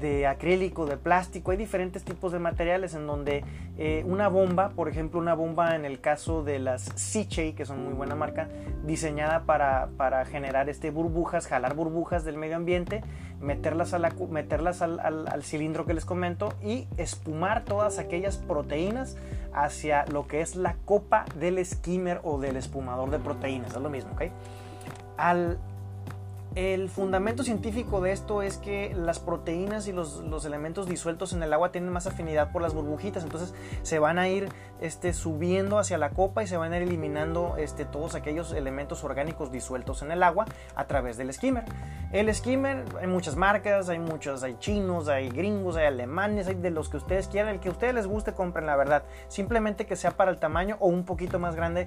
de 0.00 0.26
acrílico, 0.26 0.86
de 0.86 0.96
plástico, 0.96 1.50
hay 1.50 1.56
diferentes 1.56 2.04
tipos 2.04 2.32
de 2.32 2.38
materiales 2.38 2.94
en 2.94 3.06
donde 3.06 3.44
eh, 3.76 4.04
una 4.06 4.28
bomba, 4.28 4.70
por 4.70 4.88
ejemplo 4.88 5.20
una 5.20 5.34
bomba 5.34 5.74
en 5.76 5.84
el 5.84 6.00
caso 6.00 6.42
de 6.42 6.58
las 6.58 6.82
Sichey, 6.94 7.52
que 7.52 7.64
son 7.64 7.84
muy 7.84 7.94
buena 7.94 8.14
marca, 8.14 8.48
diseñada 8.84 9.44
para, 9.44 10.24
generar 10.26 10.68
este 10.68 10.90
burbujas, 10.90 11.46
jalar 11.46 11.74
burbujas 11.74 12.24
del 12.24 12.36
medio 12.36 12.56
ambiente, 12.56 13.02
meterlas, 13.40 13.94
meterlas 14.30 14.82
al, 14.82 15.00
al, 15.00 15.42
cilindro 15.42 15.86
que 15.86 15.94
les 15.94 16.04
comento 16.04 16.54
y 16.62 16.86
espumar 16.96 17.64
todas 17.64 17.98
aquellas 17.98 18.36
proteínas 18.36 19.16
hacia 19.52 20.06
lo 20.06 20.26
que 20.26 20.40
es 20.40 20.56
la 20.56 20.74
copa 20.84 21.24
del 21.38 21.64
skimmer 21.64 22.20
o 22.22 22.38
del 22.38 22.56
espumador 22.56 23.10
de 23.10 23.18
proteínas, 23.18 23.74
es 23.74 23.82
lo 23.82 23.90
mismo, 23.90 24.12
¿ok? 24.12 24.22
Al, 25.16 25.58
el 26.58 26.88
fundamento 26.88 27.44
científico 27.44 28.00
de 28.00 28.10
esto 28.10 28.42
es 28.42 28.58
que 28.58 28.92
las 28.92 29.20
proteínas 29.20 29.86
y 29.86 29.92
los, 29.92 30.44
elementos 30.44 30.88
disueltos 30.88 31.32
en 31.32 31.40
el 31.44 31.52
agua 31.52 31.70
tienen 31.70 31.92
más 31.92 32.08
afinidad 32.08 32.50
por 32.50 32.62
las 32.62 32.74
burbujitas, 32.74 33.22
entonces 33.22 33.54
se 33.82 34.00
van 34.00 34.18
a 34.18 34.28
ir 34.28 34.48
este, 34.80 35.12
subiendo 35.12 35.78
hacia 35.78 35.98
la 35.98 36.10
copa 36.10 36.42
y 36.42 36.48
se 36.48 36.56
van 36.56 36.72
a 36.72 36.78
ir 36.78 36.82
eliminando 36.82 37.54
este, 37.58 37.84
todos 37.84 38.16
aquellos 38.16 38.52
elementos 38.52 39.04
orgánicos 39.04 39.52
disueltos 39.52 40.02
en 40.02 40.10
el 40.10 40.20
agua 40.24 40.46
a 40.74 40.84
través 40.88 41.16
del 41.16 41.32
skimmer. 41.32 41.64
El 42.10 42.34
skimmer, 42.34 42.84
hay 43.00 43.06
muchas 43.06 43.36
marcas, 43.36 43.88
hay 43.88 44.00
muchos, 44.00 44.42
hay 44.42 44.56
chinos, 44.58 45.06
hay 45.06 45.28
gringos, 45.28 45.76
hay 45.76 45.86
alemanes, 45.86 46.48
hay 46.48 46.56
de 46.56 46.70
los 46.70 46.88
que 46.88 46.96
ustedes 46.96 47.28
quieran, 47.28 47.54
el 47.54 47.60
que 47.60 47.68
a 47.68 47.72
ustedes 47.72 47.94
les 47.94 48.08
guste, 48.08 48.32
compren 48.32 48.66
la 48.66 48.74
verdad. 48.74 49.04
Simplemente 49.28 49.86
que 49.86 49.94
sea 49.94 50.10
para 50.10 50.32
el 50.32 50.38
tamaño 50.38 50.76
o 50.80 50.88
un 50.88 51.04
poquito 51.04 51.38
más 51.38 51.54
grande 51.54 51.86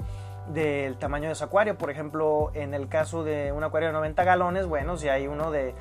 del 0.54 0.98
tamaño 0.98 1.30
de 1.30 1.36
su 1.36 1.44
acuario. 1.44 1.78
Por 1.78 1.90
ejemplo, 1.90 2.52
en 2.54 2.74
el 2.74 2.88
caso 2.88 3.24
de 3.24 3.52
un 3.52 3.64
acuario 3.64 3.90
de 3.90 3.94
90 3.94 4.24
galones, 4.24 4.68
bueno, 4.68 4.98
si 4.98 5.10
hay 5.10 5.28
uno 5.28 5.52
de, 5.52 5.74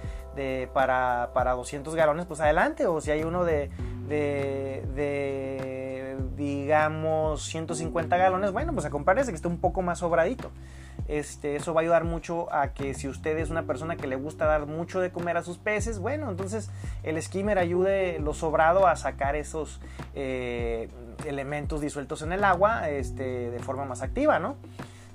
para, 0.72 1.30
para, 1.34 1.52
200 1.52 1.94
galones, 1.94 2.26
pues 2.26 2.40
adelante. 2.40 2.86
O 2.86 3.00
si 3.00 3.10
hay 3.10 3.22
uno 3.22 3.44
de, 3.44 3.70
de, 4.08 6.16
digamos, 6.36 7.44
150 7.44 8.16
galones, 8.16 8.52
bueno, 8.52 8.72
pues 8.72 8.86
a 8.86 8.90
que 8.90 9.34
esté 9.34 9.48
un 9.48 9.60
poco 9.60 9.82
más 9.82 9.98
sobradito. 9.98 10.50
Este, 11.08 11.56
eso 11.56 11.74
va 11.74 11.80
a 11.80 11.82
ayudar 11.82 12.04
mucho 12.04 12.52
a 12.52 12.68
que 12.68 12.94
si 12.94 13.08
usted 13.08 13.36
es 13.38 13.50
una 13.50 13.64
persona 13.64 13.96
que 13.96 14.06
le 14.06 14.16
gusta 14.16 14.46
dar 14.46 14.66
mucho 14.66 15.00
de 15.00 15.10
comer 15.10 15.36
a 15.36 15.42
sus 15.42 15.58
peces, 15.58 15.98
bueno, 15.98 16.30
entonces 16.30 16.70
el 17.02 17.20
skimmer 17.20 17.58
ayude 17.58 18.18
lo 18.20 18.32
sobrado 18.32 18.86
a 18.86 18.94
sacar 18.96 19.34
esos 19.34 19.80
eh, 20.14 20.88
elementos 21.26 21.80
disueltos 21.80 22.22
en 22.22 22.32
el 22.32 22.44
agua 22.44 22.88
este, 22.88 23.50
de 23.50 23.58
forma 23.58 23.84
más 23.84 24.02
activa, 24.02 24.38
¿no? 24.38 24.56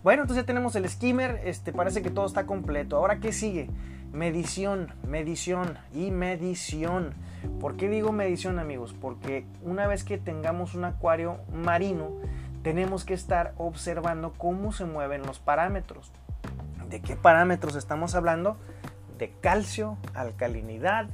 Bueno, 0.03 0.21
entonces 0.21 0.43
ya 0.43 0.45
tenemos 0.45 0.75
el 0.75 0.87
skimmer, 0.87 1.41
este, 1.45 1.73
parece 1.73 2.03
que 2.03 2.11
todo 2.11 2.27
está 2.27 2.45
completo. 2.45 2.97
Ahora, 2.97 3.19
¿qué 3.19 3.33
sigue? 3.33 3.69
Medición, 4.13 4.93
medición 5.07 5.77
y 5.93 6.11
medición. 6.11 7.15
¿Por 7.59 7.75
qué 7.75 7.89
digo 7.89 8.11
medición, 8.11 8.59
amigos? 8.59 8.93
Porque 8.93 9.45
una 9.63 9.87
vez 9.87 10.03
que 10.03 10.17
tengamos 10.17 10.75
un 10.75 10.85
acuario 10.85 11.39
marino, 11.51 12.11
tenemos 12.61 13.03
que 13.03 13.13
estar 13.13 13.53
observando 13.57 14.33
cómo 14.37 14.71
se 14.71 14.85
mueven 14.85 15.23
los 15.23 15.39
parámetros. 15.39 16.11
¿De 16.89 17.01
qué 17.01 17.15
parámetros 17.15 17.75
estamos 17.75 18.13
hablando? 18.13 18.57
De 19.17 19.31
calcio, 19.41 19.97
alcalinidad, 20.13 21.07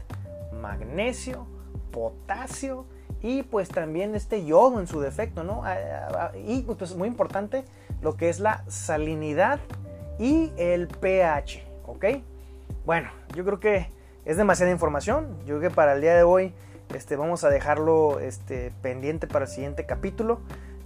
magnesio, 0.62 1.48
potasio 1.92 2.86
y 3.22 3.44
pues 3.44 3.70
también 3.70 4.16
este 4.16 4.46
yodo 4.46 4.80
en 4.80 4.88
su 4.88 5.00
defecto, 5.00 5.44
¿no? 5.44 5.64
Ah, 5.64 5.76
ah, 6.14 6.32
y 6.36 6.62
pues 6.62 6.96
muy 6.96 7.08
importante 7.08 7.64
lo 8.02 8.16
que 8.16 8.30
es 8.30 8.40
la 8.40 8.64
salinidad 8.68 9.60
y 10.20 10.52
el 10.58 10.88
pH, 10.88 11.64
¿ok? 11.86 12.06
bueno, 12.86 13.10
yo 13.36 13.46
creo 13.46 13.60
que 13.60 13.90
es 14.26 14.38
demasiada 14.38 14.72
información. 14.72 15.38
Yo 15.46 15.58
creo 15.58 15.70
que 15.70 15.76
para 15.76 15.94
el 15.94 16.02
día 16.02 16.16
de 16.16 16.24
hoy 16.24 16.54
este, 16.94 17.16
vamos 17.16 17.44
a 17.44 17.50
dejarlo 17.50 18.20
este, 18.20 18.72
pendiente 18.82 19.28
para 19.28 19.46
el 19.46 19.52
siguiente 19.52 19.86
capítulo. 19.86 20.40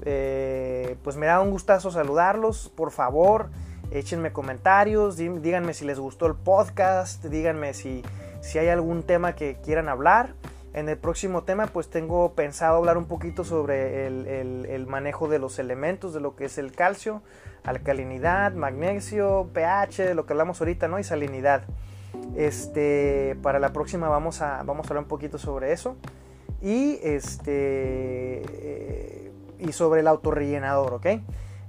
Eh, 0.04 0.98
pues 1.04 1.16
me 1.16 1.26
da 1.26 1.42
un 1.42 1.52
gustazo 1.52 1.92
saludarlos. 1.92 2.72
Por 2.76 2.92
favor, 2.92 3.50
échenme 3.92 4.32
comentarios, 4.32 5.18
díganme 5.18 5.74
si 5.74 5.86
les 5.86 6.00
gustó 6.00 6.28
el 6.28 6.36
podcast, 6.36 7.24
díganme 7.26 7.74
si, 7.74 8.04
si 8.42 8.60
hay 8.60 8.68
algún 8.68 9.04
tema 9.04 9.36
que 9.36 9.58
quieran 9.64 9.90
hablar. 9.90 10.34
En 10.76 10.90
el 10.90 10.98
próximo 10.98 11.44
tema 11.44 11.68
pues 11.68 11.90
tengo 11.90 12.34
pensado 12.34 12.76
hablar 12.76 12.98
un 12.98 13.06
poquito 13.06 13.46
sobre 13.46 14.08
el, 14.08 14.88
manejo 14.90 15.30
de 15.30 15.40
los 15.40 15.58
elementos, 15.58 16.14
de 16.14 16.20
lo 16.20 16.36
que 16.36 16.46
es 16.46 16.58
el 16.58 16.74
calcio, 16.74 17.22
alcalinidad, 17.64 18.52
magnesio, 18.52 19.50
pH, 19.54 20.04
de 20.04 20.16
lo 20.16 20.26
que 20.26 20.34
hablamos 20.34 20.60
ahorita, 20.60 20.90
¿no? 20.90 21.00
Y 21.00 21.06
salinidad. 21.06 21.64
Este, 22.36 23.38
para 23.42 23.60
la 23.60 23.72
próxima 23.72 24.10
vamos 24.10 24.42
a, 24.42 24.64
vamos 24.64 24.86
a 24.86 24.90
hablar 24.90 25.04
un 25.04 25.08
poquito 25.08 25.38
sobre 25.38 25.72
eso. 25.72 25.96
Y 26.62 27.00
este 27.04 28.42
eh, 28.44 29.32
y 29.60 29.72
sobre 29.72 30.02
el 30.02 30.08
autorrellenador, 30.08 30.96
¿ok? 30.96 31.06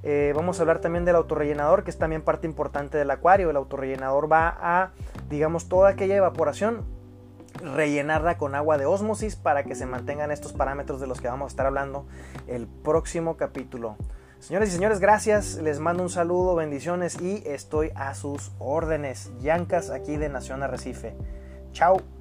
Eh, 0.03 0.33
vamos 0.35 0.59
a 0.59 0.63
hablar 0.63 0.81
también 0.81 1.05
del 1.05 1.15
autorrellenador, 1.15 1.85
que 1.85 1.91
es 1.91 1.99
también 1.99 2.23
parte 2.23 2.49
importante 2.49 2.99
del 2.99 3.13
acuario. 3.13 3.51
El 3.51 3.57
autorrellenador 3.57 4.31
va 4.31 4.59
a, 4.61 4.91
digamos, 5.31 5.69
toda 5.69 5.91
aquella 5.91 6.17
evaporación 6.17 6.96
rellenarla 7.63 8.39
con 8.39 8.55
agua 8.55 8.79
de 8.79 8.87
osmosis 8.87 9.37
para 9.37 9.65
que 9.65 9.75
se 9.75 9.87
mantengan 9.87 10.31
estos 10.31 10.53
parámetros 10.53 11.01
de 11.01 11.07
los 11.07 11.21
que 11.21 11.29
vamos 11.29 11.47
a 11.47 11.53
estar 11.53 11.67
hablando 11.67 12.07
el 12.47 12.67
próximo 12.67 13.37
capítulo. 13.37 13.97
Señores 14.39 14.69
y 14.69 14.73
señores, 14.73 15.01
gracias. 15.01 15.57
Les 15.57 15.81
mando 15.81 16.03
un 16.03 16.11
saludo, 16.11 16.55
bendiciones 16.55 17.21
y 17.21 17.43
estoy 17.47 17.91
a 17.95 18.15
sus 18.15 18.53
órdenes. 18.59 19.31
Yancas 19.41 19.91
aquí 19.91 20.17
de 20.17 20.29
Nación 20.29 20.63
Arrecife. 20.63 21.17
Chao. 21.73 22.16